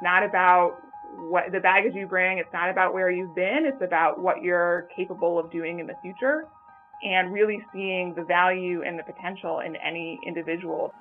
It's 0.00 0.04
not 0.06 0.24
about 0.24 0.78
what 1.18 1.52
the 1.52 1.60
baggage 1.60 1.94
you 1.94 2.06
bring. 2.06 2.38
It's 2.38 2.52
not 2.54 2.70
about 2.70 2.94
where 2.94 3.10
you've 3.10 3.34
been. 3.34 3.66
It's 3.66 3.82
about 3.82 4.18
what 4.18 4.40
you're 4.40 4.88
capable 4.96 5.38
of 5.38 5.50
doing 5.50 5.78
in 5.78 5.86
the 5.86 5.92
future 6.00 6.46
and 7.02 7.30
really 7.30 7.62
seeing 7.70 8.14
the 8.14 8.22
value 8.22 8.82
and 8.82 8.98
the 8.98 9.02
potential 9.02 9.60
in 9.60 9.76
any 9.76 10.18
individual. 10.26 10.94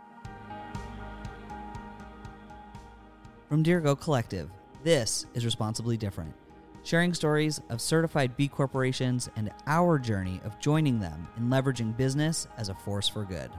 From 3.48 3.64
Dirigo 3.64 3.98
Collective, 3.98 4.50
this 4.84 5.26
is 5.34 5.46
Responsibly 5.46 5.96
Different, 5.96 6.34
sharing 6.84 7.14
stories 7.14 7.62
of 7.70 7.80
certified 7.80 8.36
B 8.36 8.50
corporations 8.50 9.30
and 9.38 9.50
our 9.66 9.98
journey 9.98 10.42
of 10.44 10.60
joining 10.60 11.00
them 11.00 11.26
in 11.38 11.46
leveraging 11.46 11.96
business 11.96 12.50
as 12.58 12.68
a 12.68 12.76
force 12.76 13.08
for 13.08 13.24
good. 13.24 13.50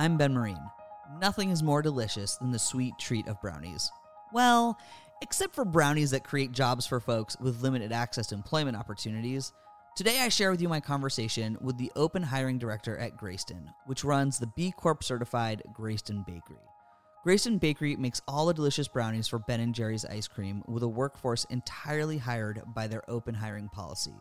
I'm 0.00 0.16
Ben 0.16 0.32
Marine. 0.32 0.70
Nothing 1.20 1.50
is 1.50 1.62
more 1.62 1.82
delicious 1.82 2.36
than 2.36 2.50
the 2.50 2.58
sweet 2.58 2.94
treat 2.98 3.28
of 3.28 3.38
brownies. 3.42 3.92
Well, 4.32 4.78
except 5.20 5.54
for 5.54 5.66
brownies 5.66 6.10
that 6.12 6.24
create 6.24 6.52
jobs 6.52 6.86
for 6.86 7.00
folks 7.00 7.36
with 7.38 7.60
limited 7.60 7.92
access 7.92 8.28
to 8.28 8.34
employment 8.34 8.78
opportunities. 8.78 9.52
Today, 9.96 10.20
I 10.20 10.30
share 10.30 10.50
with 10.50 10.62
you 10.62 10.70
my 10.70 10.80
conversation 10.80 11.58
with 11.60 11.76
the 11.76 11.92
open 11.96 12.22
hiring 12.22 12.56
director 12.56 12.96
at 12.96 13.18
Greyston, 13.18 13.66
which 13.84 14.02
runs 14.02 14.38
the 14.38 14.50
B 14.56 14.72
Corp 14.74 15.04
certified 15.04 15.62
Greyston 15.78 16.24
Bakery. 16.24 16.64
Greyston 17.26 17.60
Bakery 17.60 17.94
makes 17.96 18.22
all 18.26 18.46
the 18.46 18.54
delicious 18.54 18.88
brownies 18.88 19.28
for 19.28 19.38
Ben 19.40 19.60
and 19.60 19.74
Jerry's 19.74 20.06
ice 20.06 20.26
cream 20.26 20.62
with 20.66 20.82
a 20.82 20.88
workforce 20.88 21.44
entirely 21.50 22.16
hired 22.16 22.62
by 22.74 22.86
their 22.86 23.02
open 23.10 23.34
hiring 23.34 23.68
policy. 23.68 24.14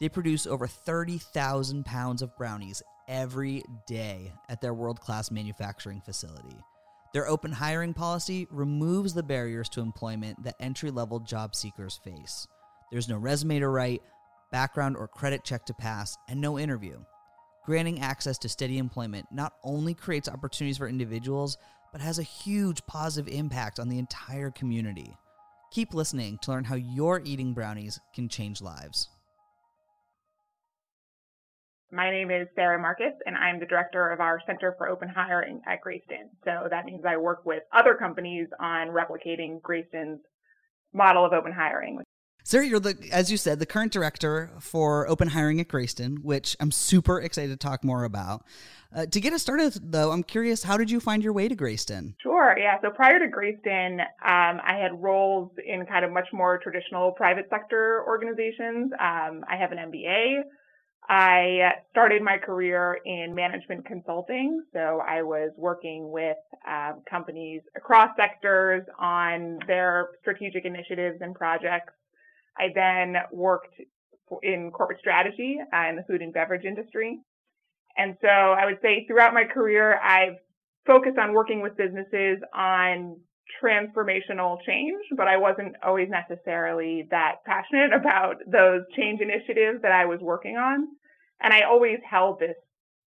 They 0.00 0.08
produce 0.08 0.48
over 0.48 0.66
30,000 0.66 1.86
pounds 1.86 2.22
of 2.22 2.36
brownies 2.36 2.82
every 3.08 3.62
day 3.86 4.32
at 4.48 4.60
their 4.60 4.74
world 4.74 5.00
class 5.00 5.30
manufacturing 5.30 6.00
facility. 6.00 6.56
Their 7.12 7.28
open 7.28 7.52
hiring 7.52 7.92
policy 7.92 8.46
removes 8.50 9.12
the 9.12 9.22
barriers 9.22 9.68
to 9.70 9.80
employment 9.80 10.42
that 10.44 10.56
entry 10.60 10.90
level 10.90 11.20
job 11.20 11.54
seekers 11.54 12.00
face. 12.02 12.46
There's 12.90 13.08
no 13.08 13.18
resume 13.18 13.60
to 13.60 13.68
write, 13.68 14.02
background 14.50 14.96
or 14.96 15.08
credit 15.08 15.44
check 15.44 15.66
to 15.66 15.74
pass, 15.74 16.16
and 16.28 16.40
no 16.40 16.58
interview. 16.58 16.98
Granting 17.64 18.00
access 18.00 18.38
to 18.38 18.48
steady 18.48 18.78
employment 18.78 19.26
not 19.30 19.54
only 19.62 19.94
creates 19.94 20.28
opportunities 20.28 20.78
for 20.78 20.88
individuals, 20.88 21.58
but 21.92 22.00
has 22.00 22.18
a 22.18 22.22
huge 22.22 22.84
positive 22.86 23.32
impact 23.32 23.78
on 23.78 23.88
the 23.88 23.98
entire 23.98 24.50
community. 24.50 25.14
Keep 25.70 25.94
listening 25.94 26.38
to 26.42 26.50
learn 26.50 26.64
how 26.64 26.74
your 26.74 27.22
eating 27.24 27.54
brownies 27.54 28.00
can 28.14 28.28
change 28.28 28.60
lives. 28.60 29.08
My 31.94 32.10
name 32.10 32.30
is 32.30 32.48
Sarah 32.54 32.80
Marcus, 32.80 33.12
and 33.26 33.36
I'm 33.36 33.60
the 33.60 33.66
director 33.66 34.08
of 34.12 34.20
our 34.20 34.40
Center 34.46 34.74
for 34.78 34.88
Open 34.88 35.10
Hiring 35.14 35.60
at 35.68 35.80
Greyston. 35.86 36.30
So 36.42 36.66
that 36.70 36.86
means 36.86 37.02
I 37.06 37.18
work 37.18 37.44
with 37.44 37.64
other 37.70 37.94
companies 37.94 38.48
on 38.58 38.88
replicating 38.88 39.60
Greyston's 39.60 40.22
model 40.94 41.26
of 41.26 41.34
open 41.34 41.52
hiring. 41.52 42.00
Sarah, 42.44 42.66
you're 42.66 42.80
the, 42.80 42.96
as 43.12 43.30
you 43.30 43.36
said, 43.36 43.58
the 43.58 43.66
current 43.66 43.92
director 43.92 44.52
for 44.58 45.06
open 45.06 45.28
hiring 45.28 45.60
at 45.60 45.68
Greyston, 45.68 46.20
which 46.22 46.56
I'm 46.60 46.70
super 46.70 47.20
excited 47.20 47.50
to 47.50 47.58
talk 47.58 47.84
more 47.84 48.04
about. 48.04 48.42
Uh, 48.96 49.04
to 49.04 49.20
get 49.20 49.34
us 49.34 49.42
started, 49.42 49.78
though, 49.92 50.12
I'm 50.12 50.22
curious, 50.22 50.62
how 50.62 50.78
did 50.78 50.90
you 50.90 50.98
find 50.98 51.22
your 51.22 51.34
way 51.34 51.46
to 51.46 51.54
Greyston? 51.54 52.14
Sure, 52.22 52.56
yeah. 52.58 52.80
So 52.80 52.88
prior 52.88 53.18
to 53.18 53.26
Greyston, 53.26 54.00
um, 54.00 54.62
I 54.66 54.78
had 54.80 54.92
roles 54.94 55.50
in 55.62 55.84
kind 55.84 56.06
of 56.06 56.10
much 56.10 56.28
more 56.32 56.56
traditional 56.56 57.12
private 57.12 57.48
sector 57.50 58.02
organizations. 58.06 58.92
Um, 58.92 59.44
I 59.46 59.56
have 59.60 59.72
an 59.72 59.78
MBA. 59.78 60.40
I 61.08 61.72
started 61.90 62.22
my 62.22 62.38
career 62.38 62.98
in 63.04 63.34
management 63.34 63.84
consulting. 63.86 64.62
So 64.72 65.00
I 65.06 65.22
was 65.22 65.50
working 65.56 66.10
with 66.10 66.36
um, 66.66 67.02
companies 67.10 67.62
across 67.76 68.10
sectors 68.16 68.84
on 68.98 69.58
their 69.66 70.10
strategic 70.20 70.64
initiatives 70.64 71.18
and 71.20 71.34
projects. 71.34 71.92
I 72.56 72.68
then 72.74 73.16
worked 73.32 73.74
in 74.42 74.70
corporate 74.70 75.00
strategy 75.00 75.58
uh, 75.60 75.88
in 75.88 75.96
the 75.96 76.04
food 76.04 76.22
and 76.22 76.32
beverage 76.32 76.64
industry. 76.64 77.18
And 77.96 78.16
so 78.22 78.28
I 78.28 78.64
would 78.64 78.78
say 78.80 79.04
throughout 79.06 79.34
my 79.34 79.44
career, 79.44 79.98
I've 80.00 80.36
focused 80.86 81.18
on 81.18 81.32
working 81.32 81.60
with 81.60 81.76
businesses 81.76 82.38
on 82.54 83.16
transformational 83.62 84.56
change, 84.66 85.02
but 85.16 85.28
I 85.28 85.36
wasn't 85.36 85.76
always 85.84 86.08
necessarily 86.08 87.06
that 87.10 87.36
passionate 87.44 87.92
about 88.00 88.36
those 88.46 88.82
change 88.96 89.20
initiatives 89.20 89.82
that 89.82 89.92
I 89.92 90.06
was 90.06 90.20
working 90.20 90.56
on. 90.56 90.88
And 91.42 91.52
I 91.52 91.62
always 91.62 91.98
held 92.08 92.38
this 92.38 92.56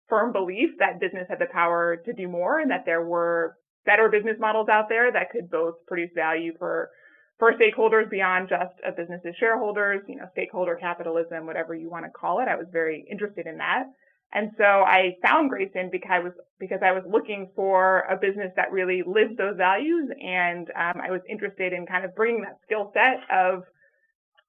firm 0.09 0.33
belief 0.33 0.71
that 0.79 1.01
business 1.01 1.27
had 1.29 1.39
the 1.39 1.53
power 1.53 1.97
to 2.05 2.13
do 2.13 2.29
more 2.29 2.59
and 2.59 2.71
that 2.71 2.85
there 2.87 3.05
were 3.05 3.57
better 3.87 4.09
business 4.09 4.37
models 4.39 4.69
out 4.69 4.89
there 4.89 5.11
that 5.13 5.31
could 5.31 5.51
both 5.51 5.75
produce 5.87 6.11
value 6.15 6.53
for 6.59 6.91
for 7.39 7.55
stakeholders 7.55 8.11
beyond 8.11 8.51
just 8.51 8.75
a 8.87 8.93
business's 8.93 9.35
shareholders, 9.41 10.03
you 10.07 10.17
know, 10.17 10.27
stakeholder 10.33 10.77
capitalism, 10.79 11.47
whatever 11.47 11.75
you 11.75 11.89
want 11.89 12.05
to 12.05 12.11
call 12.11 12.41
it. 12.41 12.49
I 12.49 12.57
was 12.57 12.67
very 12.71 13.03
interested 13.11 13.47
in 13.47 13.57
that. 13.57 13.85
And 14.33 14.51
so 14.59 14.65
I 14.65 15.17
found 15.23 15.51
Greyston 15.51 15.91
because 15.91 16.11
I 16.13 16.19
was 16.21 16.33
because 16.61 16.81
I 16.85 16.93
was 16.93 17.03
looking 17.11 17.51
for 17.57 18.01
a 18.11 18.17
business 18.17 18.53
that 18.57 18.71
really 18.71 19.03
lived 19.05 19.39
those 19.39 19.57
values, 19.57 20.09
and 20.23 20.69
um, 20.77 21.01
I 21.03 21.11
was 21.11 21.23
interested 21.29 21.73
in 21.73 21.87
kind 21.87 22.05
of 22.05 22.15
bringing 22.15 22.43
that 22.43 22.59
skill 22.65 22.93
set 22.95 23.25
of 23.35 23.65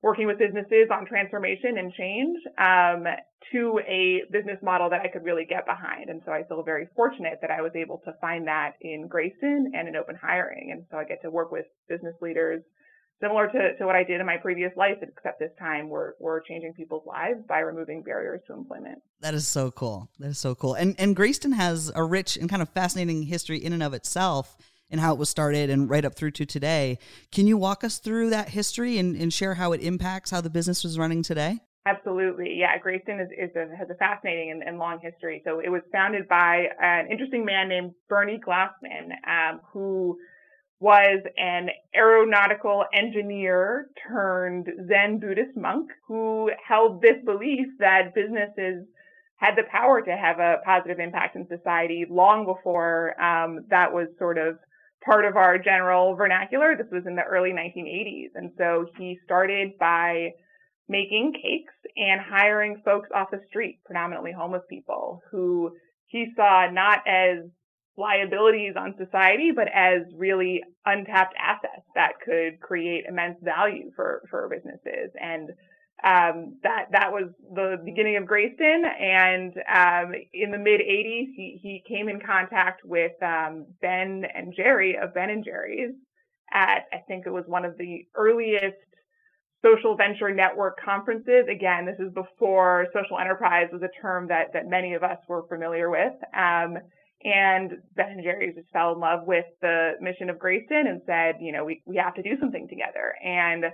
working 0.01 0.25
with 0.25 0.39
businesses 0.39 0.89
on 0.91 1.05
transformation 1.05 1.77
and 1.77 1.93
change 1.93 2.37
um, 2.57 3.05
to 3.51 3.79
a 3.87 4.21
business 4.31 4.57
model 4.63 4.89
that 4.89 5.01
I 5.01 5.07
could 5.07 5.23
really 5.23 5.45
get 5.45 5.65
behind. 5.65 6.09
And 6.09 6.21
so 6.25 6.31
I 6.31 6.43
feel 6.43 6.63
very 6.63 6.87
fortunate 6.95 7.37
that 7.41 7.51
I 7.51 7.61
was 7.61 7.71
able 7.75 8.01
to 8.05 8.13
find 8.19 8.47
that 8.47 8.73
in 8.81 9.07
Greyston 9.07 9.65
and 9.73 9.87
in 9.87 9.95
open 9.95 10.15
hiring. 10.19 10.71
And 10.71 10.85
so 10.89 10.97
I 10.97 11.03
get 11.03 11.21
to 11.21 11.29
work 11.29 11.51
with 11.51 11.65
business 11.87 12.15
leaders 12.21 12.63
similar 13.21 13.47
to, 13.47 13.77
to 13.77 13.85
what 13.85 13.95
I 13.95 14.03
did 14.03 14.19
in 14.19 14.25
my 14.25 14.37
previous 14.37 14.71
life, 14.75 14.97
except 15.01 15.39
this 15.39 15.51
time 15.59 15.89
we're, 15.89 16.13
we're 16.19 16.41
changing 16.41 16.73
people's 16.73 17.05
lives 17.05 17.39
by 17.47 17.59
removing 17.59 18.01
barriers 18.01 18.41
to 18.47 18.53
employment. 18.53 18.97
That 19.19 19.35
is 19.35 19.47
so 19.47 19.69
cool. 19.69 20.09
That 20.17 20.29
is 20.29 20.39
so 20.39 20.55
cool. 20.55 20.73
And, 20.73 20.95
and 20.97 21.15
Greyston 21.15 21.53
has 21.53 21.91
a 21.93 22.03
rich 22.03 22.37
and 22.37 22.49
kind 22.49 22.63
of 22.63 22.69
fascinating 22.69 23.21
history 23.23 23.63
in 23.63 23.73
and 23.73 23.83
of 23.83 23.93
itself 23.93 24.57
and 24.91 24.99
how 24.99 25.13
it 25.13 25.19
was 25.19 25.29
started 25.29 25.69
and 25.69 25.89
right 25.89 26.05
up 26.05 26.15
through 26.15 26.31
to 26.31 26.45
today. 26.45 26.99
Can 27.31 27.47
you 27.47 27.57
walk 27.57 27.83
us 27.83 27.97
through 27.97 28.29
that 28.29 28.49
history 28.49 28.97
and, 28.97 29.15
and 29.15 29.33
share 29.33 29.55
how 29.55 29.71
it 29.71 29.81
impacts 29.81 30.31
how 30.31 30.41
the 30.41 30.49
business 30.49 30.83
was 30.83 30.99
running 30.99 31.23
today? 31.23 31.59
Absolutely. 31.87 32.57
Yeah, 32.59 32.77
Greyston 32.77 33.19
is, 33.19 33.29
is 33.31 33.55
a, 33.55 33.75
has 33.75 33.89
a 33.89 33.95
fascinating 33.95 34.51
and, 34.51 34.61
and, 34.61 34.77
long 34.77 34.99
history. 35.01 35.41
So 35.43 35.59
it 35.59 35.69
was 35.69 35.81
founded 35.91 36.27
by 36.27 36.67
an 36.79 37.07
interesting 37.09 37.43
man 37.43 37.69
named 37.69 37.93
Bernie 38.07 38.39
Glassman, 38.45 39.13
um, 39.27 39.61
who 39.73 40.19
was 40.79 41.23
an 41.37 41.69
aeronautical 41.95 42.85
engineer 42.93 43.87
turned 44.07 44.67
Zen 44.87 45.19
Buddhist 45.19 45.55
monk 45.55 45.89
who 46.07 46.51
held 46.67 47.01
this 47.01 47.17
belief 47.25 47.67
that 47.79 48.13
businesses 48.13 48.85
had 49.37 49.55
the 49.55 49.63
power 49.71 50.01
to 50.01 50.11
have 50.11 50.39
a 50.39 50.57
positive 50.63 50.99
impact 50.99 51.35
in 51.35 51.47
society 51.47 52.05
long 52.09 52.45
before 52.45 53.19
um, 53.21 53.65
that 53.69 53.91
was 53.91 54.07
sort 54.19 54.37
of 54.37 54.57
part 55.05 55.25
of 55.25 55.35
our 55.35 55.57
general 55.57 56.15
vernacular. 56.15 56.75
This 56.75 56.91
was 56.91 57.03
in 57.05 57.15
the 57.15 57.23
early 57.23 57.51
1980s. 57.51 58.31
And 58.35 58.51
so 58.57 58.85
he 58.97 59.17
started 59.25 59.77
by 59.79 60.31
making 60.87 61.33
cakes 61.33 61.73
and 61.95 62.21
hiring 62.21 62.81
folks 62.83 63.09
off 63.15 63.31
the 63.31 63.41
street, 63.49 63.79
predominantly 63.85 64.31
homeless 64.31 64.63
people, 64.69 65.21
who 65.31 65.71
he 66.07 66.27
saw 66.35 66.67
not 66.71 66.99
as 67.07 67.49
liabilities 67.97 68.73
on 68.77 68.95
society, 68.97 69.51
but 69.55 69.67
as 69.73 70.01
really 70.15 70.61
untapped 70.85 71.35
assets 71.37 71.85
that 71.95 72.13
could 72.23 72.59
create 72.59 73.05
immense 73.07 73.37
value 73.41 73.91
for, 73.95 74.23
for 74.29 74.49
businesses. 74.49 75.11
And 75.19 75.49
um, 76.03 76.57
that 76.63 76.85
that 76.91 77.11
was 77.11 77.29
the 77.53 77.77
beginning 77.85 78.17
of 78.17 78.23
Greyston. 78.23 78.83
And 78.85 79.53
um, 79.73 80.13
in 80.33 80.51
the 80.51 80.57
mid 80.57 80.81
80s, 80.81 81.33
he, 81.35 81.59
he 81.61 81.83
came 81.87 82.09
in 82.09 82.19
contact 82.19 82.81
with 82.83 83.11
um, 83.21 83.65
Ben 83.81 84.23
and 84.33 84.53
Jerry 84.55 84.97
of 85.01 85.13
Ben 85.13 85.29
and 85.29 85.45
Jerry's 85.45 85.93
at 86.53 86.83
I 86.91 86.97
think 87.07 87.25
it 87.25 87.31
was 87.31 87.45
one 87.47 87.65
of 87.65 87.77
the 87.77 88.05
earliest 88.15 88.77
social 89.63 89.95
venture 89.95 90.33
network 90.33 90.79
conferences. 90.83 91.45
Again, 91.49 91.85
this 91.85 91.99
is 91.99 92.11
before 92.13 92.87
social 92.93 93.19
enterprise 93.19 93.67
was 93.71 93.83
a 93.83 94.01
term 94.01 94.27
that 94.27 94.53
that 94.53 94.67
many 94.67 94.93
of 94.95 95.03
us 95.03 95.17
were 95.27 95.47
familiar 95.47 95.89
with. 95.89 96.13
Um, 96.35 96.77
and 97.23 97.71
Ben 97.95 98.09
and 98.09 98.23
Jerry's 98.23 98.55
just 98.55 98.71
fell 98.73 98.93
in 98.93 98.99
love 98.99 99.27
with 99.27 99.45
the 99.61 99.91
mission 100.01 100.29
of 100.29 100.37
Greyston 100.37 100.89
and 100.89 101.01
said, 101.05 101.35
you 101.39 101.51
know, 101.51 101.63
we, 101.63 101.83
we 101.85 101.97
have 101.97 102.15
to 102.15 102.23
do 102.23 102.39
something 102.39 102.67
together. 102.67 103.13
And 103.23 103.65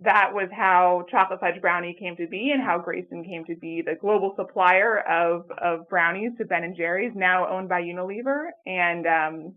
that 0.00 0.30
was 0.32 0.48
how 0.52 1.04
Chocolate 1.10 1.40
Fudge 1.40 1.60
Brownie 1.60 1.96
came 1.98 2.16
to 2.16 2.28
be 2.28 2.52
and 2.52 2.62
how 2.62 2.78
Greyston 2.78 3.24
came 3.24 3.44
to 3.46 3.56
be 3.56 3.82
the 3.82 3.96
global 4.00 4.32
supplier 4.36 5.00
of, 5.00 5.50
of 5.60 5.88
brownies 5.88 6.32
to 6.38 6.44
Ben 6.44 6.62
and 6.62 6.76
Jerry's, 6.76 7.12
now 7.16 7.48
owned 7.48 7.68
by 7.68 7.82
Unilever. 7.82 8.50
And 8.64 9.06
um, 9.06 9.54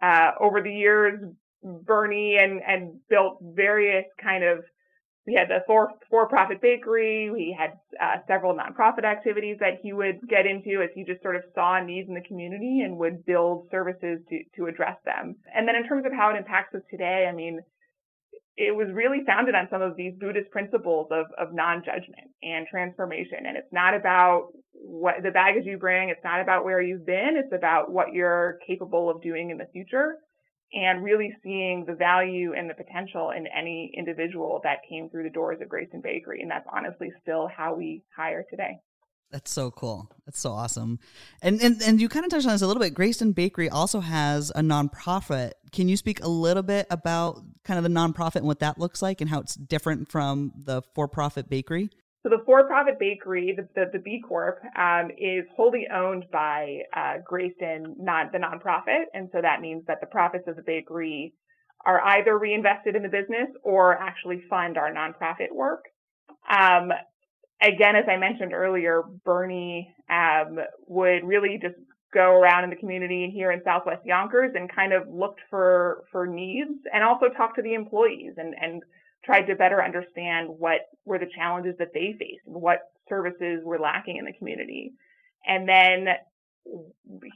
uh, 0.00 0.30
over 0.40 0.62
the 0.62 0.72
years, 0.72 1.20
Bernie 1.62 2.38
and, 2.40 2.60
and 2.66 3.00
built 3.08 3.38
various 3.42 4.04
kind 4.22 4.44
of 4.44 4.64
we 5.26 5.34
had 5.34 5.48
the 5.48 5.58
for 5.66 5.90
for 6.08 6.28
profit 6.28 6.62
bakery. 6.62 7.30
We 7.30 7.56
had 7.58 7.72
uh, 8.00 8.20
several 8.28 8.54
nonprofit 8.56 9.04
activities 9.04 9.56
that 9.58 9.80
he 9.82 9.92
would 9.92 10.20
get 10.28 10.46
into 10.46 10.82
as 10.82 10.90
he 10.94 11.02
just 11.02 11.20
sort 11.20 11.34
of 11.34 11.42
saw 11.52 11.82
needs 11.82 12.08
in 12.08 12.14
the 12.14 12.20
community 12.20 12.82
and 12.82 12.96
would 12.98 13.26
build 13.26 13.66
services 13.70 14.20
to 14.30 14.44
to 14.54 14.66
address 14.66 14.96
them. 15.04 15.34
And 15.52 15.66
then 15.66 15.74
in 15.74 15.88
terms 15.88 16.06
of 16.06 16.12
how 16.12 16.30
it 16.30 16.36
impacts 16.36 16.76
us 16.76 16.82
today, 16.88 17.26
I 17.28 17.34
mean, 17.34 17.60
it 18.56 18.74
was 18.74 18.88
really 18.92 19.22
founded 19.26 19.54
on 19.54 19.68
some 19.70 19.82
of 19.82 19.96
these 19.96 20.14
Buddhist 20.18 20.50
principles 20.50 21.08
of 21.10 21.26
of 21.38 21.54
non-judgment 21.54 22.30
and 22.42 22.66
transformation. 22.66 23.46
And 23.46 23.56
it's 23.56 23.72
not 23.72 23.94
about 23.94 24.48
what 24.72 25.22
the 25.22 25.30
baggage 25.30 25.64
you 25.66 25.78
bring. 25.78 26.08
It's 26.08 26.24
not 26.24 26.40
about 26.40 26.64
where 26.64 26.80
you've 26.80 27.06
been. 27.06 27.36
It's 27.36 27.52
about 27.52 27.90
what 27.90 28.12
you're 28.12 28.58
capable 28.66 29.10
of 29.10 29.22
doing 29.22 29.50
in 29.50 29.58
the 29.58 29.68
future 29.72 30.16
and 30.72 31.04
really 31.04 31.34
seeing 31.42 31.84
the 31.86 31.94
value 31.94 32.52
and 32.54 32.68
the 32.68 32.74
potential 32.74 33.30
in 33.30 33.46
any 33.46 33.92
individual 33.96 34.60
that 34.64 34.78
came 34.88 35.08
through 35.08 35.22
the 35.22 35.30
doors 35.30 35.58
of 35.60 35.68
Greyston 35.68 36.02
Bakery. 36.02 36.40
And 36.42 36.50
that's 36.50 36.66
honestly 36.72 37.12
still 37.22 37.48
how 37.54 37.74
we 37.74 38.02
hire 38.16 38.44
today. 38.50 38.78
That's 39.30 39.50
so 39.50 39.70
cool. 39.70 40.08
That's 40.24 40.38
so 40.38 40.52
awesome. 40.52 40.98
And 41.42 41.60
and, 41.60 41.82
and 41.82 42.00
you 42.00 42.08
kind 42.08 42.24
of 42.24 42.30
touched 42.30 42.46
on 42.46 42.52
this 42.52 42.62
a 42.62 42.66
little 42.66 42.82
bit. 42.82 42.94
Greyston 42.94 43.34
Bakery 43.34 43.68
also 43.68 44.00
has 44.00 44.50
a 44.50 44.60
nonprofit. 44.60 45.52
Can 45.72 45.88
you 45.88 45.96
speak 45.96 46.22
a 46.22 46.28
little 46.28 46.62
bit 46.62 46.86
about 46.90 47.42
kind 47.64 47.76
of 47.76 47.82
the 47.82 47.90
nonprofit 47.90 48.36
and 48.36 48.46
what 48.46 48.60
that 48.60 48.78
looks 48.78 49.02
like 49.02 49.20
and 49.20 49.28
how 49.28 49.40
it's 49.40 49.56
different 49.56 50.10
from 50.10 50.52
the 50.56 50.82
for-profit 50.94 51.50
bakery? 51.50 51.90
So 52.22 52.30
the 52.30 52.42
for-profit 52.44 52.98
bakery, 52.98 53.56
the, 53.56 53.68
the, 53.74 53.90
the 53.92 53.98
B 53.98 54.22
Corp, 54.26 54.58
um, 54.76 55.10
is 55.16 55.44
wholly 55.54 55.86
owned 55.92 56.24
by 56.32 56.78
uh, 56.94 57.18
Greyston, 57.30 57.94
not 57.98 58.32
the 58.32 58.38
nonprofit, 58.38 59.04
and 59.14 59.28
so 59.32 59.40
that 59.42 59.60
means 59.60 59.84
that 59.86 60.00
the 60.00 60.08
profits 60.08 60.48
of 60.48 60.56
the 60.56 60.62
bakery 60.62 61.34
are 61.84 62.00
either 62.00 62.36
reinvested 62.36 62.96
in 62.96 63.02
the 63.02 63.08
business 63.08 63.48
or 63.62 63.96
actually 63.96 64.42
fund 64.50 64.76
our 64.76 64.92
nonprofit 64.92 65.52
work. 65.52 65.84
Um, 66.50 66.90
again, 67.60 67.96
as 67.96 68.04
I 68.08 68.16
mentioned 68.16 68.52
earlier, 68.52 69.02
Bernie 69.24 69.94
um, 70.10 70.58
would 70.86 71.24
really 71.24 71.58
just 71.60 71.76
go 72.12 72.32
around 72.40 72.64
in 72.64 72.70
the 72.70 72.76
community 72.76 73.30
here 73.34 73.52
in 73.52 73.60
Southwest 73.64 74.04
Yonkers 74.04 74.52
and 74.54 74.72
kind 74.72 74.92
of 74.92 75.08
looked 75.08 75.40
for 75.50 76.04
for 76.12 76.26
needs 76.26 76.70
and 76.92 77.02
also 77.02 77.26
talked 77.36 77.56
to 77.56 77.62
the 77.62 77.74
employees 77.74 78.32
and 78.36 78.54
and 78.60 78.82
tried 79.24 79.42
to 79.42 79.56
better 79.56 79.82
understand 79.82 80.48
what 80.48 80.82
were 81.04 81.18
the 81.18 81.28
challenges 81.34 81.74
that 81.78 81.92
they 81.92 82.14
faced 82.18 82.46
and 82.46 82.54
what 82.54 82.92
services 83.08 83.60
were 83.64 83.78
lacking 83.78 84.16
in 84.16 84.24
the 84.24 84.32
community. 84.32 84.92
And 85.46 85.68
then 85.68 86.08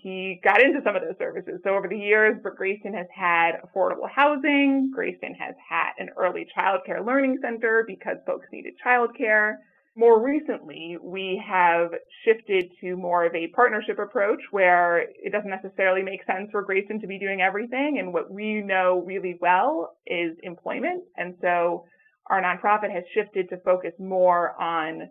he 0.03 0.41
got 0.43 0.63
into 0.63 0.81
some 0.85 0.97
of 0.97 1.03
those 1.03 1.19
services. 1.19 1.61
So 1.65 1.71
over 1.71 1.89
the 1.89 1.99
years, 1.99 2.37
Greyston 2.43 2.95
has 2.95 3.07
had 3.15 3.53
affordable 3.63 4.09
housing. 4.13 4.93
Greyston 4.97 5.37
has 5.39 5.55
had 5.69 5.93
an 5.99 6.11
early 6.17 6.47
child 6.55 6.81
care 6.87 7.03
learning 7.03 7.39
center 7.43 7.85
because 7.87 8.17
folks 8.27 8.47
needed 8.53 8.75
childcare. 8.85 9.57
More 9.97 10.25
recently, 10.25 10.97
we 11.03 11.43
have 11.47 11.91
shifted 12.25 12.71
to 12.81 12.97
more 12.97 13.27
of 13.27 13.35
a 13.35 13.49
partnership 13.49 13.99
approach 13.99 14.41
where 14.53 15.01
it 15.01 15.33
doesn't 15.33 15.51
necessarily 15.51 16.03
make 16.03 16.25
sense 16.25 16.49
for 16.53 16.65
Greyston 16.65 17.01
to 17.01 17.09
be 17.09 17.19
doing 17.19 17.41
everything. 17.41 17.99
And 17.99 18.13
what 18.13 18.31
we 18.31 18.63
know 18.63 19.03
really 19.05 19.37
well 19.41 19.97
is 20.07 20.37
employment. 20.45 21.03
And 21.17 21.35
so 21.41 21.85
our 22.29 22.41
nonprofit 22.41 22.93
has 22.93 23.03
shifted 23.15 23.49
to 23.51 23.57
focus 23.65 23.93
more 23.99 24.55
on 24.61 25.09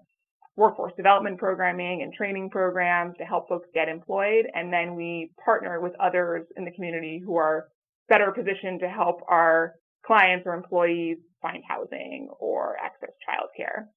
workforce 0.55 0.93
development 0.95 1.39
programming 1.39 2.01
and 2.01 2.13
training 2.13 2.49
programs 2.49 3.15
to 3.17 3.25
help 3.25 3.49
folks 3.49 3.67
get 3.73 3.89
employed. 3.89 4.45
And 4.53 4.71
then 4.71 4.95
we 4.95 5.31
partner 5.43 5.81
with 5.81 5.93
others 5.99 6.45
in 6.55 6.63
the 6.63 6.71
community 6.71 7.21
who 7.23 7.35
are 7.35 7.67
better 8.07 8.31
positioned 8.31 8.79
to 8.79 8.87
help 8.87 9.21
our 9.27 9.75
clients 10.05 10.45
or 10.45 10.53
employees 10.53 11.17
find 11.41 11.63
housing 11.67 12.29
or 12.39 12.77
access 12.81 13.11
childcare. 13.27 13.87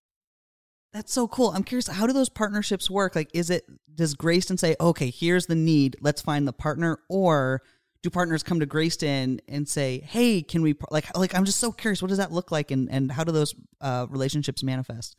That's 0.93 1.13
so 1.13 1.27
cool. 1.27 1.51
I'm 1.51 1.65
curious, 1.65 1.89
how 1.89 2.07
do 2.07 2.13
those 2.13 2.29
partnerships 2.29 2.91
work? 2.91 3.17
Like, 3.17 3.31
is 3.33 3.49
it, 3.49 3.65
does 3.95 4.15
Greyston 4.15 4.59
say, 4.59 4.77
okay, 4.79 5.11
here's 5.11 5.47
the 5.47 5.55
need, 5.55 5.97
let's 6.01 6.21
find 6.21 6.47
the 6.47 6.53
partner? 6.53 6.99
Or 7.09 7.63
do 8.03 8.11
partners 8.11 8.43
come 8.43 8.61
to 8.61 8.67
Greyston 8.67 9.41
and 9.49 9.67
say, 9.67 10.01
hey, 10.01 10.43
can 10.43 10.61
we, 10.61 10.75
like, 10.91 11.17
like 11.17 11.35
I'm 11.35 11.45
just 11.45 11.61
so 11.61 11.73
curious, 11.73 12.03
what 12.03 12.09
does 12.09 12.19
that 12.19 12.33
look 12.33 12.51
like? 12.51 12.71
And, 12.71 12.91
and 12.91 13.11
how 13.11 13.25
do 13.25 13.33
those 13.33 13.55
uh, 13.81 14.07
relationships 14.11 14.63
manifest? 14.63 15.17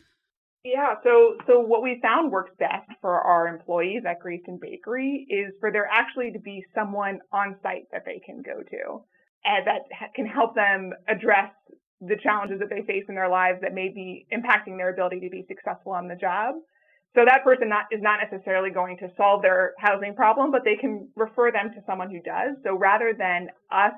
Yeah, 0.64 0.96
so 1.04 1.36
so 1.46 1.60
what 1.60 1.84
we 1.84 2.00
found 2.02 2.32
works 2.32 2.52
best 2.58 2.90
for 3.02 3.20
our 3.20 3.50
employees 3.50 4.04
at 4.08 4.22
Greyston 4.24 4.62
Bakery 4.62 5.28
is 5.30 5.54
for 5.60 5.74
there 5.74 5.90
actually 5.92 6.32
to 6.32 6.40
be 6.40 6.64
someone 6.74 7.20
on 7.34 7.58
site 7.62 7.88
that 7.92 8.04
they 8.06 8.22
can 8.26 8.42
go 8.42 8.64
to 8.64 9.04
and 9.44 9.68
that 9.68 10.14
can 10.16 10.26
help 10.26 10.56
them 10.56 10.94
address 11.10 11.52
the 12.08 12.18
challenges 12.22 12.60
that 12.60 12.70
they 12.70 12.82
face 12.82 13.06
in 13.08 13.16
their 13.16 13.30
lives 13.30 13.60
that 13.62 13.74
may 13.74 13.90
be 13.90 14.26
impacting 14.34 14.78
their 14.78 14.90
ability 14.90 15.20
to 15.22 15.30
be 15.30 15.46
successful 15.48 15.92
on 15.92 16.08
the 16.08 16.16
job. 16.16 16.56
So 17.16 17.24
that 17.26 17.44
person 17.44 17.70
not, 17.70 17.86
is 17.92 18.02
not 18.02 18.20
necessarily 18.20 18.72
going 18.72 18.98
to 18.98 19.10
solve 19.16 19.44
their 19.44 19.74
housing 19.78 20.16
problem, 20.16 20.52
but 20.52 20.64
they 20.66 20.76
can 20.76 21.08
refer 21.16 21.52
them 21.52 21.70
to 21.76 21.84
someone 21.86 22.10
who 22.10 22.20
does. 22.22 22.58
So 22.64 22.76
rather 22.76 23.14
than 23.18 23.50
us 23.72 23.94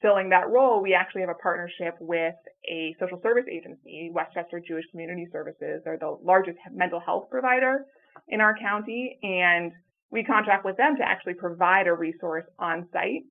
filling 0.00 0.28
that 0.30 0.48
role, 0.48 0.80
we 0.80 0.94
actually 0.94 1.22
have 1.22 1.30
a 1.30 1.42
partnership 1.42 1.96
with 1.98 2.34
a 2.70 2.94
social 3.00 3.20
service 3.22 3.46
agency, 3.50 4.10
Westchester 4.12 4.62
Jewish 4.66 4.84
Community 4.92 5.26
Services. 5.32 5.82
They're 5.84 5.98
the 5.98 6.16
largest 6.22 6.58
mental 6.72 7.00
health 7.00 7.28
provider 7.30 7.86
in 8.28 8.40
our 8.40 8.56
county, 8.56 9.18
and 9.22 9.72
we 10.10 10.22
contract 10.22 10.64
with 10.64 10.76
them 10.76 10.96
to 10.96 11.02
actually 11.02 11.34
provide 11.34 11.88
a 11.88 11.92
resource 11.92 12.44
on 12.58 12.86
site. 12.92 13.24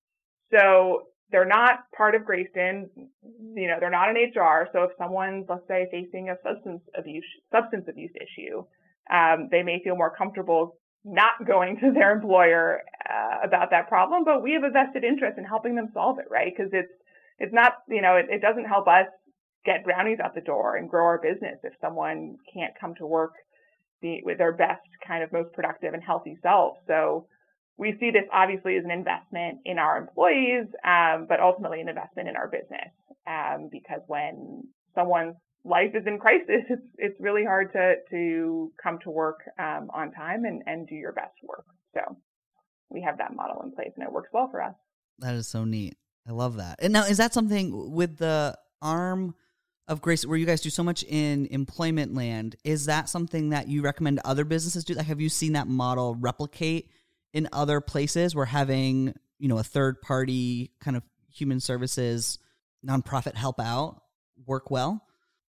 So 0.51 1.03
they're 1.31 1.45
not 1.45 1.79
part 1.95 2.15
of 2.15 2.21
Greyston. 2.21 2.85
You 3.55 3.67
know, 3.67 3.77
they're 3.79 3.89
not 3.89 4.09
an 4.09 4.15
HR. 4.15 4.67
So 4.71 4.83
if 4.83 4.91
someone's, 4.97 5.45
let's 5.49 5.67
say, 5.67 5.87
facing 5.91 6.29
a 6.29 6.35
substance 6.43 6.81
abuse 6.97 7.25
substance 7.51 7.85
abuse 7.89 8.11
issue, 8.15 8.63
um, 9.11 9.49
they 9.51 9.63
may 9.63 9.81
feel 9.83 9.95
more 9.95 10.15
comfortable 10.15 10.77
not 11.03 11.45
going 11.45 11.77
to 11.81 11.91
their 11.91 12.11
employer 12.11 12.81
uh, 13.09 13.47
about 13.47 13.69
that 13.71 13.87
problem. 13.87 14.23
But 14.23 14.43
we 14.43 14.53
have 14.53 14.63
a 14.63 14.71
vested 14.71 15.03
interest 15.03 15.37
in 15.37 15.45
helping 15.45 15.75
them 15.75 15.89
solve 15.93 16.19
it, 16.19 16.25
right? 16.29 16.51
Because 16.55 16.71
it's 16.73 16.91
it's 17.37 17.53
not, 17.53 17.73
you 17.89 18.01
know, 18.01 18.15
it, 18.15 18.27
it 18.29 18.41
doesn't 18.41 18.65
help 18.65 18.87
us 18.87 19.07
get 19.65 19.83
brownies 19.83 20.19
out 20.23 20.35
the 20.35 20.41
door 20.41 20.77
and 20.77 20.89
grow 20.89 21.05
our 21.05 21.19
business 21.19 21.57
if 21.63 21.73
someone 21.81 22.37
can't 22.53 22.73
come 22.79 22.93
to 22.95 23.05
work 23.05 23.33
be, 24.01 24.21
with 24.23 24.37
their 24.37 24.53
best, 24.53 24.81
kind 25.05 25.23
of 25.23 25.33
most 25.33 25.51
productive 25.53 25.93
and 25.93 26.03
healthy 26.03 26.37
self. 26.41 26.77
So 26.87 27.27
we 27.77 27.95
see 27.99 28.11
this 28.11 28.23
obviously 28.31 28.77
as 28.77 28.85
an 28.85 28.91
investment 28.91 29.59
in 29.65 29.79
our 29.79 29.97
employees, 29.97 30.65
um, 30.85 31.25
but 31.27 31.39
ultimately 31.39 31.81
an 31.81 31.89
investment 31.89 32.29
in 32.29 32.35
our 32.35 32.47
business. 32.47 32.91
Um, 33.27 33.69
because 33.71 34.01
when 34.07 34.63
someone's 34.93 35.35
life 35.63 35.91
is 35.93 36.03
in 36.05 36.19
crisis, 36.19 36.63
it's 36.69 36.81
it's 36.97 37.19
really 37.19 37.43
hard 37.43 37.73
to 37.73 37.95
to 38.11 38.71
come 38.81 38.99
to 39.03 39.09
work 39.09 39.39
um, 39.59 39.89
on 39.93 40.11
time 40.11 40.45
and 40.45 40.63
and 40.65 40.87
do 40.87 40.95
your 40.95 41.11
best 41.11 41.35
work. 41.43 41.65
So 41.93 42.17
we 42.89 43.01
have 43.01 43.17
that 43.17 43.35
model 43.35 43.61
in 43.63 43.71
place, 43.71 43.91
and 43.95 44.05
it 44.05 44.11
works 44.11 44.29
well 44.31 44.49
for 44.49 44.61
us. 44.61 44.75
That 45.19 45.35
is 45.35 45.47
so 45.47 45.65
neat. 45.65 45.97
I 46.27 46.31
love 46.31 46.57
that. 46.57 46.79
And 46.81 46.93
now, 46.93 47.05
is 47.05 47.17
that 47.17 47.33
something 47.33 47.91
with 47.91 48.17
the 48.17 48.57
arm? 48.81 49.35
of 49.87 50.01
Grace, 50.01 50.25
where 50.25 50.35
you 50.35 50.47
guys 50.47 50.61
do 50.61 50.71
so 50.71 50.81
much 50.81 51.03
in 51.03 51.45
employment 51.51 52.15
land, 52.15 52.55
is 52.63 52.87
that 52.87 53.07
something 53.07 53.49
that 53.49 53.67
you 53.67 53.83
recommend 53.83 54.19
other 54.25 54.43
businesses 54.43 54.83
do? 54.83 54.95
Like, 54.95 55.05
have 55.05 55.21
you 55.21 55.29
seen 55.29 55.53
that 55.53 55.67
model 55.67 56.15
replicate 56.15 56.89
in 57.35 57.47
other 57.53 57.79
places. 57.81 58.33
Where 58.33 58.45
having 58.45 59.13
you 59.37 59.47
know 59.47 59.59
a 59.59 59.63
third 59.63 60.01
party 60.01 60.71
kind 60.79 60.97
of 60.97 61.03
human 61.31 61.59
services 61.59 62.39
nonprofit 62.85 63.35
help 63.35 63.59
out 63.59 64.01
work 64.47 64.71
well. 64.71 65.03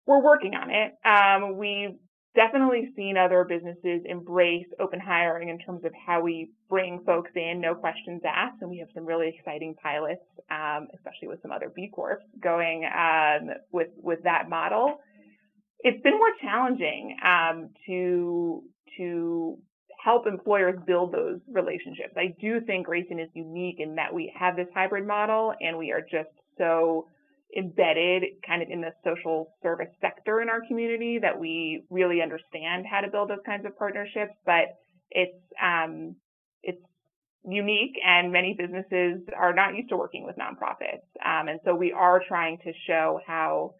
We're 0.05 0.23
working 0.23 0.53
on 0.53 0.69
it. 0.69 0.93
Um, 1.05 1.57
we've 1.57 1.97
definitely 2.35 2.93
seen 2.95 3.17
other 3.17 3.43
businesses 3.43 4.01
embrace 4.05 4.67
open 4.79 4.99
hiring 4.99 5.49
in 5.49 5.59
terms 5.59 5.83
of 5.83 5.91
how 6.05 6.21
we 6.21 6.51
bring 6.69 7.01
folks 7.05 7.31
in 7.35 7.59
no 7.59 7.73
questions 7.73 8.21
asked 8.25 8.61
and 8.61 8.69
we 8.69 8.77
have 8.77 8.87
some 8.93 9.05
really 9.05 9.33
exciting 9.35 9.73
pilots 9.81 10.21
um, 10.51 10.87
especially 10.93 11.27
with 11.27 11.41
some 11.41 11.51
other 11.51 11.71
b 11.75 11.89
corps 11.93 12.21
going 12.41 12.85
um, 12.85 13.49
with 13.71 13.89
with 13.97 14.19
that 14.23 14.49
model. 14.49 14.99
It's 15.79 16.01
been 16.03 16.17
more 16.17 16.33
challenging 16.41 17.17
um, 17.23 17.69
to 17.87 18.63
to 18.97 19.57
help 20.03 20.27
employers 20.27 20.79
build 20.85 21.11
those 21.11 21.39
relationships. 21.51 22.13
I 22.15 22.35
do 22.39 22.61
think 22.61 22.87
Greyston 22.87 23.21
is 23.21 23.29
unique 23.33 23.77
in 23.79 23.95
that 23.95 24.13
we 24.13 24.31
have 24.37 24.55
this 24.55 24.67
hybrid 24.73 25.07
model 25.07 25.53
and 25.59 25.77
we 25.77 25.91
are 25.91 26.01
just 26.01 26.29
so 26.57 27.07
embedded 27.55 28.23
kind 28.45 28.61
of 28.61 28.69
in 28.69 28.81
the 28.81 28.91
social 29.03 29.53
service 29.63 29.87
sector 30.01 30.41
in 30.41 30.49
our 30.49 30.61
community 30.67 31.17
that 31.19 31.39
we 31.39 31.83
really 31.89 32.21
understand 32.21 32.85
how 32.89 33.01
to 33.01 33.07
build 33.09 33.29
those 33.29 33.43
kinds 33.45 33.65
of 33.65 33.77
partnerships. 33.77 34.33
But 34.45 34.77
it's 35.11 35.41
um, 35.61 36.15
it's 36.61 36.83
unique 37.45 37.95
and 38.05 38.31
many 38.31 38.55
businesses 38.57 39.21
are 39.35 39.53
not 39.53 39.75
used 39.75 39.89
to 39.89 39.97
working 39.97 40.25
with 40.25 40.35
nonprofits. 40.35 41.07
Um, 41.25 41.47
and 41.47 41.59
so 41.63 41.73
we 41.73 41.91
are 41.93 42.21
trying 42.27 42.57
to 42.59 42.73
show 42.85 43.19
how 43.25 43.75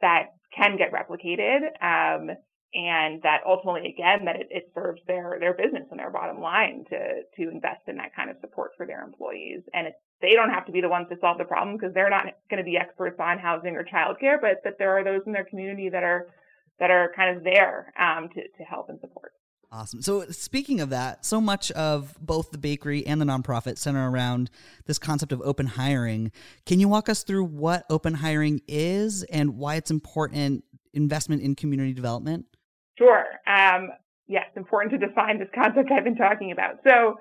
that 0.00 0.34
can 0.56 0.76
get 0.76 0.92
replicated. 0.92 1.60
Um, 1.80 2.36
and 2.74 3.22
that 3.22 3.40
ultimately, 3.46 3.88
again, 3.88 4.24
that 4.24 4.36
it, 4.36 4.48
it 4.50 4.72
serves 4.74 5.00
their 5.06 5.36
their 5.38 5.54
business 5.54 5.84
and 5.90 6.00
their 6.00 6.10
bottom 6.10 6.40
line 6.40 6.84
to 6.90 7.22
to 7.36 7.50
invest 7.50 7.82
in 7.86 7.96
that 7.96 8.14
kind 8.14 8.30
of 8.30 8.36
support 8.40 8.72
for 8.76 8.86
their 8.86 9.02
employees. 9.02 9.62
And 9.74 9.88
they 10.20 10.32
don't 10.32 10.50
have 10.50 10.66
to 10.66 10.72
be 10.72 10.80
the 10.80 10.88
ones 10.88 11.08
to 11.10 11.18
solve 11.20 11.38
the 11.38 11.44
problem 11.44 11.76
because 11.76 11.92
they're 11.92 12.10
not 12.10 12.26
going 12.48 12.58
to 12.58 12.64
be 12.64 12.76
experts 12.76 13.18
on 13.20 13.38
housing 13.38 13.76
or 13.76 13.84
childcare, 13.84 14.40
but 14.40 14.62
that 14.64 14.78
there 14.78 14.96
are 14.96 15.04
those 15.04 15.22
in 15.26 15.32
their 15.32 15.44
community 15.44 15.88
that 15.90 16.02
are 16.02 16.28
that 16.78 16.90
are 16.90 17.12
kind 17.14 17.36
of 17.36 17.44
there 17.44 17.92
um, 17.98 18.28
to 18.30 18.42
to 18.42 18.64
help 18.64 18.88
and 18.88 19.00
support. 19.00 19.32
Awesome. 19.70 20.02
So, 20.02 20.26
speaking 20.26 20.80
of 20.80 20.90
that, 20.90 21.24
so 21.24 21.40
much 21.40 21.70
of 21.72 22.14
both 22.20 22.50
the 22.50 22.58
bakery 22.58 23.06
and 23.06 23.18
the 23.18 23.24
nonprofit 23.24 23.78
center 23.78 24.10
around 24.10 24.50
this 24.84 24.98
concept 24.98 25.32
of 25.32 25.40
open 25.40 25.66
hiring. 25.66 26.30
Can 26.66 26.78
you 26.78 26.88
walk 26.88 27.08
us 27.08 27.22
through 27.22 27.44
what 27.44 27.86
open 27.88 28.12
hiring 28.12 28.60
is 28.68 29.22
and 29.24 29.56
why 29.56 29.76
it's 29.76 29.90
important 29.90 30.64
investment 30.92 31.40
in 31.40 31.54
community 31.54 31.94
development? 31.94 32.44
Sure. 32.98 33.24
Um, 33.46 33.90
yes, 34.26 34.46
important 34.56 34.92
to 35.00 35.06
define 35.06 35.38
this 35.38 35.48
concept 35.54 35.90
I've 35.90 36.04
been 36.04 36.16
talking 36.16 36.52
about. 36.52 36.76
So, 36.86 37.16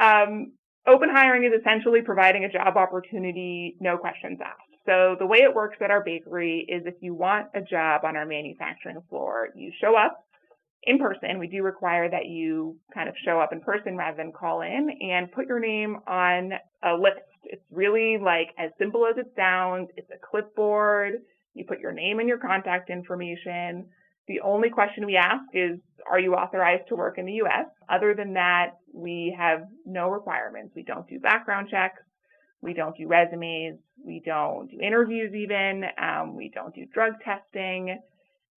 um, 0.00 0.52
open 0.86 1.08
hiring 1.12 1.44
is 1.44 1.52
essentially 1.58 2.02
providing 2.02 2.44
a 2.44 2.52
job 2.52 2.76
opportunity, 2.76 3.76
no 3.80 3.96
questions 3.96 4.38
asked. 4.44 4.60
So, 4.86 5.16
the 5.18 5.26
way 5.26 5.38
it 5.38 5.54
works 5.54 5.78
at 5.80 5.90
our 5.90 6.04
bakery 6.04 6.66
is 6.68 6.82
if 6.86 6.94
you 7.00 7.14
want 7.14 7.48
a 7.54 7.62
job 7.62 8.04
on 8.04 8.16
our 8.16 8.26
manufacturing 8.26 9.00
floor, 9.08 9.48
you 9.56 9.72
show 9.80 9.96
up 9.96 10.24
in 10.86 10.98
person, 10.98 11.38
we 11.38 11.46
do 11.46 11.62
require 11.62 12.10
that 12.10 12.26
you 12.26 12.76
kind 12.92 13.08
of 13.08 13.14
show 13.24 13.40
up 13.40 13.52
in 13.52 13.60
person 13.60 13.96
rather 13.96 14.16
than 14.16 14.32
call 14.32 14.60
in 14.60 14.88
and 15.00 15.32
put 15.32 15.46
your 15.46 15.60
name 15.60 15.96
on 16.06 16.52
a 16.82 16.94
list. 16.94 17.24
It's 17.44 17.62
really 17.70 18.18
like 18.22 18.48
as 18.58 18.70
simple 18.78 19.06
as 19.06 19.16
it 19.16 19.32
sounds. 19.36 19.88
It's 19.96 20.10
a 20.10 20.18
clipboard. 20.30 21.14
You 21.54 21.64
put 21.66 21.80
your 21.80 21.92
name 21.92 22.18
and 22.18 22.28
your 22.28 22.38
contact 22.38 22.90
information. 22.90 23.86
The 24.26 24.40
only 24.40 24.70
question 24.70 25.06
we 25.06 25.16
ask 25.16 25.44
is, 25.52 25.78
are 26.10 26.18
you 26.18 26.34
authorized 26.34 26.88
to 26.88 26.96
work 26.96 27.18
in 27.18 27.26
the 27.26 27.40
US? 27.44 27.66
Other 27.88 28.14
than 28.14 28.34
that, 28.34 28.78
we 28.92 29.34
have 29.38 29.64
no 29.84 30.08
requirements. 30.08 30.72
We 30.74 30.82
don't 30.82 31.08
do 31.08 31.18
background 31.18 31.68
checks. 31.70 32.00
We 32.60 32.72
don't 32.72 32.96
do 32.96 33.06
resumes. 33.06 33.78
We 34.02 34.22
don't 34.24 34.70
do 34.70 34.78
interviews 34.80 35.34
even. 35.34 35.84
Um, 35.98 36.34
we 36.34 36.48
don't 36.48 36.74
do 36.74 36.86
drug 36.86 37.14
testing. 37.22 37.90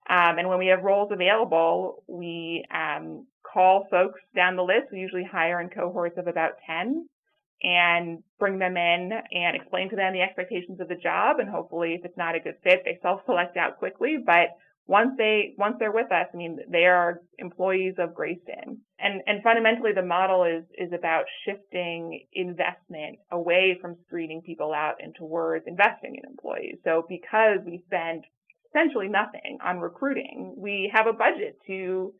Um, 0.09 0.37
and 0.37 0.47
when 0.47 0.59
we 0.59 0.67
have 0.67 0.83
roles 0.83 1.11
available, 1.11 2.03
we 2.07 2.63
um, 2.73 3.27
call 3.43 3.87
folks 3.91 4.21
down 4.33 4.55
the 4.55 4.63
list. 4.63 4.91
We 4.91 4.99
usually 4.99 5.25
hire 5.29 5.59
in 5.59 5.69
cohorts 5.69 6.17
of 6.17 6.27
about 6.27 6.53
10 6.65 7.07
and 7.63 8.23
bring 8.39 8.59
them 8.59 8.77
in 8.77 9.11
and 9.11 9.55
explain 9.55 9.89
to 9.89 9.95
them 9.95 10.13
the 10.13 10.21
expectations 10.21 10.79
of 10.79 10.87
the 10.87 10.95
job. 10.95 11.39
And 11.39 11.49
hopefully, 11.49 11.95
if 11.95 12.05
it's 12.05 12.17
not 12.17 12.35
a 12.35 12.39
good 12.39 12.55
fit, 12.63 12.83
they 12.85 12.99
self-select 13.01 13.57
out 13.57 13.79
quickly. 13.79 14.17
But 14.23 14.55
once 14.87 15.11
they 15.17 15.53
once 15.57 15.75
they're 15.79 15.91
with 15.91 16.11
us, 16.11 16.27
I 16.33 16.37
mean, 16.37 16.59
they 16.69 16.85
are 16.85 17.21
employees 17.37 17.95
of 17.97 18.11
Greyston. 18.11 18.77
And 18.99 19.21
and 19.27 19.43
fundamentally, 19.43 19.91
the 19.93 20.01
model 20.01 20.43
is 20.45 20.63
is 20.77 20.93
about 20.93 21.25
shifting 21.45 22.25
investment 22.33 23.19
away 23.31 23.77
from 23.81 23.97
screening 24.07 24.41
people 24.41 24.73
out 24.73 24.95
and 24.99 25.13
towards 25.15 25.67
investing 25.67 26.15
in 26.15 26.29
employees. 26.29 26.77
So 26.83 27.05
because 27.07 27.59
we 27.65 27.83
spend 27.85 28.23
essentially 28.69 29.07
nothing 29.07 29.57
on 29.63 29.79
recruiting. 29.79 30.53
We 30.57 30.91
have 30.93 31.07
a 31.07 31.13
budget 31.13 31.57
to 31.67 32.13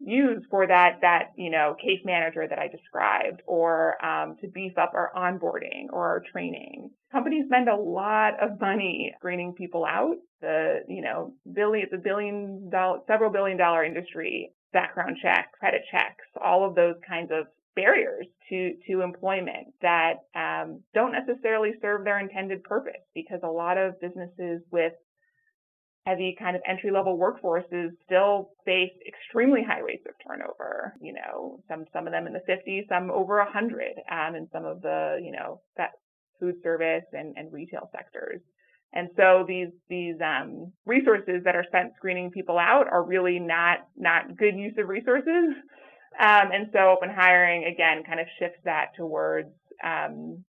use 0.00 0.44
for 0.50 0.66
that 0.66 0.98
that 1.02 1.32
you 1.36 1.50
know 1.50 1.74
case 1.80 2.00
manager 2.04 2.46
that 2.48 2.58
I 2.58 2.68
described, 2.68 3.42
or 3.46 4.02
um, 4.04 4.36
to 4.40 4.48
beef 4.48 4.76
up 4.78 4.92
our 4.94 5.10
onboarding 5.16 5.86
or 5.92 6.06
our 6.06 6.22
training. 6.32 6.90
Companies 7.10 7.46
spend 7.46 7.68
a 7.68 7.76
lot 7.76 8.34
of 8.40 8.60
money 8.60 9.14
screening 9.18 9.54
people 9.54 9.84
out. 9.84 10.16
The 10.40 10.80
you 10.88 11.02
know 11.02 11.32
billion 11.52 11.84
it's 11.84 11.94
a 11.94 12.02
billion 12.02 12.70
dollar 12.70 13.00
several 13.06 13.30
billion 13.30 13.58
dollar 13.58 13.84
industry. 13.84 14.52
Background 14.72 15.16
checks, 15.22 15.48
credit 15.58 15.80
checks, 15.90 16.24
all 16.44 16.68
of 16.68 16.74
those 16.74 16.96
kinds 17.08 17.30
of 17.32 17.46
barriers 17.74 18.26
to 18.48 18.74
to 18.88 19.02
employment 19.02 19.68
that 19.80 20.14
um, 20.34 20.80
don't 20.94 21.12
necessarily 21.12 21.72
serve 21.80 22.04
their 22.04 22.18
intended 22.18 22.62
purpose 22.64 23.00
because 23.14 23.40
a 23.44 23.48
lot 23.48 23.78
of 23.78 24.00
businesses 24.00 24.60
with 24.70 24.92
heavy 26.06 26.36
kind 26.38 26.56
of 26.56 26.62
entry 26.66 26.90
level 26.90 27.18
workforces 27.18 27.90
still 28.04 28.50
face 28.64 28.92
extremely 29.06 29.62
high 29.62 29.80
rates 29.80 30.04
of 30.08 30.14
turnover. 30.26 30.94
You 31.00 31.14
know, 31.14 31.60
some 31.68 31.84
some 31.92 32.06
of 32.06 32.12
them 32.12 32.26
in 32.26 32.32
the 32.32 32.42
50s, 32.48 32.88
some 32.88 33.10
over 33.10 33.38
100, 33.38 33.92
um, 34.10 34.34
in 34.34 34.48
some 34.52 34.64
of 34.64 34.82
the 34.82 35.20
you 35.22 35.32
know 35.32 35.60
that 35.76 35.90
food 36.40 36.56
service 36.62 37.04
and, 37.12 37.34
and 37.36 37.52
retail 37.52 37.90
sectors. 37.92 38.40
And 38.92 39.08
so 39.16 39.44
these 39.46 39.68
these 39.88 40.16
um, 40.24 40.72
resources 40.86 41.42
that 41.44 41.54
are 41.54 41.64
spent 41.68 41.92
screening 41.96 42.30
people 42.30 42.58
out 42.58 42.86
are 42.90 43.04
really 43.04 43.38
not 43.38 43.80
not 43.96 44.36
good 44.36 44.56
use 44.56 44.74
of 44.78 44.88
resources. 44.88 45.54
Um, 46.18 46.50
and 46.52 46.68
so 46.72 46.90
open 46.90 47.10
hiring 47.14 47.64
again 47.64 48.02
kind 48.04 48.18
of 48.18 48.26
shifts 48.38 48.58
that 48.64 48.86
towards 48.96 49.50
um, 49.84 50.44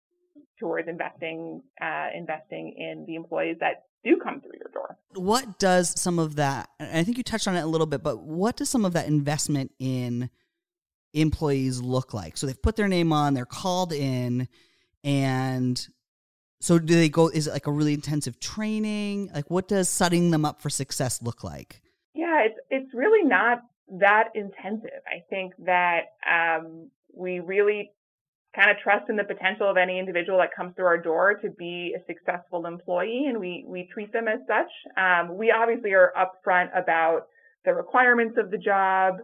towards 0.58 0.88
investing 0.88 1.62
uh, 1.80 2.08
investing 2.14 2.74
in 2.76 3.04
the 3.06 3.14
employees 3.14 3.56
that 3.60 3.84
do 4.04 4.18
come 4.22 4.40
through 4.40 4.52
your 4.60 4.70
door. 4.72 4.98
What 5.14 5.58
does 5.58 5.98
some 5.98 6.18
of 6.18 6.36
that, 6.36 6.68
I 6.78 7.02
think 7.02 7.16
you 7.16 7.24
touched 7.24 7.48
on 7.48 7.56
it 7.56 7.62
a 7.62 7.66
little 7.66 7.86
bit, 7.86 8.02
but 8.02 8.22
what 8.22 8.56
does 8.56 8.68
some 8.68 8.84
of 8.84 8.92
that 8.92 9.06
investment 9.06 9.72
in 9.78 10.28
employees 11.14 11.80
look 11.80 12.12
like? 12.12 12.36
So 12.36 12.46
they've 12.46 12.60
put 12.62 12.76
their 12.76 12.88
name 12.88 13.12
on, 13.12 13.34
they're 13.34 13.46
called 13.46 13.92
in, 13.92 14.46
and 15.02 15.88
so 16.60 16.78
do 16.78 16.94
they 16.94 17.08
go, 17.08 17.28
is 17.28 17.46
it 17.46 17.52
like 17.52 17.66
a 17.66 17.72
really 17.72 17.94
intensive 17.94 18.38
training? 18.40 19.30
Like 19.34 19.50
what 19.50 19.68
does 19.68 19.88
setting 19.88 20.30
them 20.30 20.44
up 20.44 20.60
for 20.60 20.70
success 20.70 21.22
look 21.22 21.42
like? 21.42 21.80
Yeah, 22.14 22.44
it's, 22.46 22.58
it's 22.70 22.94
really 22.94 23.26
not 23.26 23.62
that 24.00 24.28
intensive. 24.34 25.02
I 25.06 25.22
think 25.28 25.54
that 25.64 26.12
um, 26.30 26.90
we 27.12 27.40
really 27.40 27.92
kind 28.54 28.70
of 28.70 28.76
trust 28.78 29.08
in 29.08 29.16
the 29.16 29.24
potential 29.24 29.68
of 29.68 29.76
any 29.76 29.98
individual 29.98 30.38
that 30.38 30.54
comes 30.54 30.74
through 30.76 30.86
our 30.86 30.98
door 30.98 31.34
to 31.34 31.50
be 31.50 31.94
a 31.96 32.04
successful 32.06 32.66
employee, 32.66 33.26
and 33.28 33.38
we 33.38 33.64
we 33.66 33.88
treat 33.92 34.12
them 34.12 34.28
as 34.28 34.40
such. 34.46 34.70
Um, 34.96 35.36
we 35.36 35.50
obviously 35.50 35.92
are 35.92 36.12
upfront 36.16 36.68
about 36.76 37.26
the 37.64 37.74
requirements 37.74 38.36
of 38.38 38.50
the 38.50 38.58
job, 38.58 39.14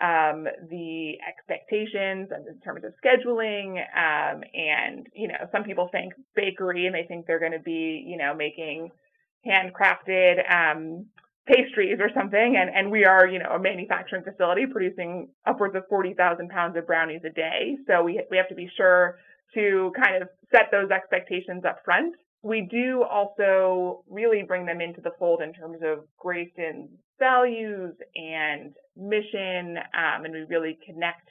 um, 0.00 0.46
the 0.70 1.14
expectations 1.28 2.28
in 2.48 2.60
terms 2.60 2.82
of 2.84 2.92
scheduling, 3.02 3.78
um, 3.96 4.42
and 4.54 5.06
you 5.14 5.28
know, 5.28 5.34
some 5.52 5.62
people 5.62 5.88
think 5.92 6.12
bakery 6.34 6.86
and 6.86 6.94
they 6.94 7.04
think 7.06 7.26
they're 7.26 7.40
going 7.40 7.52
to 7.52 7.58
be 7.58 8.04
you 8.06 8.16
know 8.16 8.34
making 8.34 8.90
handcrafted 9.46 10.50
um, 10.50 11.06
pastries 11.50 11.98
or 12.00 12.10
something, 12.14 12.56
and, 12.56 12.70
and 12.74 12.90
we 12.90 13.04
are, 13.04 13.26
you 13.26 13.38
know, 13.38 13.50
a 13.50 13.58
manufacturing 13.58 14.22
facility 14.22 14.66
producing 14.66 15.28
upwards 15.46 15.74
of 15.74 15.82
40,000 15.88 16.48
pounds 16.48 16.76
of 16.76 16.86
brownies 16.86 17.22
a 17.24 17.30
day. 17.30 17.76
So 17.86 18.02
we, 18.02 18.22
we 18.30 18.36
have 18.36 18.48
to 18.48 18.54
be 18.54 18.70
sure 18.76 19.18
to 19.54 19.92
kind 20.00 20.22
of 20.22 20.28
set 20.52 20.70
those 20.70 20.90
expectations 20.90 21.64
up 21.64 21.78
front. 21.84 22.14
We 22.42 22.68
do 22.70 23.02
also 23.02 24.04
really 24.08 24.42
bring 24.46 24.64
them 24.64 24.80
into 24.80 25.00
the 25.00 25.10
fold 25.18 25.42
in 25.42 25.52
terms 25.52 25.78
of 25.82 26.04
Greyston's 26.24 26.88
values 27.18 27.94
and 28.14 28.72
mission, 28.96 29.76
um, 29.76 30.24
and 30.24 30.32
we 30.32 30.44
really 30.48 30.78
connect 30.86 31.28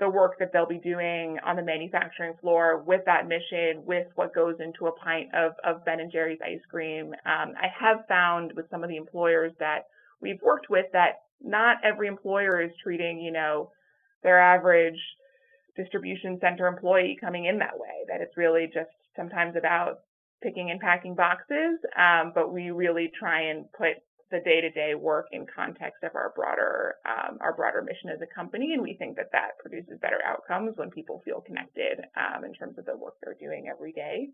the 0.00 0.08
work 0.08 0.38
that 0.38 0.50
they'll 0.52 0.66
be 0.66 0.78
doing 0.78 1.38
on 1.44 1.56
the 1.56 1.62
manufacturing 1.62 2.34
floor 2.40 2.82
with 2.82 3.02
that 3.04 3.28
mission, 3.28 3.84
with 3.84 4.06
what 4.14 4.34
goes 4.34 4.56
into 4.58 4.86
a 4.86 4.92
pint 4.92 5.28
of, 5.34 5.52
of 5.62 5.84
Ben 5.84 6.00
and 6.00 6.10
Jerry's 6.10 6.40
ice 6.42 6.60
cream. 6.70 7.12
Um, 7.26 7.54
I 7.56 7.68
have 7.78 8.06
found 8.08 8.52
with 8.56 8.68
some 8.70 8.82
of 8.82 8.88
the 8.88 8.96
employers 8.96 9.52
that 9.60 9.86
we've 10.20 10.40
worked 10.42 10.70
with 10.70 10.86
that 10.94 11.20
not 11.42 11.76
every 11.84 12.08
employer 12.08 12.60
is 12.62 12.70
treating, 12.82 13.20
you 13.20 13.30
know, 13.30 13.70
their 14.22 14.40
average 14.40 14.98
distribution 15.76 16.38
center 16.40 16.66
employee 16.66 17.16
coming 17.20 17.44
in 17.44 17.58
that 17.58 17.78
way, 17.78 18.04
that 18.08 18.20
it's 18.20 18.36
really 18.36 18.66
just 18.66 18.90
sometimes 19.16 19.54
about 19.56 20.00
picking 20.42 20.70
and 20.70 20.80
packing 20.80 21.14
boxes. 21.14 21.78
Um, 21.96 22.32
but 22.34 22.52
we 22.52 22.70
really 22.70 23.10
try 23.18 23.50
and 23.50 23.70
put 23.72 24.02
the 24.30 24.40
day-to-day 24.40 24.94
work 24.94 25.26
in 25.32 25.46
context 25.46 26.02
of 26.02 26.14
our 26.14 26.32
broader 26.34 26.96
um, 27.06 27.38
our 27.40 27.52
broader 27.52 27.82
mission 27.82 28.10
as 28.10 28.20
a 28.22 28.34
company, 28.34 28.72
and 28.72 28.82
we 28.82 28.94
think 28.94 29.16
that 29.16 29.32
that 29.32 29.58
produces 29.58 29.98
better 30.00 30.20
outcomes 30.26 30.76
when 30.76 30.90
people 30.90 31.22
feel 31.24 31.40
connected 31.40 32.00
um, 32.16 32.44
in 32.44 32.52
terms 32.52 32.78
of 32.78 32.86
the 32.86 32.96
work 32.96 33.14
they're 33.22 33.36
doing 33.40 33.68
every 33.70 33.92
day. 33.92 34.28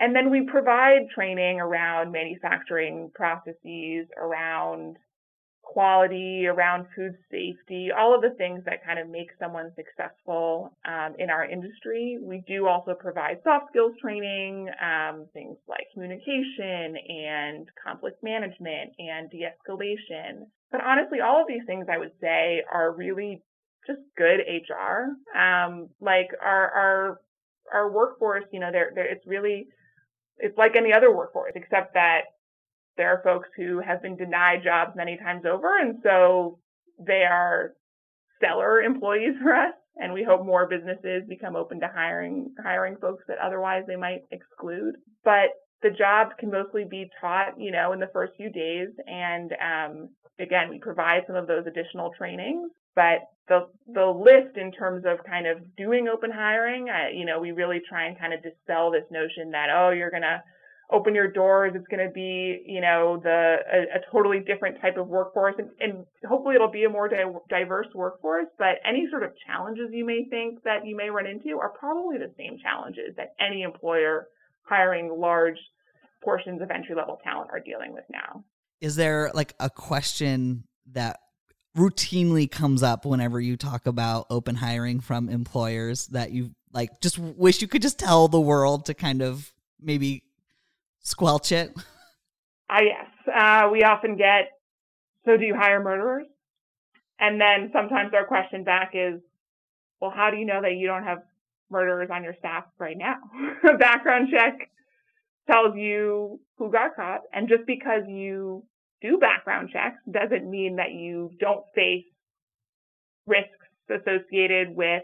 And 0.00 0.14
then 0.14 0.30
we 0.30 0.42
provide 0.42 1.08
training 1.14 1.60
around 1.60 2.10
manufacturing 2.10 3.10
processes, 3.14 4.06
around 4.20 4.96
quality, 5.64 6.46
around 6.46 6.86
food 6.94 7.16
safety, 7.30 7.90
all 7.96 8.14
of 8.14 8.22
the 8.22 8.34
things 8.36 8.62
that 8.64 8.84
kind 8.84 8.98
of 8.98 9.08
make 9.08 9.30
someone 9.38 9.72
successful 9.74 10.76
um, 10.86 11.14
in 11.18 11.30
our 11.30 11.44
industry. 11.44 12.18
We 12.22 12.44
do 12.46 12.66
also 12.66 12.94
provide 12.94 13.38
soft 13.42 13.66
skills 13.70 13.92
training, 14.00 14.68
um, 14.80 15.26
things 15.32 15.56
like 15.68 15.86
communication 15.92 16.96
and 17.08 17.66
conflict 17.82 18.22
management 18.22 18.92
and 18.98 19.30
de-escalation. 19.30 20.46
But 20.70 20.82
honestly, 20.84 21.20
all 21.20 21.40
of 21.40 21.48
these 21.48 21.64
things 21.66 21.86
I 21.90 21.98
would 21.98 22.12
say 22.20 22.62
are 22.72 22.92
really 22.94 23.42
just 23.86 24.00
good 24.16 24.40
HR. 24.40 25.38
Um, 25.38 25.88
like 26.00 26.28
our 26.42 26.70
our 26.70 27.20
our 27.72 27.90
workforce, 27.90 28.44
you 28.52 28.60
know, 28.60 28.70
they're, 28.70 28.92
they're, 28.94 29.10
it's 29.10 29.26
really 29.26 29.68
it's 30.38 30.58
like 30.58 30.76
any 30.76 30.92
other 30.92 31.14
workforce, 31.14 31.52
except 31.54 31.94
that 31.94 32.22
there 32.96 33.10
are 33.10 33.22
folks 33.22 33.48
who 33.56 33.80
have 33.80 34.02
been 34.02 34.16
denied 34.16 34.62
jobs 34.64 34.92
many 34.96 35.16
times 35.16 35.44
over, 35.44 35.78
and 35.78 35.98
so 36.02 36.58
they 36.98 37.24
are 37.28 37.72
stellar 38.36 38.80
employees 38.80 39.34
for 39.42 39.54
us. 39.54 39.74
And 39.96 40.12
we 40.12 40.24
hope 40.24 40.44
more 40.44 40.66
businesses 40.66 41.22
become 41.28 41.54
open 41.54 41.78
to 41.80 41.86
hiring 41.86 42.52
hiring 42.60 42.96
folks 42.96 43.22
that 43.28 43.38
otherwise 43.38 43.84
they 43.86 43.94
might 43.94 44.22
exclude. 44.32 44.96
But 45.22 45.50
the 45.82 45.90
jobs 45.90 46.32
can 46.40 46.50
mostly 46.50 46.84
be 46.84 47.08
taught, 47.20 47.60
you 47.60 47.70
know, 47.70 47.92
in 47.92 48.00
the 48.00 48.10
first 48.12 48.32
few 48.36 48.50
days. 48.50 48.88
And 49.06 49.52
um, 49.52 50.08
again, 50.40 50.68
we 50.68 50.80
provide 50.80 51.22
some 51.28 51.36
of 51.36 51.46
those 51.46 51.66
additional 51.68 52.10
trainings. 52.18 52.72
But 52.96 53.28
the 53.48 53.68
the 53.92 54.06
list 54.06 54.56
in 54.56 54.72
terms 54.72 55.04
of 55.06 55.24
kind 55.24 55.46
of 55.46 55.58
doing 55.76 56.08
open 56.08 56.30
hiring, 56.32 56.88
uh, 56.88 57.10
you 57.14 57.24
know, 57.24 57.38
we 57.38 57.52
really 57.52 57.80
try 57.88 58.06
and 58.06 58.18
kind 58.18 58.32
of 58.32 58.42
dispel 58.42 58.90
this 58.90 59.04
notion 59.10 59.50
that 59.52 59.68
oh, 59.70 59.90
you're 59.90 60.10
gonna 60.10 60.42
open 60.92 61.14
your 61.14 61.30
doors. 61.30 61.72
It's 61.74 61.86
going 61.88 62.06
to 62.06 62.12
be, 62.12 62.62
you 62.66 62.80
know, 62.80 63.20
the 63.22 63.56
a, 63.72 63.98
a, 63.98 64.12
totally 64.12 64.40
different 64.40 64.80
type 64.80 64.96
of 64.96 65.08
workforce, 65.08 65.54
and, 65.58 65.68
and 65.80 66.04
hopefully 66.28 66.54
it'll 66.54 66.70
be 66.70 66.84
a 66.84 66.88
more 66.88 67.08
di- 67.08 67.24
diverse 67.48 67.88
workforce. 67.94 68.46
But 68.58 68.76
any 68.86 69.06
sort 69.10 69.22
of 69.22 69.32
challenges 69.46 69.88
you 69.92 70.04
may 70.04 70.26
think 70.28 70.62
that 70.64 70.86
you 70.86 70.96
may 70.96 71.10
run 71.10 71.26
into 71.26 71.58
are 71.58 71.70
probably 71.70 72.18
the 72.18 72.32
same 72.36 72.58
challenges 72.62 73.16
that 73.16 73.34
any 73.40 73.62
employer 73.62 74.28
hiring 74.62 75.14
large 75.18 75.58
portions 76.22 76.62
of 76.62 76.70
entry 76.70 76.94
level 76.94 77.18
talent 77.22 77.50
are 77.52 77.60
dealing 77.60 77.92
with 77.92 78.04
now. 78.10 78.44
Is 78.80 78.96
there 78.96 79.30
like 79.34 79.54
a 79.60 79.70
question 79.70 80.64
that 80.92 81.20
routinely 81.76 82.50
comes 82.50 82.82
up 82.82 83.04
whenever 83.04 83.40
you 83.40 83.56
talk 83.56 83.86
about 83.86 84.26
open 84.30 84.54
hiring 84.54 85.00
from 85.00 85.28
employers 85.28 86.06
that 86.08 86.30
you 86.30 86.50
like 86.72 87.00
just 87.00 87.18
wish 87.18 87.60
you 87.60 87.68
could 87.68 87.82
just 87.82 87.98
tell 87.98 88.28
the 88.28 88.40
world 88.40 88.86
to 88.86 88.94
kind 88.94 89.22
of 89.22 89.52
maybe 89.80 90.23
squelch 91.04 91.52
it? 91.52 91.72
Ah, 92.68 92.78
uh, 92.78 92.80
yes. 92.82 93.06
Uh, 93.32 93.68
we 93.70 93.82
often 93.82 94.16
get, 94.16 94.50
so 95.24 95.36
do 95.36 95.44
you 95.44 95.54
hire 95.54 95.82
murderers? 95.82 96.26
And 97.20 97.40
then 97.40 97.70
sometimes 97.72 98.12
our 98.12 98.26
question 98.26 98.64
back 98.64 98.92
is, 98.94 99.20
well, 100.00 100.12
how 100.14 100.30
do 100.30 100.36
you 100.36 100.44
know 100.44 100.60
that 100.60 100.76
you 100.76 100.86
don't 100.86 101.04
have 101.04 101.18
murderers 101.70 102.10
on 102.12 102.24
your 102.24 102.34
staff 102.38 102.64
right 102.78 102.96
now? 102.98 103.16
A 103.74 103.78
background 103.78 104.28
check 104.30 104.70
tells 105.50 105.76
you 105.76 106.40
who 106.58 106.70
got 106.70 106.96
caught. 106.96 107.20
And 107.32 107.48
just 107.48 107.66
because 107.66 108.02
you 108.08 108.64
do 109.00 109.18
background 109.18 109.70
checks 109.72 109.98
doesn't 110.10 110.50
mean 110.50 110.76
that 110.76 110.92
you 110.92 111.30
don't 111.38 111.64
face 111.74 112.04
risks 113.26 113.50
associated 113.88 114.74
with 114.74 115.02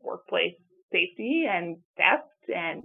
workplace 0.00 0.54
safety 0.92 1.44
and 1.48 1.76
theft 1.96 2.28
and 2.54 2.84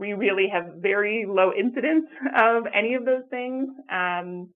we 0.00 0.14
really 0.14 0.48
have 0.50 0.76
very 0.78 1.26
low 1.28 1.52
incidence 1.52 2.06
of 2.34 2.64
any 2.74 2.94
of 2.94 3.04
those 3.04 3.24
things. 3.28 3.68
Um, 3.92 4.48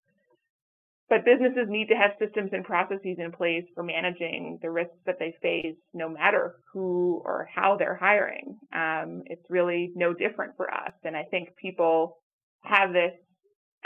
but 1.10 1.26
businesses 1.26 1.66
need 1.68 1.88
to 1.88 1.94
have 1.94 2.12
systems 2.18 2.50
and 2.54 2.64
processes 2.64 3.18
in 3.18 3.30
place 3.30 3.64
for 3.74 3.82
managing 3.84 4.58
the 4.62 4.70
risks 4.70 4.96
that 5.04 5.18
they 5.18 5.34
face, 5.42 5.76
no 5.92 6.08
matter 6.08 6.56
who 6.72 7.20
or 7.26 7.46
how 7.54 7.76
they're 7.76 7.94
hiring. 7.94 8.58
Um, 8.72 9.22
it's 9.26 9.44
really 9.50 9.92
no 9.94 10.14
different 10.14 10.56
for 10.56 10.72
us. 10.72 10.92
And 11.04 11.14
I 11.14 11.24
think 11.24 11.50
people 11.60 12.16
have 12.62 12.94
this 12.94 13.12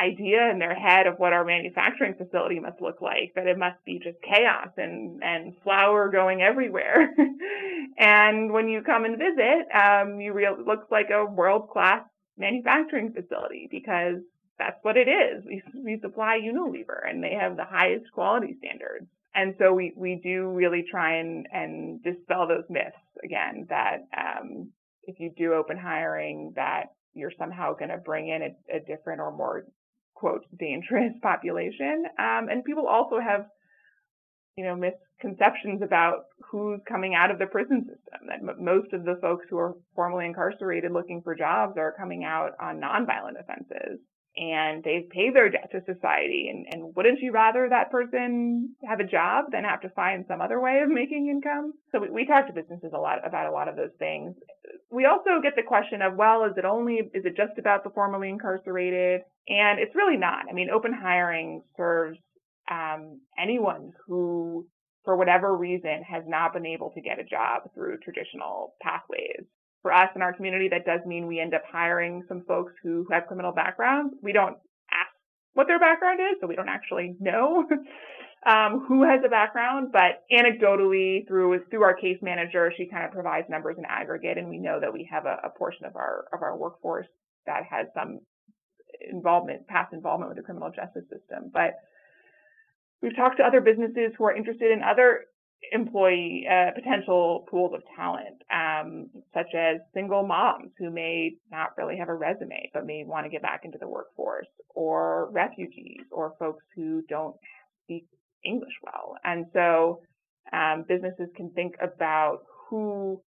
idea 0.00 0.50
in 0.50 0.58
their 0.58 0.74
head 0.74 1.06
of 1.06 1.18
what 1.18 1.32
our 1.32 1.44
manufacturing 1.44 2.14
facility 2.14 2.60
must 2.60 2.80
look 2.80 3.00
like, 3.00 3.32
that 3.34 3.46
it 3.46 3.58
must 3.58 3.84
be 3.84 3.98
just 3.98 4.18
chaos 4.22 4.68
and, 4.76 5.22
and 5.22 5.54
flour 5.62 6.08
going 6.08 6.42
everywhere. 6.42 7.14
and 7.98 8.52
when 8.52 8.68
you 8.68 8.82
come 8.82 9.04
and 9.04 9.18
visit, 9.18 9.66
um, 9.74 10.20
you 10.20 10.32
real, 10.32 10.54
it 10.58 10.66
looks 10.66 10.90
like 10.90 11.10
a 11.10 11.24
world 11.24 11.70
class 11.70 12.02
manufacturing 12.36 13.12
facility 13.12 13.68
because 13.70 14.16
that's 14.58 14.78
what 14.82 14.96
it 14.96 15.08
is. 15.08 15.44
We, 15.44 15.62
we 15.82 16.00
supply 16.00 16.38
Unilever 16.40 17.08
and 17.08 17.22
they 17.22 17.36
have 17.40 17.56
the 17.56 17.64
highest 17.64 18.10
quality 18.12 18.56
standards. 18.58 19.06
And 19.34 19.54
so 19.58 19.72
we, 19.72 19.92
we 19.96 20.20
do 20.22 20.48
really 20.48 20.84
try 20.90 21.16
and, 21.18 21.46
and 21.52 22.02
dispel 22.02 22.48
those 22.48 22.64
myths 22.68 22.96
again 23.22 23.66
that 23.68 24.06
um, 24.16 24.70
if 25.04 25.20
you 25.20 25.30
do 25.36 25.54
open 25.54 25.76
hiring, 25.76 26.52
that 26.56 26.92
you're 27.14 27.32
somehow 27.38 27.74
going 27.74 27.90
to 27.90 27.98
bring 27.98 28.28
in 28.28 28.42
a, 28.42 28.76
a 28.76 28.80
different 28.80 29.20
or 29.20 29.32
more 29.32 29.64
quote 30.18 30.44
dangerous 30.58 31.12
population. 31.22 32.04
Um, 32.18 32.48
and 32.50 32.64
people 32.64 32.87
also 32.87 33.20
have, 33.20 33.46
you 34.56 34.64
know, 34.64 34.76
misconceptions 34.76 35.82
about 35.82 36.25
who's 36.50 36.80
coming 36.88 37.14
out 37.14 37.30
of 37.30 37.38
the 37.38 37.46
prison 37.46 37.83
system. 37.83 38.26
That 38.28 38.40
m- 38.40 38.64
most 38.64 38.92
of 38.92 39.04
the 39.04 39.18
folks 39.20 39.46
who 39.48 39.59
are 39.59 39.74
formerly 39.94 40.26
incarcerated 40.26 40.92
looking 40.92 41.22
for 41.22 41.35
jobs 41.35 41.76
are 41.76 41.94
coming 41.98 42.24
out 42.24 42.52
on 42.61 42.81
nonviolent 42.81 43.40
offenses. 43.40 44.00
And 44.37 44.85
they've 44.85 45.09
paid 45.11 45.35
their 45.35 45.50
debt 45.50 45.68
to 45.72 45.81
society. 45.81 46.48
And, 46.50 46.66
and 46.70 46.94
wouldn't 46.94 47.18
you 47.20 47.33
rather 47.33 47.66
that 47.68 47.90
person 47.90 48.76
have 48.88 49.00
a 49.00 49.04
job 49.04 49.46
than 49.50 49.64
have 49.64 49.81
to 49.81 49.88
find 49.90 50.24
some 50.28 50.40
other 50.40 50.61
way 50.61 50.81
of 50.85 50.90
making 50.90 51.28
income? 51.28 51.72
So 51.90 51.98
we, 51.98 52.11
we 52.11 52.26
talk 52.26 52.46
to 52.46 52.52
businesses 52.52 52.92
a 52.94 53.00
lot 53.00 53.26
about 53.26 53.48
a 53.48 53.52
lot 53.52 53.68
of 53.68 53.74
those 53.74 53.94
things. 53.98 54.37
We 54.90 55.05
also 55.05 55.42
get 55.42 55.55
the 55.55 55.62
question 55.62 56.01
of, 56.01 56.16
well, 56.16 56.44
is 56.44 56.57
it 56.57 56.64
only, 56.64 56.94
is 57.12 57.24
it 57.24 57.37
just 57.37 57.59
about 57.59 57.85
the 57.85 57.90
formerly 57.90 58.31
incarcerated? 58.31 59.20
And 59.48 59.79
it's 59.79 59.94
really 59.94 60.16
not. 60.16 60.46
I 60.48 60.55
mean, 60.55 60.70
open 60.70 60.92
hiring 60.92 61.62
serves 61.77 62.18
um, 62.70 63.20
anyone 63.38 63.92
who, 64.07 64.66
for 65.05 65.16
whatever 65.16 65.57
reason, 65.57 66.03
has 66.09 66.24
not 66.27 66.53
been 66.55 66.66
able 66.66 66.90
to 66.90 67.01
get 67.01 67.18
a 67.18 67.24
job 67.24 67.70
through 67.74 67.98
traditional 67.98 68.74
pathways. 68.83 69.44
For 69.83 69.92
us 69.92 70.09
in 70.16 70.22
our 70.22 70.33
community, 70.33 70.68
that 70.70 70.85
does 70.85 71.01
mean 71.07 71.27
we 71.27 71.40
end 71.40 71.55
up 71.55 71.62
hiring 71.70 72.24
some 72.29 72.44
folks 72.48 72.72
who 72.83 73.07
have 73.11 73.27
criminal 73.27 73.53
backgrounds. 73.53 74.14
We 74.22 74.33
don't 74.33 74.57
ask 74.90 75.14
what 75.55 75.66
their 75.66 75.79
background 75.79 76.20
is, 76.20 76.38
so 76.40 76.46
we 76.46 76.57
don't 76.57 76.68
actually 76.68 77.14
know 77.20 77.64
um, 78.46 78.85
who 78.87 79.03
has 79.03 79.20
a 79.24 79.29
background. 79.29 79.92
But 79.92 80.24
anecdotally, 80.33 81.27
through 81.27 81.64
through 81.70 81.83
our 81.83 81.94
case 81.94 82.18
manager, 82.22 82.72
she 82.77 82.87
kind 82.87 83.05
of 83.05 83.12
provides 83.12 83.48
numbers 83.48 83.77
in 83.79 83.85
aggregate, 83.85 84.38
and 84.38 84.48
we 84.48 84.59
know 84.59 84.79
that 84.81 84.92
we 84.92 85.09
have 85.11 85.27
a, 85.27 85.38
a 85.44 85.51
portion 85.51 85.87
of 85.87 85.96
our 85.96 86.27
of 86.33 86.42
our 86.42 86.57
workforce 86.57 87.07
that 87.46 87.64
has 87.70 87.87
some 87.94 88.20
involvement, 89.11 89.66
past 89.66 89.92
involvement 89.92 90.31
with 90.31 90.37
the 90.37 90.42
criminal 90.42 90.70
justice 90.70 91.05
system. 91.11 91.51
But 91.53 91.74
we've 93.03 93.16
talked 93.16 93.38
to 93.38 93.44
other 93.44 93.61
businesses 93.61 94.12
who 94.16 94.24
are 94.24 94.37
interested 94.37 94.72
in 94.72 94.83
other 94.83 95.24
employee 95.72 96.46
uh, 96.51 96.70
potential 96.74 97.44
pools 97.51 97.72
of 97.74 97.83
talent, 97.96 98.42
um, 98.53 99.09
such 99.35 99.55
as 99.57 99.79
single 99.92 100.27
moms 100.27 100.70
who 100.79 100.90
may 100.90 101.33
not 101.51 101.77
really 101.77 101.96
have 101.96 102.09
a 102.09 102.14
resume 102.14 102.70
but 102.72 102.87
may 102.87 103.03
want 103.05 103.27
to 103.27 103.31
get 103.31 103.42
back 103.42 103.62
into 103.64 103.79
the 103.79 103.88
workforce, 103.88 104.46
or 104.74 105.29
refugees, 105.33 106.03
or 106.12 106.35
folks 106.38 106.64
who 106.77 107.03
don't 107.09 107.35
speak 107.85 108.07
English 108.44 108.74
well. 108.83 109.16
And 109.24 109.46
so 109.53 110.01
um, 110.53 110.85
businesses 110.88 111.29
can 111.37 111.51
think 111.51 111.74
about 111.81 112.38
who 112.68 113.20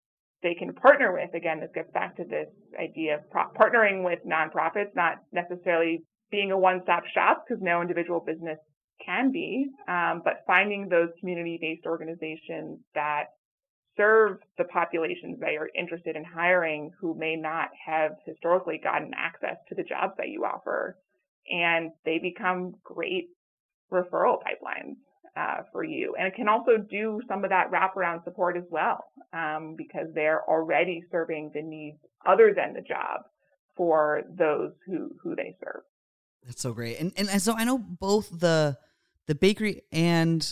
they 0.42 0.54
can 0.54 0.74
partner 0.74 1.14
with. 1.14 1.34
Again, 1.34 1.60
this 1.60 1.70
gets 1.74 1.92
back 1.92 2.16
to 2.18 2.24
this 2.24 2.48
idea 2.80 3.16
of 3.16 3.30
pro- 3.30 3.52
partnering 3.60 4.04
with 4.04 4.20
nonprofits, 4.26 4.96
not 4.96 5.18
necessarily 5.32 6.04
being 6.32 6.52
a 6.52 6.58
one-stop 6.58 7.04
shop 7.14 7.46
because 7.48 7.62
no 7.62 7.82
individual 7.82 8.20
business 8.20 8.58
can 9.06 9.32
be, 9.32 9.68
um, 9.88 10.22
but 10.24 10.44
finding 10.46 10.88
those 10.88 11.10
community-based 11.20 11.86
organizations 11.86 12.80
that 12.94 13.26
serve 13.98 14.38
the 14.58 14.64
populations 14.66 15.40
that 15.40 15.52
you're 15.52 15.70
interested 15.78 16.16
in 16.16 16.24
hiring 16.24 16.92
who 17.02 17.18
may 17.18 17.36
not 17.36 17.70
have 17.86 18.12
historically 18.26 18.80
gotten 18.82 19.12
access 19.16 19.58
to 19.68 19.76
the 19.76 19.84
jobs 19.84 20.14
that 20.18 20.30
you 20.30 20.44
offer. 20.46 20.96
And 21.52 21.92
they 22.06 22.20
become 22.20 22.74
great 22.84 23.28
referral 23.92 24.38
pipelines 24.38 24.96
uh, 25.38 25.64
for 25.72 25.84
you. 25.84 26.16
And 26.18 26.28
it 26.28 26.36
can 26.36 26.48
also 26.48 26.78
do 26.78 27.22
some 27.28 27.44
of 27.44 27.50
that 27.50 27.72
wraparound 27.72 28.24
support 28.24 28.58
as 28.58 28.64
well, 28.70 29.06
um, 29.34 29.76
because 29.78 30.08
they're 30.14 30.48
already 30.50 31.04
serving 31.12 31.52
the 31.54 31.62
needs 31.62 31.98
other 32.26 32.54
than 32.56 32.74
the 32.74 32.82
job 32.82 33.22
for 33.76 34.24
those 34.38 34.72
who, 34.86 35.12
who 35.22 35.36
they 35.36 35.56
serve. 35.64 35.82
That's 36.46 36.62
so 36.62 36.74
great. 36.74 37.00
And, 37.00 37.14
and 37.18 37.42
so 37.42 37.54
I 37.54 37.64
know 37.64 37.78
both 37.78 38.30
the, 38.38 38.78
the 39.28 39.36
bakery 39.36 39.84
and 39.92 40.46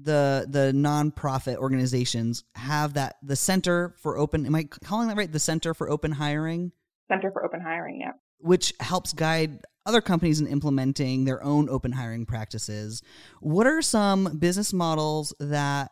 the 0.00 0.46
the 0.48 0.72
nonprofit 0.72 1.56
organizations 1.56 2.44
have 2.54 2.94
that 2.94 3.16
the 3.22 3.34
center 3.34 3.94
for 3.98 4.16
open 4.16 4.46
am 4.46 4.54
i 4.54 4.62
calling 4.84 5.08
that 5.08 5.16
right 5.16 5.32
the 5.32 5.40
center 5.40 5.74
for 5.74 5.90
open 5.90 6.12
hiring 6.12 6.70
center 7.08 7.32
for 7.32 7.44
open 7.44 7.60
hiring 7.60 8.00
yeah 8.00 8.12
which 8.38 8.72
helps 8.80 9.12
guide 9.12 9.60
other 9.86 10.00
companies 10.00 10.38
in 10.40 10.46
implementing 10.46 11.24
their 11.24 11.42
own 11.42 11.68
open 11.68 11.92
hiring 11.92 12.26
practices. 12.26 13.02
What 13.40 13.66
are 13.66 13.80
some 13.80 14.38
business 14.38 14.72
models 14.72 15.32
that 15.40 15.90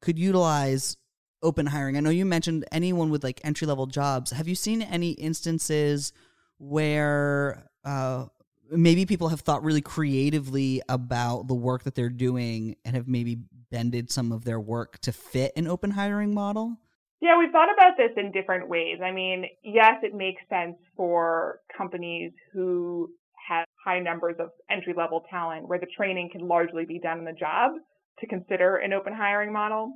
could 0.00 0.18
utilize 0.18 0.96
open 1.42 1.66
hiring? 1.66 1.96
I 1.96 2.00
know 2.00 2.10
you 2.10 2.26
mentioned 2.26 2.64
anyone 2.72 3.08
with 3.08 3.22
like 3.22 3.40
entry 3.44 3.66
level 3.66 3.86
jobs. 3.86 4.32
Have 4.32 4.48
you 4.48 4.56
seen 4.56 4.82
any 4.82 5.12
instances 5.12 6.12
where 6.58 7.64
uh, 7.84 8.26
maybe 8.70 9.06
people 9.06 9.28
have 9.28 9.40
thought 9.40 9.62
really 9.62 9.80
creatively 9.80 10.82
about 10.88 11.46
the 11.46 11.54
work 11.54 11.84
that 11.84 11.94
they're 11.94 12.08
doing 12.08 12.76
and 12.84 12.96
have 12.96 13.08
maybe 13.08 13.38
bended 13.70 14.10
some 14.10 14.32
of 14.32 14.44
their 14.44 14.60
work 14.60 14.98
to 15.02 15.12
fit 15.12 15.52
an 15.56 15.68
open 15.68 15.92
hiring 15.92 16.34
model? 16.34 16.76
Yeah, 17.20 17.38
we've 17.38 17.52
thought 17.52 17.72
about 17.72 17.96
this 17.98 18.10
in 18.16 18.32
different 18.32 18.68
ways. 18.68 18.98
I 19.04 19.12
mean, 19.12 19.44
yes, 19.62 19.96
it 20.02 20.14
makes 20.14 20.42
sense 20.48 20.76
for 20.96 21.60
companies 21.76 22.32
who 22.52 23.10
have 23.48 23.66
high 23.84 24.00
numbers 24.00 24.36
of 24.38 24.50
entry 24.70 24.94
level 24.96 25.24
talent 25.30 25.68
where 25.68 25.78
the 25.78 25.86
training 25.96 26.30
can 26.32 26.48
largely 26.48 26.86
be 26.86 26.98
done 26.98 27.18
on 27.18 27.24
the 27.24 27.32
job 27.32 27.72
to 28.20 28.26
consider 28.26 28.76
an 28.76 28.92
open 28.92 29.12
hiring 29.12 29.52
model. 29.52 29.92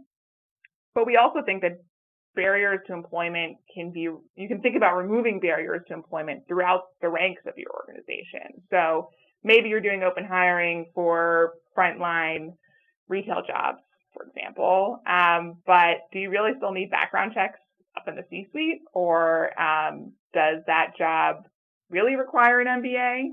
But 0.95 1.07
we 1.07 1.17
also 1.17 1.41
think 1.45 1.63
that 1.63 1.79
barriers 2.35 2.81
to 2.87 2.93
employment 2.93 3.57
can 3.75 3.91
be, 3.91 4.01
you 4.01 4.49
can 4.49 4.61
think 4.61 4.77
about 4.77 4.97
removing 4.97 5.41
barriers 5.41 5.83
to 5.89 5.95
employment 5.95 6.43
throughout 6.47 6.83
the 7.01 7.09
ranks 7.09 7.43
of 7.47 7.55
your 7.57 7.71
organization. 7.73 8.63
So 8.71 9.09
maybe 9.43 9.69
you're 9.69 9.81
doing 9.81 10.03
open 10.03 10.25
hiring 10.25 10.91
for 10.95 11.55
frontline 11.77 12.55
retail 13.09 13.43
jobs, 13.47 13.79
for 14.15 14.25
example. 14.25 15.01
Um, 15.07 15.59
but 15.67 16.09
do 16.13 16.19
you 16.19 16.31
really 16.31 16.53
still 16.57 16.73
need 16.73 16.91
background 16.91 17.33
checks 17.35 17.59
up 17.97 18.09
in 18.09 18.17
the 18.17 18.25
C-suite, 18.31 18.83
or 18.93 19.59
um, 19.61 20.13
does 20.33 20.63
that 20.67 20.97
job 20.97 21.45
really 21.91 22.17
require 22.17 22.61
an 22.61 22.67
MBA 22.67 23.29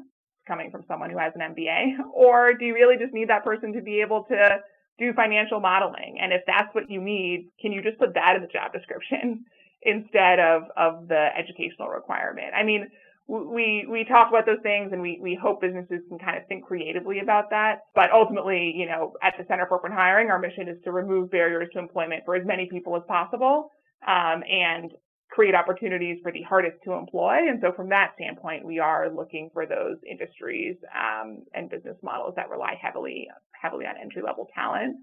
coming 0.48 0.72
from 0.72 0.84
someone 0.88 1.10
who 1.10 1.17
has 1.17 1.34
an 1.36 1.56
MBA, 1.56 1.98
or 2.13 2.54
do 2.54 2.65
you 2.65 2.74
really 2.74 2.98
just 2.98 3.13
need 3.13 3.30
that 3.30 3.44
person 3.44 3.74
to 3.74 3.82
be 3.82 4.02
able 4.02 4.24
to 4.26 4.60
do 5.00 5.13
financial 5.13 5.60
modeling? 5.60 6.17
And 6.22 6.34
if 6.34 6.41
that's 6.46 6.74
what 6.76 6.89
you 6.89 7.02
need, 7.02 7.50
can 7.60 7.72
you 7.72 7.82
just 7.82 7.98
put 7.98 8.13
that 8.15 8.36
in 8.36 8.41
the 8.41 8.48
job 8.48 8.74
description 8.74 9.46
instead 9.84 10.39
of 10.39 10.63
of 10.78 11.08
the 11.08 11.30
educational 11.38 11.89
requirement? 11.89 12.54
I 12.56 12.63
mean, 12.63 12.88
we 13.32 13.86
we 13.89 14.04
talk 14.04 14.28
about 14.30 14.46
those 14.46 14.62
things 14.62 14.91
and 14.91 15.02
we 15.02 15.17
we 15.22 15.39
hope 15.41 15.62
businesses 15.62 16.02
can 16.10 16.20
kind 16.20 16.38
of 16.38 16.46
think 16.48 16.65
creatively 16.65 17.20
about 17.20 17.50
that. 17.52 17.80
But 17.96 18.12
ultimately, 18.12 18.74
you 18.76 18.86
know, 18.86 19.13
at 19.24 19.36
the 19.38 19.46
Center 19.48 19.65
for 19.67 19.78
Open 19.78 19.91
Hiring, 19.91 20.30
our 20.30 20.39
mission 20.39 20.67
is 20.67 20.78
to 20.84 20.91
remove 20.91 21.32
barriers 21.32 21.70
to 21.74 21.80
employment 21.80 22.24
for 22.26 22.36
as 22.36 22.46
many 22.46 22.67
people 22.70 22.96
as 22.98 23.04
possible 23.08 23.70
um, 24.06 24.44
and 24.50 24.91
create 25.30 25.56
opportunities 25.56 26.20
for 26.22 26.34
the 26.34 26.41
hardest 26.41 26.76
to 26.84 26.91
employ. 26.91 27.38
And 27.48 27.60
so 27.62 27.72
from 27.72 27.88
that 27.88 28.12
standpoint, 28.15 28.65
we 28.65 28.80
are 28.80 29.10
looking 29.10 29.50
for 29.54 29.65
those 29.65 29.96
industries 30.10 30.76
um, 30.94 31.44
and 31.54 31.70
business 31.70 31.96
models 32.04 32.34
that 32.36 32.50
rely 32.50 32.78
heavily 32.82 33.30
heavily 33.54 33.86
on 33.86 33.96
entry 34.02 34.22
level 34.22 34.50
talent. 34.54 34.98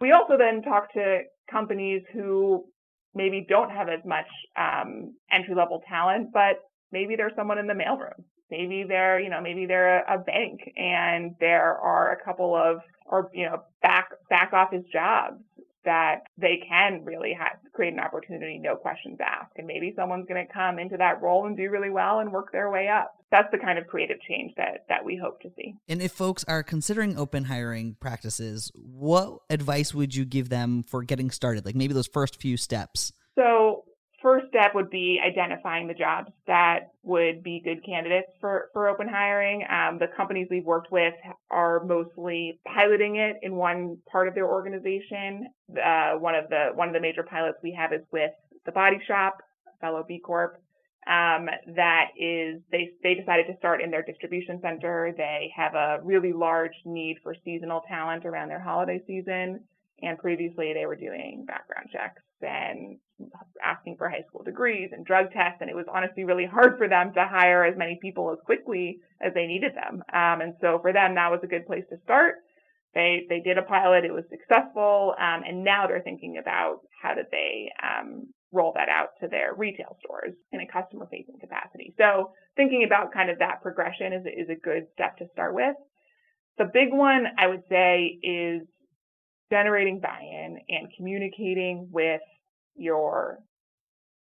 We 0.00 0.12
also 0.12 0.38
then 0.38 0.62
talk 0.62 0.92
to 0.94 1.22
companies 1.50 2.02
who 2.14 2.64
maybe 3.14 3.44
don't 3.46 3.70
have 3.70 3.88
as 3.88 4.00
much 4.06 4.28
um, 4.56 5.14
entry 5.30 5.54
level 5.54 5.82
talent, 5.86 6.30
but 6.32 6.60
maybe 6.92 7.16
there's 7.16 7.34
someone 7.36 7.58
in 7.58 7.66
the 7.66 7.74
mailroom. 7.74 8.24
Maybe 8.50 8.84
they're, 8.88 9.20
you 9.20 9.28
know, 9.28 9.40
maybe 9.42 9.66
they're 9.66 10.00
a, 10.00 10.14
a 10.14 10.18
bank 10.18 10.60
and 10.76 11.34
there 11.38 11.76
are 11.76 12.12
a 12.12 12.24
couple 12.24 12.56
of, 12.56 12.78
or, 13.04 13.30
you 13.34 13.44
know, 13.44 13.62
back, 13.82 14.08
back 14.30 14.52
office 14.52 14.84
jobs 14.92 15.42
that 15.84 16.22
they 16.36 16.62
can 16.68 17.04
really 17.04 17.34
have, 17.38 17.58
create 17.72 17.94
an 17.94 18.00
opportunity, 18.00 18.58
no 18.58 18.76
questions 18.76 19.18
asked. 19.24 19.52
And 19.56 19.66
maybe 19.66 19.92
someone's 19.96 20.26
going 20.26 20.46
to 20.46 20.52
come 20.52 20.78
into 20.78 20.96
that 20.96 21.22
role 21.22 21.46
and 21.46 21.56
do 21.56 21.70
really 21.70 21.90
well 21.90 22.18
and 22.20 22.32
work 22.32 22.52
their 22.52 22.70
way 22.70 22.88
up. 22.88 23.14
That's 23.30 23.50
the 23.52 23.58
kind 23.58 23.78
of 23.78 23.86
creative 23.86 24.18
change 24.26 24.52
that, 24.56 24.84
that 24.88 25.04
we 25.04 25.16
hope 25.16 25.40
to 25.42 25.50
see. 25.56 25.74
And 25.88 26.02
if 26.02 26.12
folks 26.12 26.44
are 26.48 26.62
considering 26.62 27.16
open 27.16 27.44
hiring 27.44 27.96
practices, 28.00 28.72
what 28.74 29.38
advice 29.50 29.94
would 29.94 30.14
you 30.14 30.24
give 30.24 30.48
them 30.48 30.82
for 30.82 31.02
getting 31.02 31.30
started? 31.30 31.64
Like 31.64 31.74
maybe 31.74 31.94
those 31.94 32.08
first 32.08 32.40
few 32.40 32.56
steps? 32.56 33.12
So 33.34 33.77
step 34.48 34.74
would 34.74 34.90
be 34.90 35.20
identifying 35.24 35.86
the 35.86 35.94
jobs 35.94 36.30
that 36.46 36.92
would 37.02 37.42
be 37.42 37.60
good 37.64 37.84
candidates 37.84 38.28
for, 38.40 38.68
for 38.72 38.88
open 38.88 39.08
hiring. 39.08 39.64
Um, 39.70 39.98
the 39.98 40.06
companies 40.16 40.48
we've 40.50 40.64
worked 40.64 40.90
with 40.92 41.14
are 41.50 41.84
mostly 41.84 42.60
piloting 42.66 43.16
it 43.16 43.36
in 43.42 43.56
one 43.56 43.98
part 44.10 44.28
of 44.28 44.34
their 44.34 44.46
organization. 44.46 45.46
Uh, 45.72 46.12
one 46.14 46.34
of 46.34 46.48
the 46.48 46.70
one 46.74 46.88
of 46.88 46.94
the 46.94 47.00
major 47.00 47.22
pilots 47.22 47.58
we 47.62 47.72
have 47.72 47.92
is 47.92 48.02
with 48.12 48.30
the 48.66 48.72
Body 48.72 48.98
Shop, 49.06 49.38
fellow 49.80 50.04
B 50.06 50.20
Corp. 50.24 50.60
Um, 51.06 51.48
that 51.74 52.08
is, 52.18 52.60
they 52.70 52.90
they 53.02 53.14
decided 53.14 53.46
to 53.46 53.56
start 53.56 53.80
in 53.80 53.90
their 53.90 54.02
distribution 54.02 54.60
center. 54.60 55.14
They 55.16 55.50
have 55.56 55.74
a 55.74 55.98
really 56.02 56.32
large 56.32 56.74
need 56.84 57.16
for 57.22 57.34
seasonal 57.44 57.82
talent 57.88 58.26
around 58.26 58.48
their 58.48 58.60
holiday 58.60 59.00
season, 59.06 59.60
and 60.02 60.18
previously 60.18 60.74
they 60.74 60.84
were 60.84 60.96
doing 60.96 61.44
background 61.46 61.88
checks 61.92 62.22
and 62.42 62.98
asking 63.64 63.96
for 63.96 64.08
high 64.08 64.24
school 64.28 64.42
degrees 64.42 64.90
and 64.92 65.04
drug 65.04 65.32
tests. 65.32 65.58
And 65.60 65.70
it 65.70 65.76
was 65.76 65.86
honestly 65.92 66.24
really 66.24 66.46
hard 66.46 66.78
for 66.78 66.88
them 66.88 67.12
to 67.14 67.26
hire 67.26 67.64
as 67.64 67.76
many 67.76 67.98
people 68.00 68.30
as 68.32 68.38
quickly 68.44 68.98
as 69.20 69.32
they 69.34 69.46
needed 69.46 69.72
them. 69.74 70.02
Um, 70.12 70.40
and 70.40 70.54
so 70.60 70.78
for 70.80 70.92
them, 70.92 71.14
that 71.14 71.30
was 71.30 71.40
a 71.42 71.48
good 71.48 71.66
place 71.66 71.84
to 71.90 71.96
start. 72.04 72.36
They, 72.94 73.26
they 73.28 73.40
did 73.40 73.58
a 73.58 73.62
pilot. 73.62 74.04
It 74.04 74.14
was 74.14 74.24
successful. 74.30 75.14
Um, 75.18 75.42
and 75.46 75.64
now 75.64 75.86
they're 75.86 76.02
thinking 76.02 76.38
about 76.40 76.80
how 77.02 77.14
did 77.14 77.26
they, 77.30 77.70
um, 77.82 78.28
roll 78.50 78.72
that 78.74 78.88
out 78.88 79.08
to 79.20 79.28
their 79.28 79.52
retail 79.54 79.98
stores 80.02 80.32
in 80.52 80.60
a 80.60 80.66
customer 80.66 81.06
facing 81.10 81.38
capacity. 81.38 81.92
So 81.98 82.32
thinking 82.56 82.82
about 82.86 83.12
kind 83.12 83.28
of 83.28 83.38
that 83.40 83.60
progression 83.62 84.14
is, 84.14 84.24
is 84.24 84.48
a 84.48 84.58
good 84.58 84.86
step 84.94 85.18
to 85.18 85.26
start 85.34 85.54
with. 85.54 85.76
The 86.56 86.64
big 86.64 86.88
one 86.90 87.26
I 87.38 87.46
would 87.46 87.62
say 87.68 88.18
is 88.22 88.62
generating 89.52 90.00
buy-in 90.00 90.58
and 90.68 90.88
communicating 90.96 91.88
with 91.92 92.22
your 92.78 93.38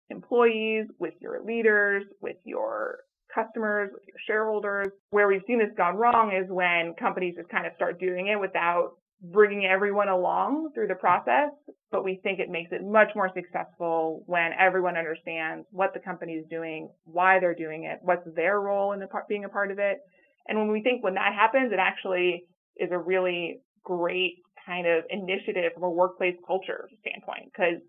employees, 0.09 0.85
with 0.99 1.13
your 1.19 1.43
leaders, 1.43 2.03
with 2.21 2.37
your 2.43 2.99
customers, 3.33 3.89
with 3.93 4.03
your 4.07 4.17
shareholders. 4.27 4.87
Where 5.09 5.27
we've 5.27 5.41
seen 5.47 5.59
this 5.59 5.69
gone 5.77 5.95
wrong 5.95 6.31
is 6.31 6.49
when 6.49 6.93
companies 6.99 7.35
just 7.37 7.49
kind 7.49 7.65
of 7.65 7.73
start 7.75 7.99
doing 7.99 8.27
it 8.27 8.39
without 8.39 8.91
bringing 9.21 9.65
everyone 9.65 10.09
along 10.09 10.69
through 10.73 10.87
the 10.87 10.95
process. 10.95 11.49
But 11.91 12.03
we 12.03 12.19
think 12.23 12.39
it 12.39 12.49
makes 12.49 12.71
it 12.71 12.83
much 12.83 13.09
more 13.15 13.31
successful 13.33 14.23
when 14.25 14.51
everyone 14.59 14.97
understands 14.97 15.65
what 15.71 15.93
the 15.93 15.99
company 15.99 16.33
is 16.33 16.45
doing, 16.49 16.89
why 17.05 17.39
they're 17.39 17.55
doing 17.55 17.85
it, 17.85 17.99
what's 18.01 18.27
their 18.35 18.59
role 18.59 18.93
in 18.93 18.99
the 18.99 19.07
being 19.29 19.45
a 19.45 19.49
part 19.49 19.71
of 19.71 19.79
it. 19.79 19.99
And 20.47 20.57
when 20.59 20.71
we 20.71 20.81
think 20.81 21.03
when 21.03 21.15
that 21.15 21.33
happens, 21.33 21.71
it 21.71 21.79
actually 21.79 22.43
is 22.77 22.89
a 22.91 22.97
really 22.97 23.61
great 23.83 24.35
kind 24.65 24.87
of 24.87 25.03
initiative 25.09 25.71
from 25.73 25.83
a 25.83 25.89
workplace 25.89 26.35
culture 26.45 26.89
standpoint. 27.01 27.51
Because 27.51 27.81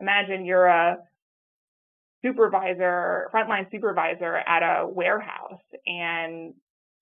imagine 0.00 0.44
you're 0.44 0.66
a 0.66 0.98
supervisor, 2.22 3.28
frontline 3.32 3.70
supervisor 3.70 4.36
at 4.36 4.62
a 4.62 4.86
warehouse, 4.88 5.60
and 5.86 6.54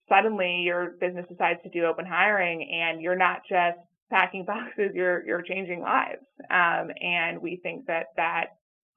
suddenly 0.08 0.62
your 0.64 0.96
business 1.00 1.26
decides 1.28 1.62
to 1.62 1.70
do 1.70 1.84
open 1.84 2.04
hiring, 2.04 2.68
and 2.70 3.00
you're 3.00 3.16
not 3.16 3.42
just 3.48 3.78
packing 4.10 4.44
boxes, 4.46 4.90
you're 4.94 5.24
you're 5.26 5.42
changing 5.42 5.80
lives. 5.80 6.24
Um, 6.50 6.90
and 7.00 7.40
we 7.40 7.60
think 7.62 7.86
that 7.86 8.06
that 8.16 8.56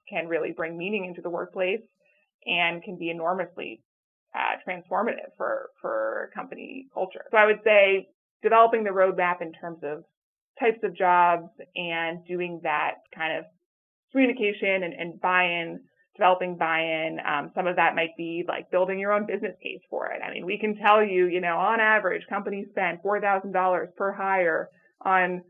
can 0.09 0.27
really 0.27 0.51
bring 0.51 0.77
meaning 0.77 1.05
into 1.05 1.21
the 1.21 1.29
workplace 1.29 1.81
and 2.45 2.83
can 2.83 2.97
be 2.97 3.09
enormously 3.09 3.81
uh, 4.35 4.57
transformative 4.67 5.31
for 5.37 5.69
for 5.81 6.31
company 6.33 6.87
culture. 6.93 7.25
So 7.31 7.37
I 7.37 7.45
would 7.45 7.59
say 7.63 8.07
developing 8.43 8.83
the 8.83 8.91
roadmap 8.91 9.41
in 9.41 9.51
terms 9.53 9.79
of 9.83 10.03
types 10.59 10.79
of 10.83 10.95
jobs 10.95 11.49
and 11.75 12.25
doing 12.25 12.59
that 12.63 12.95
kind 13.15 13.37
of 13.37 13.45
communication 14.11 14.83
and, 14.83 14.93
and 14.93 15.21
buy-in, 15.21 15.79
developing 16.15 16.57
buy-in. 16.57 17.19
Um, 17.25 17.51
some 17.55 17.67
of 17.67 17.75
that 17.75 17.95
might 17.95 18.15
be 18.17 18.43
like 18.47 18.71
building 18.71 18.99
your 18.99 19.13
own 19.13 19.25
business 19.25 19.55
case 19.61 19.81
for 19.89 20.11
it. 20.11 20.21
I 20.23 20.33
mean, 20.33 20.45
we 20.45 20.57
can 20.57 20.75
tell 20.77 21.03
you, 21.03 21.27
you 21.27 21.41
know, 21.41 21.57
on 21.57 21.79
average, 21.79 22.23
companies 22.29 22.67
spend 22.71 22.99
$4,000 23.05 23.95
per 23.95 24.11
hire 24.13 24.69
on 25.01 25.43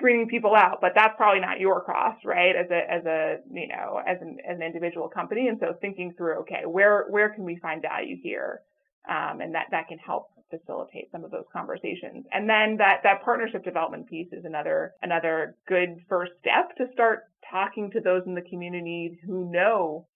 screening 0.00 0.28
people 0.28 0.54
out, 0.56 0.78
but 0.80 0.92
that's 0.94 1.14
probably 1.16 1.40
not 1.40 1.60
your 1.60 1.82
cost, 1.82 2.24
right? 2.24 2.56
As 2.56 2.70
a, 2.70 2.90
as 2.90 3.04
a, 3.04 3.36
you 3.52 3.68
know, 3.68 4.00
as 4.06 4.16
an, 4.22 4.38
as 4.48 4.56
an 4.56 4.62
individual 4.62 5.08
company. 5.08 5.48
And 5.48 5.58
so 5.60 5.74
thinking 5.80 6.14
through, 6.16 6.40
okay, 6.40 6.62
where, 6.66 7.04
where 7.10 7.28
can 7.28 7.44
we 7.44 7.56
find 7.56 7.82
value 7.82 8.16
here? 8.22 8.62
Um, 9.08 9.40
and 9.40 9.54
that, 9.54 9.66
that 9.70 9.88
can 9.88 9.98
help 9.98 10.28
facilitate 10.50 11.10
some 11.12 11.24
of 11.24 11.30
those 11.30 11.44
conversations. 11.52 12.24
And 12.32 12.48
then 12.48 12.76
that, 12.78 13.00
that 13.04 13.22
partnership 13.24 13.62
development 13.62 14.08
piece 14.08 14.28
is 14.32 14.44
another, 14.44 14.92
another 15.02 15.56
good 15.68 16.00
first 16.08 16.32
step 16.40 16.76
to 16.76 16.86
start 16.92 17.24
talking 17.50 17.90
to 17.92 18.00
those 18.00 18.22
in 18.26 18.34
the 18.34 18.42
community 18.42 19.18
who 19.26 19.50
know 19.50 20.06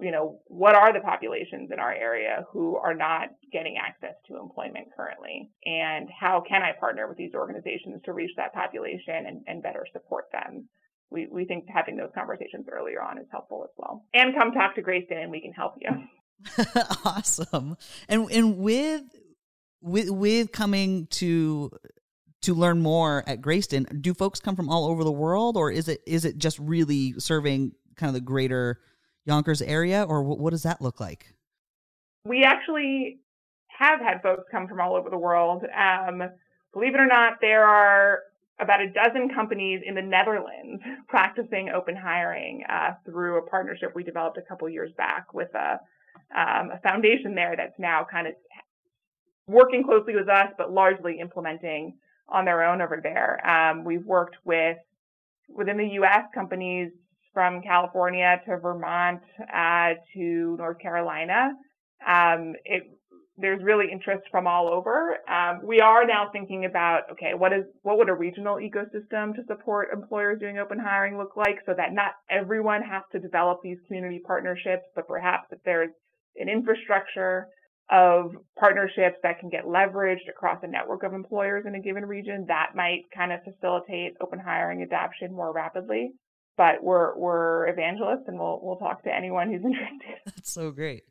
you 0.00 0.10
know, 0.10 0.40
what 0.46 0.74
are 0.74 0.92
the 0.92 1.00
populations 1.00 1.70
in 1.72 1.78
our 1.78 1.92
area 1.92 2.44
who 2.50 2.76
are 2.76 2.94
not 2.94 3.28
getting 3.52 3.76
access 3.76 4.14
to 4.28 4.38
employment 4.38 4.88
currently? 4.96 5.50
And 5.64 6.08
how 6.08 6.42
can 6.46 6.62
I 6.62 6.72
partner 6.78 7.08
with 7.08 7.16
these 7.16 7.34
organizations 7.34 8.00
to 8.04 8.12
reach 8.12 8.30
that 8.36 8.54
population 8.54 9.26
and, 9.26 9.42
and 9.46 9.62
better 9.62 9.86
support 9.92 10.26
them? 10.32 10.68
We, 11.10 11.28
we 11.30 11.44
think 11.44 11.66
having 11.68 11.96
those 11.96 12.10
conversations 12.14 12.66
earlier 12.70 13.00
on 13.02 13.18
is 13.18 13.26
helpful 13.30 13.62
as 13.64 13.70
well. 13.76 14.04
And 14.12 14.34
come 14.34 14.52
talk 14.52 14.74
to 14.74 14.82
Greyston 14.82 15.22
and 15.22 15.30
we 15.30 15.40
can 15.40 15.52
help 15.52 15.74
you. 15.80 15.90
awesome. 17.04 17.76
And 18.08 18.30
and 18.30 18.58
with 18.58 19.02
with 19.80 20.10
with 20.10 20.52
coming 20.52 21.06
to 21.12 21.70
to 22.46 22.54
learn 22.54 22.80
more 22.80 23.24
at 23.26 23.40
Greyston, 23.40 24.00
do 24.00 24.14
folks 24.14 24.38
come 24.38 24.54
from 24.54 24.68
all 24.68 24.86
over 24.86 25.02
the 25.02 25.12
world, 25.12 25.56
or 25.56 25.70
is 25.70 25.88
it 25.88 26.00
is 26.06 26.24
it 26.24 26.38
just 26.38 26.58
really 26.60 27.14
serving 27.18 27.72
kind 27.96 28.08
of 28.08 28.14
the 28.14 28.20
greater 28.20 28.80
Yonkers 29.24 29.60
area, 29.60 30.04
or 30.04 30.22
what, 30.22 30.38
what 30.38 30.50
does 30.50 30.62
that 30.62 30.80
look 30.80 31.00
like? 31.00 31.34
We 32.24 32.44
actually 32.44 33.18
have 33.66 34.00
had 34.00 34.22
folks 34.22 34.44
come 34.50 34.68
from 34.68 34.80
all 34.80 34.94
over 34.94 35.10
the 35.10 35.18
world. 35.18 35.64
Um, 35.76 36.22
believe 36.72 36.94
it 36.94 37.00
or 37.00 37.06
not, 37.06 37.34
there 37.40 37.64
are 37.64 38.20
about 38.60 38.80
a 38.80 38.90
dozen 38.90 39.28
companies 39.34 39.82
in 39.84 39.96
the 39.96 40.02
Netherlands 40.02 40.82
practicing 41.08 41.70
open 41.70 41.96
hiring 41.96 42.62
uh, 42.70 42.92
through 43.04 43.38
a 43.38 43.42
partnership 43.42 43.92
we 43.96 44.04
developed 44.04 44.38
a 44.38 44.42
couple 44.42 44.68
years 44.68 44.92
back 44.96 45.34
with 45.34 45.52
a 45.54 45.80
um, 46.34 46.70
a 46.70 46.80
foundation 46.82 47.34
there 47.34 47.54
that's 47.56 47.78
now 47.78 48.06
kind 48.08 48.28
of 48.28 48.34
working 49.48 49.82
closely 49.84 50.14
with 50.14 50.28
us, 50.28 50.48
but 50.56 50.72
largely 50.72 51.18
implementing 51.20 51.94
on 52.28 52.44
their 52.44 52.64
own 52.64 52.80
over 52.82 53.00
there. 53.02 53.40
Um, 53.46 53.84
we've 53.84 54.04
worked 54.04 54.36
with 54.44 54.76
within 55.48 55.76
the 55.76 55.88
U.S. 55.94 56.24
companies 56.34 56.90
from 57.32 57.62
California 57.62 58.40
to 58.46 58.56
Vermont 58.58 59.20
uh, 59.54 59.90
to 60.14 60.56
North 60.58 60.78
Carolina. 60.78 61.50
Um, 62.06 62.54
it, 62.64 62.84
there's 63.38 63.62
really 63.62 63.86
interest 63.92 64.24
from 64.30 64.46
all 64.46 64.68
over. 64.68 65.18
Um, 65.28 65.60
we 65.62 65.80
are 65.80 66.06
now 66.06 66.30
thinking 66.32 66.64
about 66.64 67.02
okay, 67.12 67.34
what 67.36 67.52
is 67.52 67.64
what 67.82 67.98
would 67.98 68.08
a 68.08 68.14
regional 68.14 68.56
ecosystem 68.56 69.34
to 69.34 69.42
support 69.46 69.88
employers 69.92 70.40
doing 70.40 70.58
open 70.58 70.78
hiring 70.78 71.18
look 71.18 71.36
like, 71.36 71.58
so 71.66 71.74
that 71.76 71.92
not 71.92 72.12
everyone 72.30 72.82
has 72.82 73.02
to 73.12 73.18
develop 73.18 73.60
these 73.62 73.78
community 73.86 74.20
partnerships, 74.26 74.84
but 74.94 75.06
perhaps 75.06 75.48
if 75.52 75.58
there's 75.64 75.90
an 76.38 76.48
infrastructure 76.48 77.48
of 77.90 78.32
partnerships 78.58 79.16
that 79.22 79.38
can 79.38 79.48
get 79.48 79.64
leveraged 79.64 80.28
across 80.28 80.58
a 80.62 80.66
network 80.66 81.04
of 81.04 81.12
employers 81.12 81.64
in 81.66 81.74
a 81.74 81.80
given 81.80 82.04
region, 82.04 82.46
that 82.48 82.72
might 82.74 83.02
kind 83.14 83.32
of 83.32 83.40
facilitate 83.44 84.14
open 84.20 84.40
hiring 84.40 84.82
adoption 84.82 85.32
more 85.32 85.52
rapidly. 85.52 86.12
But 86.56 86.82
we're 86.82 87.16
we're 87.16 87.68
evangelists, 87.68 88.24
and 88.26 88.38
we'll 88.38 88.58
we'll 88.62 88.76
talk 88.76 89.04
to 89.04 89.14
anyone 89.14 89.48
who's 89.48 89.60
interested. 89.64 90.16
That's 90.24 90.50
so 90.50 90.70
great. 90.70 91.04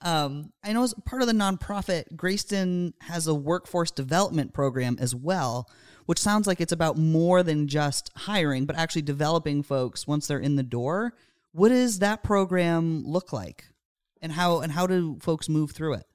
Um, 0.00 0.52
I 0.64 0.72
know 0.72 0.82
as 0.82 0.94
part 1.04 1.22
of 1.22 1.28
the 1.28 1.34
nonprofit, 1.34 2.04
Greyston 2.16 2.94
has 3.02 3.26
a 3.26 3.34
workforce 3.34 3.90
development 3.90 4.54
program 4.54 4.96
as 4.98 5.14
well, 5.14 5.68
which 6.06 6.18
sounds 6.18 6.46
like 6.46 6.60
it's 6.60 6.72
about 6.72 6.96
more 6.96 7.42
than 7.42 7.68
just 7.68 8.10
hiring, 8.16 8.64
but 8.64 8.76
actually 8.76 9.02
developing 9.02 9.62
folks 9.62 10.06
once 10.06 10.26
they're 10.26 10.38
in 10.38 10.56
the 10.56 10.62
door. 10.62 11.12
What 11.52 11.68
does 11.68 11.98
that 11.98 12.22
program 12.22 13.04
look 13.04 13.34
like, 13.34 13.66
and 14.22 14.32
how 14.32 14.60
and 14.60 14.72
how 14.72 14.86
do 14.86 15.18
folks 15.20 15.48
move 15.48 15.72
through 15.72 15.94
it? 15.94 16.06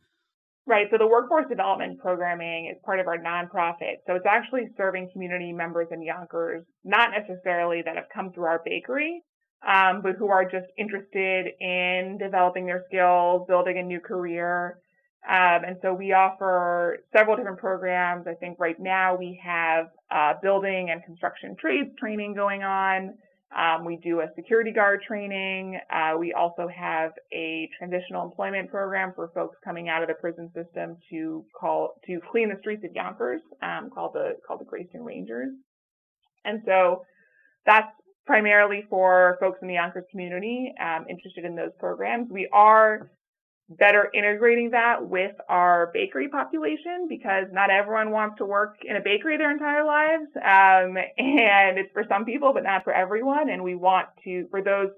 Right. 0.68 0.88
So 0.92 0.98
the 0.98 1.08
workforce 1.08 1.46
development 1.50 2.00
programming 2.00 2.72
is 2.72 2.78
part 2.86 3.00
of 3.00 3.08
our 3.08 3.18
nonprofit. 3.18 4.06
So 4.06 4.14
it's 4.14 4.28
actually 4.30 4.70
serving 4.78 5.10
community 5.12 5.52
members 5.52 5.88
in 5.92 6.04
Yonkers, 6.04 6.64
not 6.84 7.10
necessarily 7.12 7.82
that 7.84 7.96
have 7.96 8.06
come 8.14 8.32
through 8.32 8.46
our 8.46 8.62
bakery, 8.64 9.24
um, 9.68 10.02
but 10.04 10.16
who 10.18 10.28
are 10.28 10.44
just 10.44 10.68
interested 10.78 11.48
in 11.60 12.20
developing 12.20 12.68
their 12.68 12.84
skills, 12.88 13.46
building 13.48 13.80
a 13.80 13.84
new 13.84 14.00
career. 14.00 14.78
Um, 15.28 15.64
and 15.66 15.78
so 15.82 15.94
we 15.94 16.14
offer 16.14 17.00
several 17.16 17.38
different 17.38 17.60
programs. 17.60 18.26
I 18.28 18.34
think 18.36 18.58
right 18.60 18.80
now 18.80 19.16
we 19.16 19.42
have 19.44 19.86
uh, 20.10 20.34
building 20.42 20.90
and 20.92 21.04
construction 21.04 21.56
trades 21.60 21.90
training 22.00 22.34
going 22.36 22.64
on. 22.64 23.16
Um, 23.58 23.84
we 23.84 23.98
do 23.98 24.22
a 24.22 24.28
security 24.36 24.72
guard 24.72 25.02
training. 25.06 25.80
Uh, 25.94 26.18
we 26.18 26.34
also 26.34 26.68
have 26.68 27.12
a 27.34 27.70
transitional 27.78 28.24
employment 28.24 28.70
program 28.70 29.12
for 29.14 29.30
folks 29.34 29.58
coming 29.64 29.90
out 29.90 30.02
of 30.02 30.08
the 30.08 30.14
prison 30.14 30.50
system 30.56 30.98
to 31.10 31.44
call 31.60 31.96
to 32.06 32.22
clean 32.32 32.50
the 32.50 32.58
streets 32.60 32.84
of 32.86 32.94
Yonkers, 32.94 33.42
um, 33.62 33.90
called 33.90 34.14
the 34.14 34.38
called 34.48 34.62
the 34.62 34.66
Greyston 34.66 35.04
Rangers. 35.04 35.50
And 36.46 36.62
so 36.66 37.04
that's 37.66 37.92
primarily 38.26 38.86
for 38.90 39.38
folks 39.40 39.60
in 39.62 39.68
the 39.68 39.74
Yonkers 39.74 40.06
community 40.10 40.74
um, 40.82 41.06
interested 41.10 41.44
in 41.44 41.56
those 41.56 41.72
programs. 41.78 42.30
We 42.32 42.48
are 42.54 43.12
better 43.78 44.10
integrating 44.14 44.72
that 44.72 45.08
with 45.08 45.36
our 45.50 45.92
bakery 45.94 46.30
population 46.30 47.08
because 47.08 47.46
not 47.52 47.70
everyone 47.70 48.12
wants 48.12 48.38
to 48.38 48.46
work 48.46 48.76
in 48.84 48.96
a 48.96 49.02
bakery 49.02 49.38
their 49.38 49.52
entire 49.52 49.86
lives. 49.86 50.28
Um, 50.36 50.98
and 51.18 51.78
it's 51.78 51.92
for 51.94 52.04
some 52.10 52.26
people, 52.26 52.52
but 52.54 52.64
not 52.64 52.84
for 52.84 52.94
everyone. 52.94 53.50
And 53.50 53.64
we 53.64 53.76
want 53.76 54.08
to, 54.24 54.48
for 54.50 54.62
those 54.62 54.90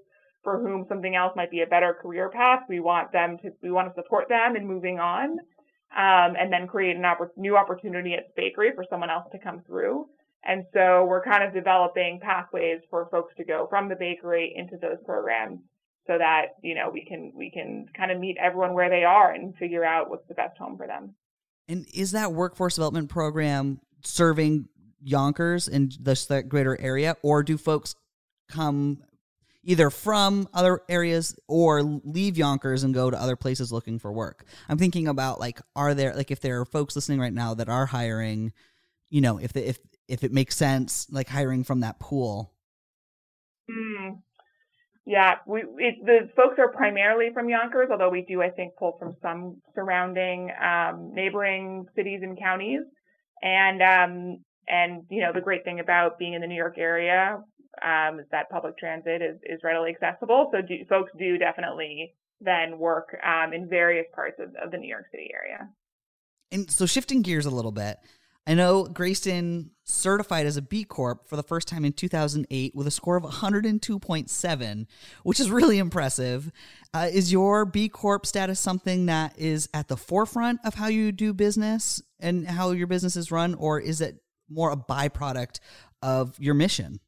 for 0.42 0.60
whom 0.60 0.84
something 0.88 1.14
else 1.14 1.32
might 1.36 1.50
be 1.50 1.62
a 1.62 1.66
better 1.66 1.96
career 2.00 2.28
path, 2.28 2.60
we 2.68 2.80
want 2.80 3.12
them 3.12 3.38
to, 3.42 3.50
we 3.62 3.70
want 3.70 3.88
to 3.88 3.94
support 3.94 4.28
them 4.28 4.56
in 4.56 4.66
moving 4.66 4.98
on. 4.98 5.38
Um, 5.96 6.34
and 6.36 6.52
then 6.52 6.66
create 6.66 6.96
a 6.96 6.98
oppor- 6.98 7.28
new 7.36 7.56
opportunity 7.56 8.14
at 8.14 8.24
the 8.26 8.42
bakery 8.42 8.72
for 8.74 8.84
someone 8.90 9.10
else 9.10 9.26
to 9.30 9.38
come 9.38 9.62
through. 9.64 10.06
And 10.42 10.64
so 10.74 11.06
we're 11.08 11.22
kind 11.22 11.44
of 11.44 11.54
developing 11.54 12.18
pathways 12.20 12.80
for 12.90 13.08
folks 13.12 13.32
to 13.36 13.44
go 13.44 13.68
from 13.70 13.88
the 13.88 13.94
bakery 13.94 14.52
into 14.56 14.76
those 14.76 14.98
programs 15.06 15.60
so 16.06 16.18
that 16.18 16.56
you 16.62 16.74
know 16.74 16.90
we 16.90 17.04
can 17.04 17.32
we 17.34 17.50
can 17.50 17.86
kind 17.96 18.10
of 18.10 18.18
meet 18.18 18.36
everyone 18.38 18.74
where 18.74 18.90
they 18.90 19.04
are 19.04 19.32
and 19.32 19.54
figure 19.56 19.84
out 19.84 20.10
what's 20.10 20.26
the 20.28 20.34
best 20.34 20.58
home 20.58 20.76
for 20.76 20.86
them. 20.86 21.14
And 21.68 21.86
is 21.94 22.12
that 22.12 22.32
workforce 22.32 22.74
development 22.74 23.08
program 23.08 23.80
serving 24.02 24.68
Yonkers 25.02 25.68
and 25.68 25.92
the 26.00 26.44
greater 26.46 26.80
area, 26.80 27.16
or 27.22 27.42
do 27.42 27.56
folks 27.58 27.94
come 28.48 29.02
either 29.62 29.88
from 29.88 30.48
other 30.52 30.80
areas 30.88 31.38
or 31.48 31.82
leave 31.82 32.36
Yonkers 32.36 32.84
and 32.84 32.92
go 32.92 33.10
to 33.10 33.20
other 33.20 33.36
places 33.36 33.72
looking 33.72 33.98
for 33.98 34.12
work? 34.12 34.44
I'm 34.68 34.78
thinking 34.78 35.08
about 35.08 35.40
like, 35.40 35.60
are 35.76 35.94
there 35.94 36.14
like 36.14 36.30
if 36.30 36.40
there 36.40 36.60
are 36.60 36.64
folks 36.64 36.96
listening 36.96 37.20
right 37.20 37.32
now 37.32 37.54
that 37.54 37.68
are 37.68 37.86
hiring, 37.86 38.52
you 39.10 39.20
know, 39.20 39.38
if 39.38 39.52
the, 39.52 39.68
if 39.68 39.78
if 40.08 40.24
it 40.24 40.32
makes 40.32 40.56
sense, 40.56 41.06
like 41.10 41.28
hiring 41.28 41.64
from 41.64 41.80
that 41.80 41.98
pool. 41.98 42.53
Yeah, 45.06 45.34
we 45.46 45.60
it, 45.78 45.96
the 46.04 46.30
folks 46.34 46.58
are 46.58 46.72
primarily 46.72 47.28
from 47.34 47.48
Yonkers, 47.48 47.88
although 47.90 48.08
we 48.08 48.24
do, 48.26 48.40
I 48.40 48.50
think, 48.50 48.74
pull 48.78 48.96
from 48.98 49.14
some 49.20 49.60
surrounding 49.74 50.50
um, 50.62 51.12
neighboring 51.12 51.86
cities 51.94 52.20
and 52.22 52.38
counties. 52.38 52.80
And 53.42 53.82
um, 53.82 54.44
and 54.66 55.02
you 55.10 55.20
know, 55.20 55.32
the 55.34 55.42
great 55.42 55.64
thing 55.64 55.80
about 55.80 56.18
being 56.18 56.32
in 56.32 56.40
the 56.40 56.46
New 56.46 56.56
York 56.56 56.78
area 56.78 57.38
um, 57.82 58.20
is 58.20 58.26
that 58.30 58.48
public 58.48 58.78
transit 58.78 59.20
is 59.20 59.36
is 59.44 59.60
readily 59.62 59.90
accessible. 59.90 60.50
So 60.52 60.62
do, 60.62 60.74
folks 60.88 61.12
do 61.18 61.36
definitely 61.36 62.14
then 62.40 62.78
work 62.78 63.16
um, 63.22 63.52
in 63.52 63.68
various 63.68 64.06
parts 64.14 64.38
of, 64.38 64.54
of 64.62 64.70
the 64.70 64.78
New 64.78 64.88
York 64.88 65.06
City 65.10 65.30
area. 65.34 65.68
And 66.50 66.70
so, 66.70 66.86
shifting 66.86 67.22
gears 67.22 67.46
a 67.46 67.50
little 67.50 67.72
bit, 67.72 67.98
I 68.46 68.54
know 68.54 68.84
Greyston 68.84 69.70
certified 69.84 70.44
as 70.44 70.56
a 70.56 70.62
B 70.62 70.84
Corp 70.84 71.26
for 71.26 71.36
the 71.36 71.42
first 71.42 71.66
time 71.66 71.84
in 71.84 71.92
2008 71.92 72.74
with 72.74 72.86
a 72.86 72.90
score 72.90 73.16
of 73.16 73.22
102.7, 73.22 74.86
which 75.22 75.40
is 75.40 75.50
really 75.50 75.78
impressive. 75.78 76.52
Uh, 76.92 77.08
is 77.10 77.32
your 77.32 77.64
B 77.64 77.88
Corp 77.88 78.26
status 78.26 78.60
something 78.60 79.06
that 79.06 79.38
is 79.38 79.68
at 79.72 79.88
the 79.88 79.96
forefront 79.96 80.60
of 80.64 80.74
how 80.74 80.88
you 80.88 81.10
do 81.10 81.32
business 81.32 82.02
and 82.20 82.46
how 82.46 82.72
your 82.72 82.86
business 82.86 83.16
is 83.16 83.30
run, 83.30 83.54
or 83.54 83.80
is 83.80 84.00
it 84.00 84.20
more 84.50 84.70
a 84.70 84.76
byproduct 84.76 85.60
of 86.02 86.38
your 86.38 86.54
mission? 86.54 87.00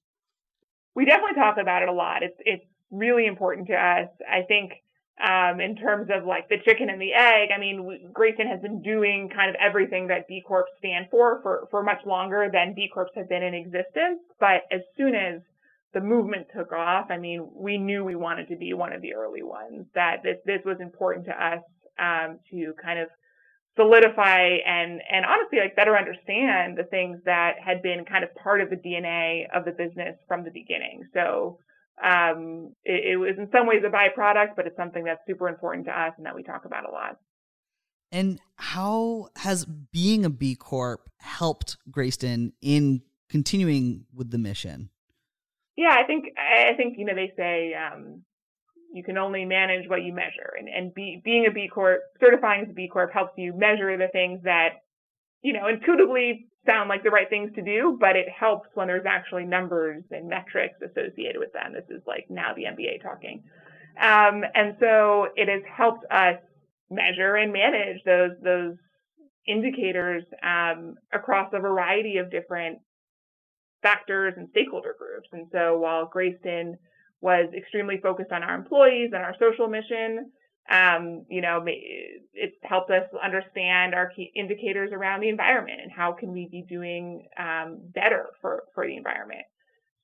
We 0.95 1.05
definitely 1.05 1.35
talk 1.35 1.59
about 1.59 1.83
it 1.83 1.91
a 1.91 1.93
lot. 1.93 2.23
It's 2.23 2.41
it's 2.41 2.65
really 2.91 3.27
important 3.27 3.67
to 3.69 3.75
us. 3.75 4.09
I 4.27 4.43
think 4.43 4.73
um, 5.23 5.61
in 5.61 5.77
terms 5.77 6.09
of 6.13 6.27
like 6.27 6.49
the 6.49 6.59
chicken 6.65 6.91
and 6.91 7.01
the 7.01 7.15
egg. 7.15 7.49
I 7.55 7.59
mean, 7.59 7.87
we, 7.87 8.07
Greyston 8.13 8.49
has 8.49 8.61
been 8.61 8.83
doing 8.83 9.31
kind 9.35 9.49
of 9.49 9.57
everything 9.57 10.09
that 10.09 10.29
B 10.29 10.43
Corps 10.47 10.67
stand 10.79 11.07
for, 11.11 11.41
for 11.43 11.69
for 11.71 11.83
much 11.83 12.05
longer 12.05 12.49
than 12.53 12.75
B 12.75 12.89
Corps 12.93 13.09
have 13.15 13.29
been 13.29 13.43
in 13.43 13.55
existence. 13.55 14.21
But 14.39 14.63
as 14.71 14.83
soon 14.97 15.15
as 15.15 15.41
the 15.95 16.01
movement 16.01 16.49
took 16.55 16.73
off, 16.73 17.07
I 17.11 17.17
mean, 17.17 17.49
we 17.55 17.79
knew 17.79 18.05
we 18.05 18.17
wanted 18.17 18.49
to 18.49 18.57
be 18.57 18.75
one 18.75 18.93
of 18.93 19.01
the 19.01 19.15
early 19.15 19.43
ones. 19.43 19.87
That 19.95 20.23
this 20.23 20.37
this 20.45 20.61
was 20.65 20.77
important 20.81 21.27
to 21.27 21.33
us 21.33 21.63
um, 21.99 22.39
to 22.51 22.75
kind 22.83 22.99
of 22.99 23.09
solidify 23.77 24.57
and 24.67 25.01
and 25.11 25.25
honestly 25.25 25.59
like 25.59 25.77
better 25.77 25.97
understand 25.97 26.77
the 26.77 26.85
things 26.85 27.21
that 27.25 27.53
had 27.63 27.83
been 27.83 28.05
kind 28.05 28.25
of 28.25 28.35
part 28.35 28.61
of 28.61 28.71
the 28.71 28.77
DNA 28.77 29.45
of 29.55 29.65
the 29.65 29.71
business 29.71 30.17
from 30.27 30.45
the 30.45 30.51
beginning. 30.51 31.05
So 31.15 31.59
um, 32.03 32.75
it, 32.85 33.13
it 33.13 33.17
was 33.17 33.35
in 33.39 33.49
some 33.53 33.67
ways 33.67 33.83
a 33.87 33.91
byproduct, 33.91 34.57
but 34.57 34.67
it's 34.67 34.77
something 34.77 35.05
that's 35.05 35.21
super 35.27 35.49
important 35.49 35.87
to 35.87 35.93
us 35.93 36.13
and 36.17 36.27
that 36.27 36.35
we 36.35 36.43
talk 36.43 36.65
about 36.65 36.89
a 36.89 36.93
lot. 36.93 37.17
And 38.13 38.39
how 38.57 39.29
has 39.37 39.65
being 39.65 40.25
a 40.25 40.31
B 40.31 40.55
Corp 40.55 41.11
helped 41.19 41.77
Greyston 41.91 42.53
in 42.61 43.03
continuing 43.29 44.07
with 44.15 44.31
the 44.31 44.39
mission? 44.39 44.91
Yeah, 45.77 45.95
I 45.99 46.05
think 46.07 46.27
I 46.39 46.75
think 46.77 46.97
you 46.99 47.05
know 47.05 47.15
they 47.15 47.33
say 47.37 47.75
um, 47.75 48.23
you 48.93 49.03
can 49.03 49.19
only 49.19 49.45
manage 49.45 49.89
what 49.89 50.03
you 50.03 50.13
measure, 50.13 50.55
and 50.59 50.69
and 50.69 50.95
be, 50.95 51.21
being 51.25 51.47
a 51.47 51.53
B 51.53 51.69
Corp, 51.73 52.01
certifying 52.21 52.65
as 52.65 52.71
a 52.71 52.75
B 52.75 52.89
Corp 52.91 53.13
helps 53.13 53.33
you 53.37 53.53
measure 53.55 53.97
the 53.97 54.09
things 54.13 54.41
that 54.45 54.69
you 55.43 55.53
know 55.53 55.67
intuitively 55.67 56.47
sound 56.67 56.89
like 56.89 57.03
the 57.03 57.11
right 57.11 57.29
things 57.29 57.51
to 57.55 57.63
do, 57.63 57.97
but 58.01 58.17
it 58.17 58.27
helps 58.29 58.69
when 58.75 58.89
there's 58.89 59.07
actually 59.07 59.45
numbers 59.45 60.03
and 60.11 60.29
metrics 60.29 60.77
associated 60.83 61.39
with 61.39 61.53
them. 61.53 61.73
This 61.73 61.89
is 61.91 62.03
like 62.07 62.27
now 62.29 62.53
the 62.55 62.65
MBA 62.65 63.03
talking. 63.03 63.43
Um, 64.01 64.43
and 64.55 64.77
so 64.79 65.29
it 65.37 65.49
has 65.49 65.63
helped 65.75 66.05
us 66.11 66.37
measure 66.91 67.37
and 67.37 67.53
manage 67.53 68.03
those 68.05 68.33
those 68.43 68.77
indicators 69.47 70.25
um, 70.43 70.97
across 71.13 71.51
a 71.53 71.61
variety 71.61 72.19
of 72.19 72.31
different 72.31 72.79
factors 73.83 74.35
and 74.37 74.49
stakeholder 74.51 74.95
groups. 74.99 75.29
And 75.33 75.47
so 75.53 75.79
while 75.79 76.11
Greyston 76.15 76.75
was 77.21 77.49
extremely 77.57 77.99
focused 78.03 78.33
on 78.33 78.43
our 78.43 78.55
employees 78.55 79.11
and 79.15 79.23
our 79.23 79.35
social 79.39 79.69
mission, 79.69 80.31
um, 80.71 81.25
you 81.29 81.41
know, 81.41 81.65
it 81.67 82.53
helped 82.63 82.91
us 82.91 83.05
understand 83.23 83.95
our 83.95 84.11
key 84.15 84.33
indicators 84.35 84.91
around 84.93 85.21
the 85.21 85.29
environment 85.29 85.81
and 85.83 85.93
how 85.93 86.13
can 86.13 86.33
we 86.33 86.49
be 86.51 86.65
doing 86.69 87.27
um, 87.39 87.79
better 87.95 88.27
for, 88.41 88.65
for 88.75 88.87
the 88.87 88.97
environment. 88.97 89.43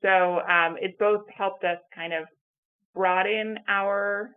So 0.02 0.40
um, 0.40 0.76
it 0.80 0.98
both 0.98 1.22
helped 1.36 1.64
us 1.64 1.78
kind 1.94 2.12
of 2.12 2.24
broaden 2.94 3.58
our 3.68 4.30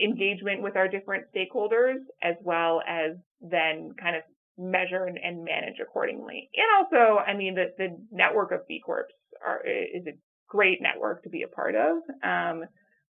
engagement 0.00 0.62
with 0.62 0.76
our 0.76 0.88
different 0.88 1.24
stakeholders, 1.34 1.98
as 2.22 2.34
well 2.42 2.82
as 2.86 3.12
then 3.40 3.92
kind 4.00 4.16
of 4.16 4.22
measure 4.58 5.04
and, 5.06 5.18
and 5.18 5.44
manage 5.44 5.76
accordingly. 5.80 6.48
And 6.54 6.66
also, 6.78 7.18
I 7.18 7.34
mean, 7.34 7.54
the, 7.54 7.66
the 7.78 7.96
network 8.10 8.52
of 8.52 8.66
B 8.68 8.80
Corps 8.84 9.06
are, 9.46 9.62
is 9.64 10.06
a 10.06 10.16
great 10.48 10.82
network 10.82 11.22
to 11.22 11.30
be 11.30 11.42
a 11.42 11.48
part 11.48 11.74
of. 11.74 11.96
Um, 12.22 12.64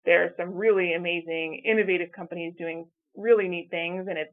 there 0.04 0.24
are 0.24 0.30
some 0.36 0.54
really 0.54 0.94
amazing, 0.94 1.62
innovative 1.64 2.10
companies 2.12 2.54
doing 2.56 2.86
really 3.16 3.48
neat 3.48 3.68
things, 3.70 4.06
and 4.08 4.18
it's 4.18 4.32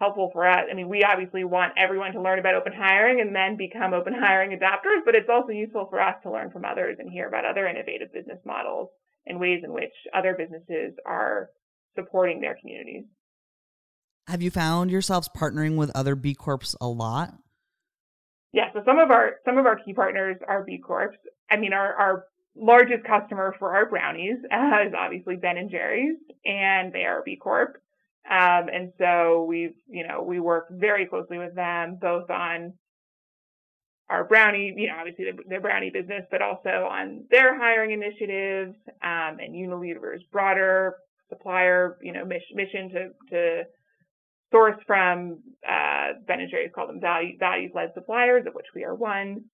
helpful 0.00 0.30
for 0.32 0.46
us. 0.48 0.64
I 0.68 0.74
mean, 0.74 0.88
we 0.88 1.04
obviously 1.04 1.44
want 1.44 1.74
everyone 1.76 2.12
to 2.12 2.20
learn 2.20 2.40
about 2.40 2.56
open 2.56 2.72
hiring 2.72 3.20
and 3.20 3.34
then 3.34 3.56
become 3.56 3.94
open 3.94 4.12
hiring 4.18 4.50
adopters, 4.50 5.04
but 5.04 5.14
it's 5.14 5.28
also 5.30 5.52
useful 5.52 5.86
for 5.88 6.00
us 6.00 6.16
to 6.24 6.30
learn 6.30 6.50
from 6.50 6.64
others 6.64 6.96
and 6.98 7.10
hear 7.10 7.28
about 7.28 7.44
other 7.44 7.66
innovative 7.68 8.12
business 8.12 8.40
models 8.44 8.88
and 9.26 9.38
ways 9.38 9.60
in 9.62 9.72
which 9.72 9.92
other 10.12 10.34
businesses 10.36 10.94
are 11.06 11.50
supporting 11.94 12.40
their 12.40 12.56
communities. 12.60 13.04
Have 14.26 14.42
you 14.42 14.50
found 14.50 14.90
yourselves 14.90 15.28
partnering 15.36 15.76
with 15.76 15.90
other 15.94 16.16
B 16.16 16.34
Corps 16.34 16.74
a 16.80 16.88
lot? 16.88 17.34
Yeah, 18.52 18.72
so 18.72 18.82
some 18.84 18.98
of 18.98 19.10
our 19.10 19.36
some 19.44 19.58
of 19.58 19.66
our 19.66 19.76
key 19.76 19.94
partners 19.94 20.36
are 20.46 20.64
B 20.64 20.78
Corps. 20.78 21.14
I 21.50 21.56
mean, 21.56 21.72
our, 21.72 21.94
our 21.94 22.24
largest 22.56 23.04
customer 23.04 23.54
for 23.58 23.74
our 23.74 23.86
brownies 23.86 24.38
uh, 24.52 24.86
is 24.86 24.94
obviously 24.98 25.36
Ben 25.36 25.56
and 25.56 25.70
Jerry's, 25.70 26.16
and 26.44 26.92
they 26.92 27.04
are 27.04 27.22
B 27.24 27.36
Corp. 27.36 27.76
Um, 28.28 28.68
and 28.72 28.92
so 28.98 29.44
we've, 29.48 29.74
you 29.88 30.06
know, 30.06 30.22
we 30.22 30.38
work 30.38 30.68
very 30.70 31.06
closely 31.06 31.38
with 31.38 31.54
them 31.54 31.98
both 32.00 32.30
on 32.30 32.74
our 34.08 34.24
brownie, 34.24 34.72
you 34.76 34.88
know, 34.88 34.94
obviously 34.98 35.24
the 35.48 35.58
brownie 35.58 35.90
business, 35.90 36.24
but 36.30 36.42
also 36.42 36.68
on 36.68 37.24
their 37.30 37.58
hiring 37.58 37.90
initiatives 37.90 38.76
um, 39.02 39.38
and 39.40 39.54
Unilever's 39.54 40.22
broader 40.30 40.96
supplier, 41.30 41.96
you 42.02 42.12
know, 42.12 42.24
mission 42.24 42.90
to 42.90 43.08
to 43.30 43.62
source 44.52 44.76
from 44.86 45.38
uh, 45.66 46.08
Ben 46.26 46.40
and 46.40 46.50
Jerry's 46.50 46.70
call 46.74 46.86
them 46.86 47.00
value, 47.00 47.38
values-led 47.38 47.92
suppliers, 47.94 48.44
of 48.46 48.54
which 48.54 48.66
we 48.74 48.84
are 48.84 48.94
one. 48.94 49.44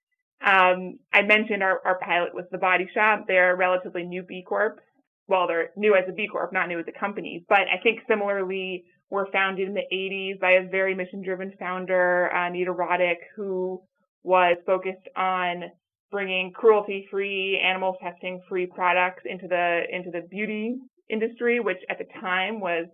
Um, 0.45 0.99
I 1.13 1.23
mentioned 1.23 1.63
our, 1.63 1.81
our 1.85 1.99
pilot 1.99 2.35
with 2.35 2.51
the 2.51 2.59
Body 2.59 2.89
Shop. 2.95 3.25
They're 3.27 3.53
a 3.53 3.57
relatively 3.57 4.05
new 4.05 4.23
B 4.23 4.45
Corp 4.47 4.81
well, 5.29 5.47
they're 5.47 5.71
new 5.77 5.95
as 5.95 6.05
a 6.09 6.13
B 6.13 6.27
Corp, 6.27 6.53
not 6.53 6.69
new 6.69 6.81
as 6.81 6.87
a 6.89 6.99
company. 6.99 7.45
But 7.49 7.63
I 7.73 7.79
think 7.83 8.01
similarly, 8.09 8.85
were 9.11 9.29
founded 9.33 9.69
in 9.69 9.75
the 9.75 9.85
80s 9.93 10.41
by 10.41 10.53
a 10.53 10.69
very 10.69 10.95
mission-driven 10.95 11.53
founder, 11.59 12.35
uh, 12.35 12.49
Nita 12.51 12.73
Roddick, 12.73 13.17
who 13.37 13.81
was 14.23 14.57
focused 14.67 15.07
on 15.17 15.65
bringing 16.11 16.53
cruelty-free, 16.53 17.63
animal 17.65 17.97
testing-free 18.03 18.67
products 18.67 19.23
into 19.25 19.47
the 19.47 19.83
into 19.91 20.11
the 20.11 20.27
beauty 20.31 20.77
industry, 21.11 21.61
which 21.61 21.79
at 21.91 21.99
the 21.99 22.07
time 22.21 22.61
was 22.61 22.87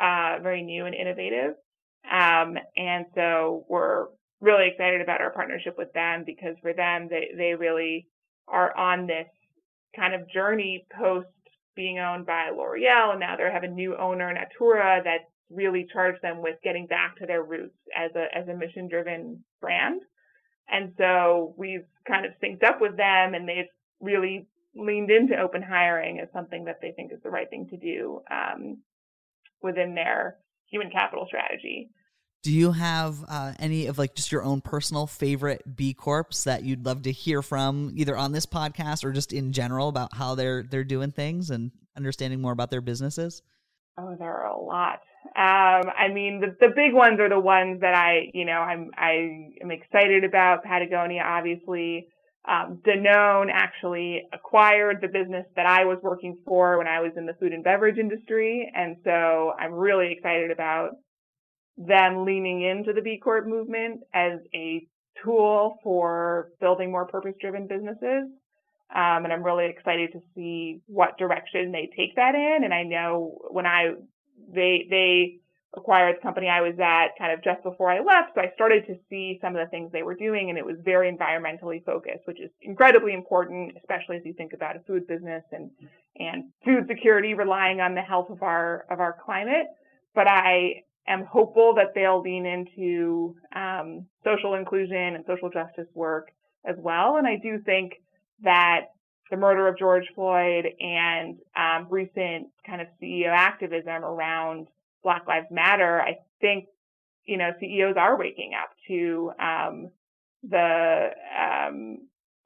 uh, 0.00 0.38
very 0.42 0.62
new 0.62 0.86
and 0.86 0.94
innovative. 0.94 1.54
Um, 2.10 2.56
and 2.76 3.06
so 3.14 3.64
we're 3.68 4.06
really 4.40 4.68
excited 4.68 5.00
about 5.00 5.20
our 5.20 5.30
partnership 5.30 5.76
with 5.78 5.92
them 5.92 6.24
because 6.24 6.56
for 6.60 6.72
them, 6.72 7.08
they 7.08 7.30
they 7.36 7.54
really 7.54 8.08
are 8.48 8.76
on 8.76 9.06
this 9.06 9.28
kind 9.96 10.14
of 10.14 10.28
journey 10.30 10.86
post 10.98 11.28
being 11.76 11.98
owned 11.98 12.26
by 12.26 12.50
L'Oreal, 12.50 13.12
and 13.12 13.20
now 13.20 13.36
they 13.36 13.50
have 13.50 13.64
a 13.64 13.68
new 13.68 13.96
owner, 13.96 14.32
Natura, 14.32 15.00
that 15.04 15.28
really 15.50 15.86
charged 15.92 16.22
them 16.22 16.42
with 16.42 16.56
getting 16.62 16.86
back 16.86 17.16
to 17.16 17.26
their 17.26 17.42
roots 17.42 17.76
as 17.96 18.10
a 18.14 18.26
as 18.36 18.48
a 18.48 18.54
mission 18.54 18.88
driven 18.88 19.42
brand. 19.60 20.02
And 20.68 20.94
so 20.96 21.54
we've 21.58 21.84
kind 22.06 22.24
of 22.24 22.32
synced 22.42 22.64
up 22.64 22.80
with 22.80 22.96
them, 22.96 23.34
and 23.34 23.48
they've 23.48 23.68
really 24.00 24.46
leaned 24.74 25.10
into 25.10 25.38
open 25.38 25.62
hiring 25.62 26.18
as 26.18 26.28
something 26.32 26.64
that 26.64 26.80
they 26.80 26.92
think 26.92 27.12
is 27.12 27.22
the 27.22 27.30
right 27.30 27.48
thing 27.48 27.68
to 27.68 27.76
do 27.76 28.20
um, 28.30 28.78
within 29.62 29.94
their 29.94 30.36
human 30.70 30.90
capital 30.90 31.26
strategy. 31.26 31.90
Do 32.44 32.52
you 32.52 32.72
have 32.72 33.24
uh, 33.26 33.54
any 33.58 33.86
of 33.86 33.96
like 33.96 34.14
just 34.14 34.30
your 34.30 34.42
own 34.42 34.60
personal 34.60 35.06
favorite 35.06 35.62
B 35.74 35.94
Corps 35.94 36.44
that 36.44 36.62
you'd 36.62 36.84
love 36.84 37.00
to 37.04 37.10
hear 37.10 37.40
from, 37.40 37.90
either 37.96 38.18
on 38.18 38.32
this 38.32 38.44
podcast 38.44 39.02
or 39.02 39.12
just 39.12 39.32
in 39.32 39.50
general 39.50 39.88
about 39.88 40.12
how 40.12 40.34
they're 40.34 40.62
they're 40.62 40.84
doing 40.84 41.10
things 41.10 41.48
and 41.48 41.70
understanding 41.96 42.42
more 42.42 42.52
about 42.52 42.70
their 42.70 42.82
businesses? 42.82 43.40
Oh, 43.96 44.14
there 44.18 44.30
are 44.30 44.48
a 44.48 44.60
lot. 44.60 45.00
Um, 45.24 45.90
I 45.96 46.08
mean, 46.12 46.40
the, 46.40 46.54
the 46.60 46.70
big 46.76 46.92
ones 46.92 47.18
are 47.18 47.30
the 47.30 47.40
ones 47.40 47.80
that 47.80 47.94
I, 47.94 48.30
you 48.34 48.44
know, 48.44 48.60
I'm 48.60 48.90
I 48.94 49.52
am 49.62 49.70
excited 49.70 50.22
about. 50.22 50.64
Patagonia, 50.64 51.22
obviously. 51.24 52.08
Um, 52.46 52.82
Danone 52.86 53.48
actually 53.50 54.24
acquired 54.34 54.98
the 55.00 55.08
business 55.08 55.46
that 55.56 55.64
I 55.64 55.86
was 55.86 55.96
working 56.02 56.36
for 56.44 56.76
when 56.76 56.86
I 56.86 57.00
was 57.00 57.12
in 57.16 57.24
the 57.24 57.32
food 57.40 57.54
and 57.54 57.64
beverage 57.64 57.96
industry, 57.96 58.70
and 58.76 58.96
so 59.02 59.54
I'm 59.58 59.72
really 59.72 60.12
excited 60.12 60.50
about 60.50 60.90
them 61.76 62.24
leaning 62.24 62.62
into 62.62 62.92
the 62.92 63.02
B 63.02 63.20
Corp 63.22 63.46
movement 63.46 64.00
as 64.12 64.38
a 64.54 64.86
tool 65.22 65.78
for 65.82 66.50
building 66.60 66.90
more 66.90 67.06
purpose 67.06 67.34
driven 67.40 67.66
businesses. 67.66 68.28
Um, 68.94 69.24
and 69.24 69.32
I'm 69.32 69.42
really 69.42 69.66
excited 69.66 70.12
to 70.12 70.20
see 70.34 70.80
what 70.86 71.18
direction 71.18 71.72
they 71.72 71.90
take 71.96 72.14
that 72.16 72.34
in. 72.34 72.64
And 72.64 72.72
I 72.72 72.82
know 72.82 73.38
when 73.50 73.66
I, 73.66 73.94
they, 74.52 74.86
they 74.88 75.38
acquired 75.76 76.16
the 76.16 76.22
company 76.22 76.48
I 76.48 76.60
was 76.60 76.74
at 76.78 77.18
kind 77.18 77.32
of 77.32 77.42
just 77.42 77.62
before 77.64 77.90
I 77.90 77.98
left. 77.98 78.34
So 78.34 78.40
I 78.40 78.52
started 78.54 78.86
to 78.86 78.94
see 79.10 79.38
some 79.40 79.56
of 79.56 79.64
the 79.64 79.70
things 79.70 79.90
they 79.90 80.04
were 80.04 80.14
doing 80.14 80.50
and 80.50 80.58
it 80.58 80.64
was 80.64 80.76
very 80.84 81.10
environmentally 81.10 81.84
focused, 81.84 82.26
which 82.26 82.40
is 82.40 82.50
incredibly 82.62 83.14
important, 83.14 83.76
especially 83.76 84.18
as 84.18 84.22
you 84.24 84.34
think 84.34 84.52
about 84.52 84.76
a 84.76 84.80
food 84.80 85.08
business 85.08 85.42
and, 85.50 85.70
and 86.16 86.44
food 86.64 86.86
security 86.86 87.34
relying 87.34 87.80
on 87.80 87.96
the 87.96 88.02
health 88.02 88.30
of 88.30 88.42
our, 88.42 88.84
of 88.90 89.00
our 89.00 89.16
climate. 89.24 89.66
But 90.14 90.28
I 90.28 90.84
am 91.06 91.24
hopeful 91.24 91.74
that 91.76 91.94
they'll 91.94 92.20
lean 92.20 92.46
into 92.46 93.36
um, 93.54 94.06
social 94.24 94.54
inclusion 94.54 94.96
and 94.96 95.24
social 95.26 95.50
justice 95.50 95.88
work 95.94 96.28
as 96.64 96.76
well. 96.78 97.16
And 97.16 97.26
I 97.26 97.36
do 97.42 97.58
think 97.64 97.94
that 98.42 98.86
the 99.30 99.36
murder 99.36 99.68
of 99.68 99.78
George 99.78 100.06
Floyd 100.14 100.66
and 100.80 101.38
um, 101.56 101.86
recent 101.90 102.48
kind 102.66 102.80
of 102.80 102.88
CEO 103.02 103.28
activism 103.28 104.04
around 104.04 104.68
Black 105.02 105.26
Lives 105.26 105.46
Matter, 105.50 106.00
I 106.00 106.16
think 106.40 106.66
you 107.26 107.36
know 107.36 107.50
CEOs 107.60 107.96
are 107.96 108.18
waking 108.18 108.52
up 108.60 108.70
to 108.88 109.32
um, 109.40 109.90
the 110.48 111.10
um, 111.38 111.98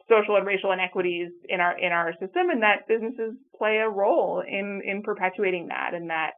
social 0.08 0.36
and 0.36 0.46
racial 0.46 0.72
inequities 0.72 1.30
in 1.48 1.60
our 1.60 1.78
in 1.78 1.92
our 1.92 2.12
system, 2.12 2.50
and 2.50 2.62
that 2.62 2.88
businesses 2.88 3.34
play 3.56 3.76
a 3.76 3.88
role 3.88 4.42
in 4.46 4.82
in 4.84 5.02
perpetuating 5.02 5.68
that, 5.68 5.94
and 5.94 6.10
that 6.10 6.32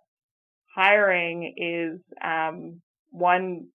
hiring 0.74 1.54
is 1.56 2.00
um, 2.24 2.80
one 3.10 3.66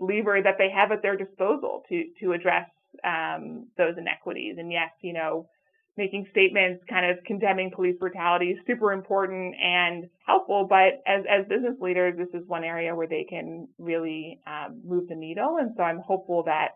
lever 0.00 0.40
that 0.42 0.56
they 0.58 0.68
have 0.70 0.92
at 0.92 1.02
their 1.02 1.16
disposal 1.16 1.82
to 1.88 2.04
to 2.20 2.32
address 2.32 2.68
um, 3.04 3.68
those 3.78 3.94
inequities. 3.96 4.56
And 4.58 4.70
yes, 4.70 4.90
you 5.00 5.12
know, 5.12 5.48
making 5.96 6.26
statements 6.30 6.84
kind 6.88 7.10
of 7.10 7.24
condemning 7.24 7.70
police 7.74 7.96
brutality 7.98 8.50
is 8.50 8.58
super 8.66 8.92
important 8.92 9.54
and 9.62 10.08
helpful. 10.26 10.66
But 10.68 11.02
as 11.06 11.24
as 11.28 11.46
business 11.48 11.76
leaders, 11.80 12.14
this 12.16 12.40
is 12.40 12.46
one 12.46 12.64
area 12.64 12.94
where 12.94 13.08
they 13.08 13.26
can 13.28 13.68
really 13.78 14.40
um, 14.46 14.82
move 14.84 15.08
the 15.08 15.16
needle. 15.16 15.56
And 15.58 15.72
so 15.76 15.82
I'm 15.82 16.00
hopeful 16.00 16.44
that 16.44 16.72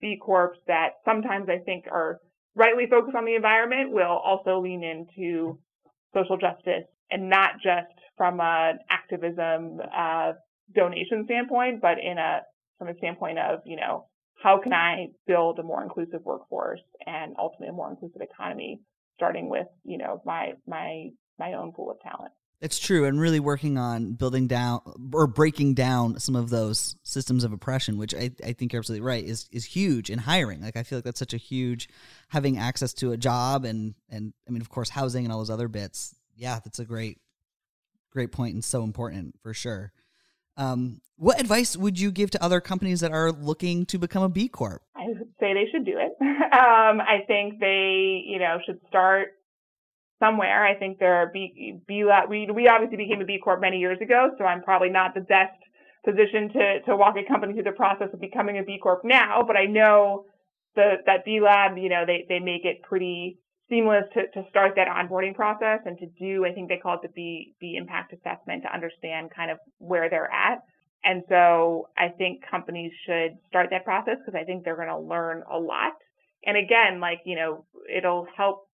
B 0.00 0.18
Corps 0.22 0.56
that 0.66 0.90
sometimes 1.04 1.48
I 1.48 1.58
think 1.58 1.86
are 1.90 2.20
rightly 2.54 2.86
focused 2.88 3.16
on 3.16 3.24
the 3.24 3.34
environment 3.34 3.92
will 3.92 4.20
also 4.24 4.60
lean 4.60 4.82
into 4.82 5.58
social 6.14 6.38
justice 6.38 6.84
and 7.10 7.28
not 7.28 7.54
just 7.62 7.92
from 8.16 8.40
an 8.40 8.78
activism 8.90 9.80
uh, 9.96 10.32
donation 10.74 11.24
standpoint, 11.26 11.80
but 11.80 11.98
in 12.02 12.18
a 12.18 12.40
from 12.78 12.88
a 12.88 12.96
standpoint 12.98 13.38
of 13.38 13.60
you 13.64 13.76
know 13.76 14.06
how 14.42 14.60
can 14.62 14.72
I 14.72 15.08
build 15.26 15.58
a 15.58 15.62
more 15.62 15.82
inclusive 15.82 16.20
workforce 16.24 16.80
and 17.06 17.34
ultimately 17.38 17.68
a 17.68 17.72
more 17.72 17.90
inclusive 17.90 18.20
economy, 18.20 18.80
starting 19.16 19.48
with 19.48 19.66
you 19.84 19.98
know 19.98 20.22
my 20.24 20.52
my 20.66 21.10
my 21.38 21.54
own 21.54 21.72
pool 21.72 21.90
of 21.90 22.00
talent. 22.00 22.32
It's 22.62 22.78
true, 22.78 23.04
and 23.04 23.20
really 23.20 23.38
working 23.38 23.76
on 23.76 24.14
building 24.14 24.46
down 24.46 24.80
or 25.12 25.26
breaking 25.26 25.74
down 25.74 26.18
some 26.18 26.34
of 26.34 26.48
those 26.48 26.96
systems 27.02 27.44
of 27.44 27.52
oppression, 27.52 27.98
which 27.98 28.14
I, 28.14 28.30
I 28.42 28.54
think 28.54 28.72
you're 28.72 28.80
absolutely 28.80 29.06
right, 29.06 29.24
is 29.24 29.46
is 29.52 29.64
huge 29.64 30.08
in 30.08 30.18
hiring. 30.18 30.62
Like 30.62 30.76
I 30.76 30.82
feel 30.82 30.98
like 30.98 31.04
that's 31.04 31.18
such 31.18 31.34
a 31.34 31.38
huge 31.38 31.88
having 32.28 32.56
access 32.56 32.94
to 32.94 33.12
a 33.12 33.16
job 33.18 33.66
and 33.66 33.94
and 34.08 34.32
I 34.48 34.52
mean 34.52 34.62
of 34.62 34.70
course 34.70 34.88
housing 34.88 35.24
and 35.24 35.32
all 35.32 35.38
those 35.38 35.50
other 35.50 35.68
bits. 35.68 36.14
Yeah, 36.34 36.58
that's 36.64 36.78
a 36.78 36.84
great 36.84 37.18
great 38.16 38.32
point 38.32 38.54
and 38.54 38.64
so 38.64 38.82
important 38.82 39.34
for 39.42 39.52
sure. 39.52 39.92
Um, 40.56 41.02
what 41.16 41.38
advice 41.38 41.76
would 41.76 42.00
you 42.00 42.10
give 42.10 42.30
to 42.30 42.42
other 42.42 42.60
companies 42.62 43.00
that 43.00 43.12
are 43.12 43.30
looking 43.30 43.84
to 43.86 43.98
become 43.98 44.22
a 44.22 44.28
B 44.28 44.48
Corp? 44.48 44.82
I 44.96 45.08
would 45.08 45.28
say 45.38 45.52
they 45.52 45.68
should 45.70 45.84
do 45.84 45.98
it. 45.98 46.12
um, 46.20 47.00
I 47.00 47.24
think 47.26 47.60
they, 47.60 48.22
you 48.26 48.38
know, 48.38 48.58
should 48.64 48.80
start 48.88 49.28
somewhere. 50.18 50.66
I 50.66 50.74
think 50.74 50.98
there 50.98 51.14
are 51.14 51.30
B, 51.30 51.78
B 51.86 52.04
we, 52.28 52.48
we 52.50 52.68
obviously 52.68 52.96
became 52.96 53.20
a 53.20 53.26
B 53.26 53.38
Corp 53.42 53.60
many 53.60 53.78
years 53.78 53.98
ago, 54.00 54.30
so 54.38 54.44
I'm 54.44 54.62
probably 54.62 54.88
not 54.88 55.14
the 55.14 55.20
best 55.20 55.60
position 56.06 56.48
to, 56.54 56.80
to 56.86 56.96
walk 56.96 57.16
a 57.16 57.30
company 57.30 57.52
through 57.52 57.64
the 57.64 57.72
process 57.72 58.08
of 58.14 58.20
becoming 58.20 58.58
a 58.58 58.62
B 58.62 58.78
Corp 58.82 59.02
now, 59.04 59.42
but 59.46 59.56
I 59.56 59.66
know 59.66 60.24
the, 60.74 60.96
that 61.04 61.26
B 61.26 61.40
Lab, 61.44 61.76
you 61.76 61.90
know, 61.90 62.04
they, 62.06 62.24
they 62.28 62.38
make 62.38 62.64
it 62.64 62.82
pretty 62.82 63.38
seamless 63.68 64.04
to, 64.14 64.28
to 64.28 64.48
start 64.48 64.72
that 64.76 64.88
onboarding 64.88 65.34
process 65.34 65.80
and 65.84 65.98
to 65.98 66.06
do, 66.18 66.44
I 66.44 66.52
think 66.52 66.68
they 66.68 66.78
call 66.78 66.94
it 66.94 67.02
the 67.02 67.08
B, 67.08 67.54
B 67.60 67.76
impact 67.76 68.12
assessment 68.12 68.62
to 68.62 68.72
understand 68.72 69.30
kind 69.34 69.50
of 69.50 69.58
where 69.78 70.08
they're 70.08 70.30
at. 70.32 70.62
And 71.04 71.22
so 71.28 71.88
I 71.96 72.08
think 72.08 72.42
companies 72.48 72.92
should 73.06 73.38
start 73.48 73.68
that 73.70 73.84
process 73.84 74.16
because 74.24 74.38
I 74.40 74.44
think 74.44 74.64
they're 74.64 74.76
going 74.76 74.88
to 74.88 74.98
learn 74.98 75.42
a 75.50 75.58
lot. 75.58 75.92
And 76.44 76.56
again, 76.56 77.00
like, 77.00 77.20
you 77.24 77.36
know, 77.36 77.64
it'll 77.92 78.26
help 78.36 78.66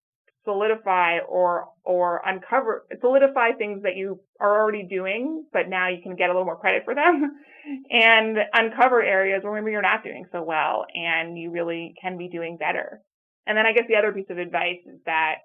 solidify 0.44 1.20
or 1.20 1.68
or 1.84 2.22
uncover 2.26 2.86
solidify 3.00 3.52
things 3.52 3.84
that 3.84 3.96
you 3.96 4.20
are 4.40 4.60
already 4.60 4.84
doing 4.84 5.46
but 5.54 5.70
now 5.70 5.88
you 5.88 6.02
can 6.02 6.16
get 6.16 6.30
a 6.30 6.34
little 6.34 6.46
more 6.46 6.58
credit 6.58 6.84
for 6.84 6.96
them 6.96 7.40
and 7.92 8.38
uncover 8.54 9.04
areas 9.04 9.44
where 9.44 9.62
maybe 9.62 9.72
you're 9.72 9.84
not 9.84 10.04
doing 10.04 10.26
so 10.32 10.42
well 10.42 10.86
and 10.96 11.38
you 11.38 11.52
really 11.52 11.94
can 12.02 12.18
be 12.18 12.28
doing 12.28 12.58
better 12.58 13.02
and 13.48 13.58
then 13.58 13.66
i 13.66 13.74
guess 13.74 13.86
the 13.88 13.96
other 13.96 14.12
piece 14.12 14.30
of 14.30 14.38
advice 14.38 14.80
is 14.86 15.00
that 15.06 15.36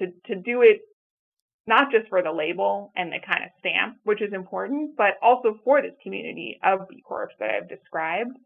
to 0.00 0.06
to 0.26 0.40
do 0.40 0.62
it 0.62 0.80
not 1.66 1.92
just 1.92 2.08
for 2.08 2.22
the 2.22 2.32
label 2.32 2.92
and 2.96 3.12
the 3.12 3.18
kind 3.26 3.44
of 3.44 3.50
stamp 3.58 3.96
which 4.04 4.22
is 4.22 4.32
important 4.32 4.96
but 4.96 5.14
also 5.22 5.58
for 5.64 5.80
this 5.82 5.94
community 6.02 6.58
of 6.64 6.88
b 6.88 7.02
corps 7.06 7.30
that 7.38 7.50
i've 7.50 7.68
described 7.68 8.36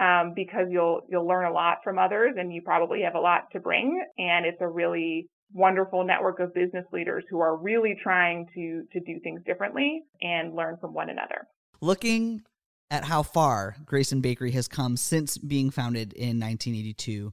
um, 0.00 0.32
because 0.34 0.68
you'll 0.70 1.02
you'll 1.10 1.26
learn 1.26 1.44
a 1.44 1.52
lot 1.52 1.78
from 1.84 1.98
others 1.98 2.34
and 2.38 2.52
you 2.52 2.62
probably 2.62 3.02
have 3.02 3.14
a 3.14 3.20
lot 3.20 3.50
to 3.52 3.60
bring 3.60 4.02
and 4.18 4.46
it's 4.46 4.60
a 4.60 4.68
really 4.68 5.28
wonderful 5.52 6.04
network 6.04 6.40
of 6.40 6.54
business 6.54 6.84
leaders 6.92 7.24
who 7.30 7.40
are 7.40 7.56
really 7.56 7.96
trying 8.02 8.46
to 8.54 8.84
to 8.92 9.00
do 9.00 9.20
things 9.20 9.40
differently 9.44 10.02
and 10.20 10.54
learn 10.54 10.76
from 10.80 10.94
one 10.94 11.10
another. 11.10 11.46
Looking 11.80 12.42
at 12.90 13.04
how 13.04 13.22
far 13.22 13.76
Greyston 13.84 14.22
Bakery 14.22 14.52
has 14.52 14.68
come 14.68 14.96
since 14.96 15.38
being 15.38 15.70
founded 15.70 16.12
in 16.12 16.38
1982, 16.38 17.32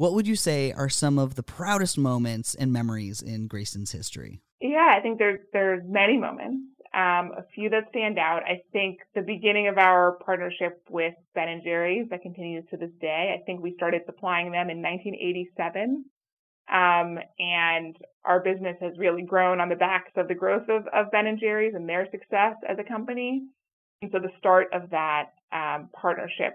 what 0.00 0.14
would 0.14 0.26
you 0.26 0.34
say 0.34 0.72
are 0.72 0.88
some 0.88 1.18
of 1.18 1.34
the 1.34 1.42
proudest 1.42 1.98
moments 1.98 2.54
and 2.54 2.72
memories 2.72 3.20
in 3.20 3.46
Greyston's 3.46 3.92
history? 3.92 4.40
Yeah, 4.58 4.94
I 4.96 5.02
think 5.02 5.18
there's 5.18 5.40
there's 5.52 5.82
many 5.86 6.16
moments. 6.16 6.62
Um, 6.94 7.32
a 7.36 7.44
few 7.54 7.68
that 7.68 7.84
stand 7.90 8.18
out. 8.18 8.40
I 8.44 8.62
think 8.72 9.00
the 9.14 9.20
beginning 9.20 9.68
of 9.68 9.76
our 9.76 10.12
partnership 10.24 10.82
with 10.88 11.12
Ben 11.34 11.50
and 11.50 11.62
Jerry's 11.62 12.08
that 12.08 12.22
continues 12.22 12.64
to 12.70 12.78
this 12.78 12.92
day. 12.98 13.36
I 13.38 13.44
think 13.44 13.60
we 13.60 13.74
started 13.76 14.00
supplying 14.06 14.46
them 14.46 14.70
in 14.70 14.80
1987. 14.80 16.06
Um, 16.72 17.18
and 17.38 17.94
our 18.24 18.40
business 18.40 18.76
has 18.80 18.92
really 18.96 19.22
grown 19.22 19.60
on 19.60 19.68
the 19.68 19.76
backs 19.76 20.12
of 20.16 20.28
the 20.28 20.34
growth 20.34 20.70
of, 20.70 20.86
of 20.94 21.10
Ben 21.12 21.26
and 21.26 21.38
Jerry's 21.38 21.74
and 21.74 21.86
their 21.86 22.08
success 22.10 22.54
as 22.66 22.78
a 22.78 22.88
company. 22.88 23.42
And 24.00 24.10
so 24.12 24.18
the 24.18 24.32
start 24.38 24.68
of 24.72 24.88
that 24.90 25.34
um, 25.52 25.90
partnership 25.92 26.54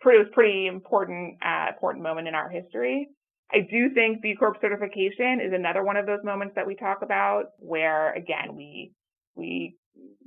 pretty, 0.00 0.18
was 0.18 0.28
pretty 0.32 0.66
important, 0.66 1.38
uh, 1.44 1.66
important 1.68 2.02
moment 2.02 2.28
in 2.28 2.34
our 2.34 2.48
history. 2.48 3.08
I 3.52 3.60
do 3.70 3.90
think 3.94 4.20
B 4.20 4.34
Corp 4.38 4.58
certification 4.60 5.40
is 5.40 5.52
another 5.52 5.82
one 5.82 5.96
of 5.96 6.06
those 6.06 6.22
moments 6.22 6.54
that 6.56 6.66
we 6.66 6.74
talk 6.74 6.98
about 7.02 7.46
where 7.58 8.12
again 8.12 8.54
we 8.54 8.92
we 9.34 9.76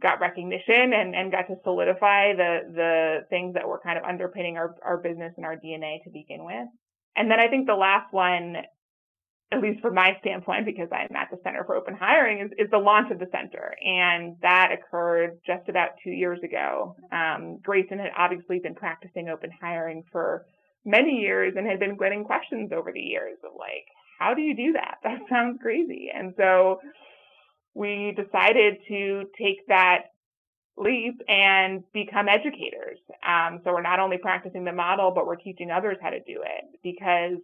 got 0.02 0.20
recognition 0.20 0.93
and, 0.93 1.16
and 1.16 1.32
got 1.32 1.47
to 1.47 1.56
solidify 1.64 2.34
the 2.34 2.60
the 2.74 3.20
things 3.30 3.54
that 3.54 3.68
were 3.68 3.80
kind 3.80 3.97
of 3.97 4.04
underpinning 4.04 4.58
our, 4.58 4.76
our 4.84 4.97
business 4.97 5.34
and 5.38 5.45
our 5.45 5.56
DNA 5.56 6.04
to 6.04 6.10
begin 6.10 6.43
with. 6.43 6.68
And 7.16 7.30
then 7.30 7.39
I 7.39 7.47
think 7.47 7.68
the 7.68 7.76
last 7.76 8.12
one, 8.12 8.56
at 9.52 9.62
least 9.62 9.82
from 9.82 9.95
my 9.95 10.18
standpoint, 10.22 10.66
because 10.66 10.88
I'm 10.91 11.16
at 11.16 11.30
the 11.30 11.38
Center 11.43 11.64
for 11.66 11.76
Open 11.76 11.93
Hiring, 11.93 12.39
is, 12.39 12.52
is 12.58 12.72
the 12.72 12.78
launch 12.78 13.12
of 13.12 13.20
the 13.20 13.28
center. 13.32 13.76
And 13.84 14.38
that 14.41 14.72
occurred 14.72 15.39
just 15.45 15.68
about 15.68 15.89
two 16.04 16.12
years 16.12 16.39
ago. 16.43 16.95
Um, 17.12 17.60
Greyston 17.62 17.99
had 17.99 18.12
obviously 18.18 18.60
been 18.60 18.76
practicing 18.76 19.28
open 19.28 19.52
hiring 19.62 20.04
for 20.12 20.45
many 20.86 21.20
years 21.20 21.54
and 21.58 21.68
had 21.68 21.80
been 21.80 21.97
getting 21.97 22.24
questions 22.24 22.72
over 22.74 22.91
the 22.93 23.02
years 23.02 23.38
of 23.43 23.52
like, 23.58 23.86
how 24.20 24.34
do 24.34 24.41
you 24.41 24.56
do 24.56 24.74
that? 24.74 24.95
That 25.04 25.20
sounds 25.30 25.60
crazy. 25.62 26.10
And 26.14 26.34
so 26.38 26.80
we 27.74 28.16
decided 28.16 28.78
to 28.88 29.26
take 29.38 29.68
that 29.68 30.04
leap 30.78 31.22
and 31.28 31.84
become 31.93 32.28
educators. 32.30 32.99
Um, 33.28 33.60
so 33.64 33.72
we're 33.74 33.82
not 33.82 33.99
only 33.99 34.18
practicing 34.18 34.64
the 34.64 34.72
model, 34.72 35.12
but 35.14 35.26
we're 35.28 35.36
teaching 35.36 35.72
others 35.72 35.97
how 36.02 36.10
to 36.10 36.20
do 36.20 36.41
it 36.43 36.64
because 36.84 37.38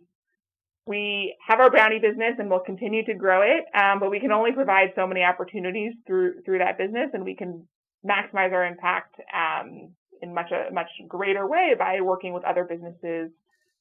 we 0.87 1.35
have 1.45 1.59
our 1.59 1.69
brownie 1.69 1.99
business 1.99 2.35
and 2.39 2.49
we'll 2.49 2.59
continue 2.59 3.03
to 3.05 3.13
grow 3.13 3.41
it. 3.41 3.65
Um, 3.75 3.99
but 3.99 4.09
we 4.09 4.19
can 4.19 4.31
only 4.31 4.51
provide 4.51 4.89
so 4.95 5.05
many 5.05 5.23
opportunities 5.23 5.93
through 6.05 6.41
through 6.45 6.59
that 6.59 6.77
business, 6.77 7.09
and 7.13 7.23
we 7.23 7.35
can 7.35 7.67
maximize 8.05 8.53
our 8.53 8.65
impact 8.65 9.15
um, 9.33 9.91
in 10.21 10.33
much 10.33 10.51
a 10.51 10.73
much 10.73 10.89
greater 11.07 11.47
way 11.47 11.75
by 11.77 12.01
working 12.01 12.33
with 12.33 12.43
other 12.45 12.63
businesses 12.63 13.31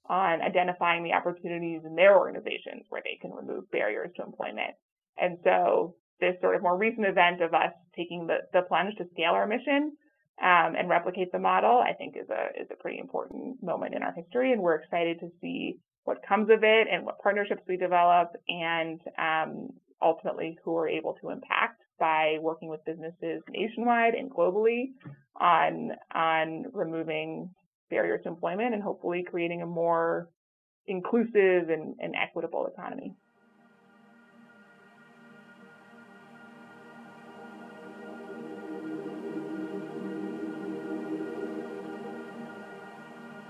on 0.08 0.40
identifying 0.40 1.02
the 1.02 1.12
opportunities 1.12 1.80
in 1.84 1.94
their 1.96 2.16
organizations 2.16 2.84
where 2.90 3.02
they 3.04 3.18
can 3.20 3.32
remove 3.32 3.70
barriers 3.70 4.10
to 4.16 4.22
employment. 4.22 4.74
And 5.18 5.38
so 5.42 5.96
this 6.20 6.34
sort 6.40 6.54
of 6.54 6.62
more 6.62 6.76
recent 6.76 7.06
event 7.06 7.42
of 7.42 7.54
us 7.54 7.72
taking 7.96 8.26
the, 8.26 8.38
the 8.52 8.62
plunge 8.62 8.94
to 8.96 9.04
scale 9.12 9.32
our 9.32 9.46
mission 9.46 9.92
um, 10.40 10.74
and 10.78 10.88
replicate 10.88 11.32
the 11.32 11.38
model, 11.38 11.78
I 11.78 11.92
think 11.94 12.16
is 12.16 12.28
a 12.30 12.60
is 12.60 12.68
a 12.70 12.80
pretty 12.80 12.98
important 12.98 13.62
moment 13.62 13.94
in 13.94 14.02
our 14.02 14.12
history, 14.12 14.52
and 14.52 14.62
we're 14.62 14.76
excited 14.76 15.20
to 15.20 15.28
see 15.40 15.78
what 16.06 16.22
comes 16.26 16.48
of 16.50 16.62
it 16.62 16.86
and 16.90 17.04
what 17.04 17.18
partnerships 17.18 17.62
we 17.68 17.76
develop, 17.76 18.28
and 18.48 19.00
um, 19.18 19.68
ultimately 20.00 20.56
who 20.64 20.72
we're 20.72 20.88
able 20.88 21.14
to 21.20 21.30
impact 21.30 21.82
by 21.98 22.36
working 22.40 22.68
with 22.68 22.84
businesses 22.84 23.42
nationwide 23.50 24.14
and 24.14 24.30
globally 24.30 24.90
on 25.40 25.90
on 26.14 26.64
removing 26.72 27.50
barriers 27.90 28.20
to 28.22 28.28
employment 28.28 28.72
and 28.72 28.82
hopefully 28.82 29.24
creating 29.28 29.62
a 29.62 29.66
more 29.66 30.28
inclusive 30.86 31.70
and, 31.70 31.96
and 31.98 32.14
equitable 32.14 32.66
economy. 32.66 33.16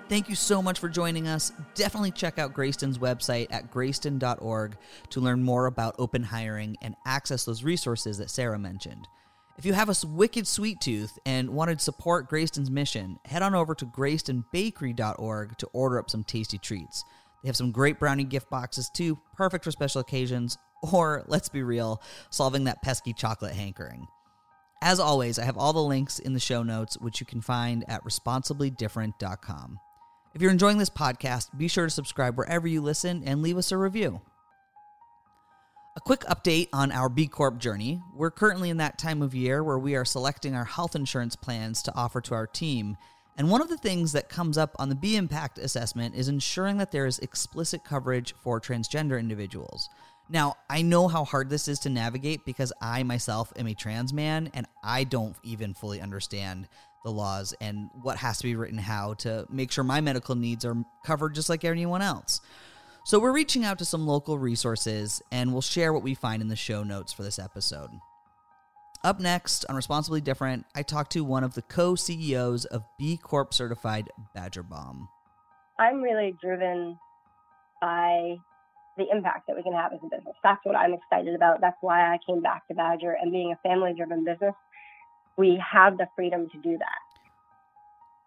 Thank 0.09 0.29
you 0.29 0.37
so 0.37 0.63
much 0.63 0.79
for 0.79 0.89
joining 0.89 1.27
us. 1.27 1.51
Definitely 1.75 2.13
check 2.13 2.39
out 2.39 2.55
Greyston's 2.55 2.99
website 2.99 3.49
at 3.51 3.73
greyston.org 3.73 4.77
to 5.11 5.21
learn 5.21 5.43
more 5.43 5.67
about 5.67 5.97
open 5.99 6.23
hiring 6.23 6.77
and 6.81 6.95
access 7.05 7.45
those 7.45 7.65
resources 7.65 8.19
that 8.19 8.31
Sarah 8.31 8.59
mentioned. 8.59 9.09
If 9.59 9.65
you 9.65 9.73
have 9.73 9.89
a 9.89 10.07
wicked 10.07 10.47
sweet 10.47 10.81
tooth 10.81 11.19
and 11.27 11.51
want 11.51 11.77
to 11.77 11.79
support 11.83 12.31
Greyston's 12.31 12.71
mission, 12.71 13.19
head 13.25 13.43
on 13.43 13.57
over 13.57 13.75
to 13.75 13.87
greystonbakery.org 13.87 15.59
to 15.59 15.67
order 15.73 15.99
up 15.99 16.09
some 16.09 16.23
tasty 16.23 16.59
treats. 16.59 17.05
They 17.43 17.49
have 17.49 17.57
some 17.57 17.73
great 17.73 17.99
brownie 17.99 18.25
gift 18.25 18.49
boxes 18.49 18.89
too, 18.89 19.19
perfect 19.35 19.65
for 19.65 19.73
special 19.73 20.03
occasions, 20.03 20.57
or 20.93 21.25
let's 21.27 21.49
be 21.49 21.65
real, 21.65 22.01
solving 22.31 22.65
that 22.65 22.83
pesky 22.83 23.13
chocolate 23.13 23.55
hankering. 23.55 24.07
As 24.83 25.01
always, 25.01 25.39
I 25.41 25.45
have 25.45 25.59
all 25.59 25.73
the 25.73 25.83
links 25.83 26.21
in 26.21 26.33
the 26.33 26.39
show 26.39 26.63
notes, 26.63 26.97
which 26.99 27.19
you 27.19 27.27
can 27.27 27.41
find 27.41 27.85
at 27.89 28.05
responsiblydifferent.com. 28.05 29.81
If 30.37 30.43
you're 30.43 30.51
enjoying 30.51 30.77
this 30.77 30.91
podcast, 30.91 31.57
be 31.57 31.67
sure 31.67 31.87
to 31.87 31.91
subscribe 31.91 32.37
wherever 32.37 32.69
you 32.69 32.83
listen 32.83 33.23
and 33.25 33.41
leave 33.41 33.57
us 33.57 33.73
a 33.73 33.79
review. 33.79 34.21
A 35.97 36.01
quick 36.03 36.21
update 36.25 36.69
on 36.75 36.93
our 36.93 37.09
B 37.09 37.27
Corp 37.27 37.57
journey. 37.57 38.03
We're 38.15 38.31
currently 38.31 38.69
in 38.69 38.77
that 38.77 38.99
time 38.99 39.23
of 39.23 39.35
year 39.35 39.65
where 39.65 39.79
we 39.79 39.97
are 39.97 40.05
selecting 40.05 40.55
our 40.55 40.67
health 40.67 40.95
insurance 40.95 41.37
plans 41.37 41.83
to 41.85 41.95
offer 41.95 42.21
to 42.21 42.35
our 42.35 42.47
team. 42.47 42.99
And 43.39 43.51
one 43.51 43.63
of 43.63 43.71
the 43.71 43.79
things 43.79 44.13
that 44.13 44.29
comes 44.29 44.59
up 44.59 44.77
on 44.79 44.91
the 44.91 44.95
B 44.95 45.17
Impact 45.17 45.57
assessment 45.57 46.15
is 46.15 46.29
ensuring 46.29 46.77
that 46.77 46.93
there 46.93 47.07
is 47.07 47.19
explicit 47.21 47.83
coverage 47.83 48.35
for 48.35 48.61
transgender 48.61 49.19
individuals. 49.19 49.89
Now, 50.29 50.57
I 50.69 50.83
know 50.83 51.09
how 51.09 51.25
hard 51.25 51.49
this 51.49 51.67
is 51.67 51.79
to 51.79 51.89
navigate 51.89 52.45
because 52.45 52.75
I 52.83 53.05
myself 53.05 53.55
am 53.57 53.69
a 53.69 53.75
trans 53.75 54.13
man 54.13 54.51
and 54.53 54.67
I 54.85 55.05
don't 55.05 55.37
even 55.45 55.73
fully 55.73 56.03
understand 56.03 56.69
the 57.07 57.13
laws 57.13 57.55
and 57.61 57.89
what 58.03 58.19
has 58.19 58.39
to 58.39 58.43
be 58.43 58.57
written 58.57 58.77
how 58.77 59.15
to 59.15 59.47
make 59.49 59.71
sure 59.71 59.85
my 59.85 60.01
medical 60.01 60.35
needs 60.35 60.65
are 60.65 60.77
covered 61.05 61.35
just 61.35 61.49
like 61.49 61.65
anyone 61.65 62.03
else. 62.03 62.41
So, 63.05 63.21
we're 63.21 63.33
reaching 63.33 63.65
out 63.65 63.79
to 63.79 63.85
some 63.85 64.05
local 64.05 64.37
resources 64.37 65.23
and 65.31 65.53
we'll 65.53 65.63
share 65.63 65.93
what 65.93 66.03
we 66.03 66.15
find 66.15 66.43
in 66.43 66.49
the 66.49 66.57
show 66.57 66.83
notes 66.83 67.13
for 67.13 67.23
this 67.23 67.39
episode. 67.39 67.91
Up 69.05 69.21
next 69.21 69.65
on 69.69 69.77
Responsibly 69.77 70.21
Different, 70.21 70.67
I 70.75 70.83
talked 70.83 71.13
to 71.13 71.23
one 71.23 71.45
of 71.45 71.55
the 71.55 71.63
co 71.63 71.95
CEOs 71.95 72.65
of 72.65 72.83
B 72.99 73.17
Corp 73.17 73.55
certified 73.55 74.09
Badger 74.35 74.65
Balm. 74.65 75.09
I'm 75.79 76.03
really 76.03 76.35
driven 76.43 76.99
by 77.81 78.35
the 78.97 79.07
impact 79.13 79.47
that 79.47 79.55
we 79.55 79.63
can 79.63 79.75
have 79.75 79.93
as 79.93 80.01
a 80.03 80.09
business. 80.09 80.35
That's 80.43 80.65
what 80.65 80.75
I'm 80.75 80.95
excited 80.95 81.37
about. 81.37 81.61
That's 81.61 81.77
why 81.83 82.13
I 82.13 82.19
came 82.27 82.43
back 82.43 82.67
to 82.67 82.75
Badger 82.75 83.17
and 83.21 83.31
being 83.31 83.53
a 83.53 83.69
family 83.69 83.95
driven 83.97 84.25
business 84.25 84.55
we 85.37 85.63
have 85.73 85.99
the 85.99 86.07
freedom 86.17 86.49
to 86.51 86.59
do 86.59 86.79
that. 86.79 87.01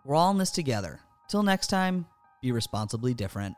We're 0.06 0.16
all 0.16 0.32
in 0.32 0.38
this 0.38 0.52
together. 0.52 1.00
Till 1.28 1.44
next 1.44 1.68
time, 1.68 2.06
be 2.42 2.52
responsibly 2.52 3.14
different. 3.14 3.56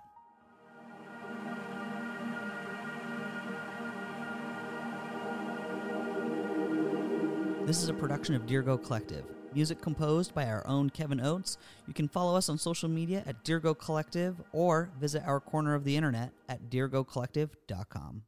This 7.66 7.84
is 7.84 7.90
a 7.90 7.94
production 7.94 8.36
of 8.36 8.46
Dirigo 8.46 8.84
Collective. 8.84 9.24
Music 9.54 9.82
composed 9.82 10.34
by 10.34 10.46
our 10.48 10.66
own 10.66 10.90
Kevin 10.90 11.22
Oates. 11.22 11.58
You 11.88 11.94
can 11.94 12.08
follow 12.08 12.36
us 12.36 12.50
on 12.50 12.58
social 12.58 12.90
media 12.90 13.24
at 13.26 13.44
Dirigo 13.46 13.78
Collective 13.78 14.42
or 14.52 14.90
visit 15.00 15.24
our 15.26 15.40
corner 15.40 15.76
of 15.76 15.84
the 15.84 15.96
internet 15.96 16.32
at 16.50 16.70
dirigocollective.com. 16.70 18.24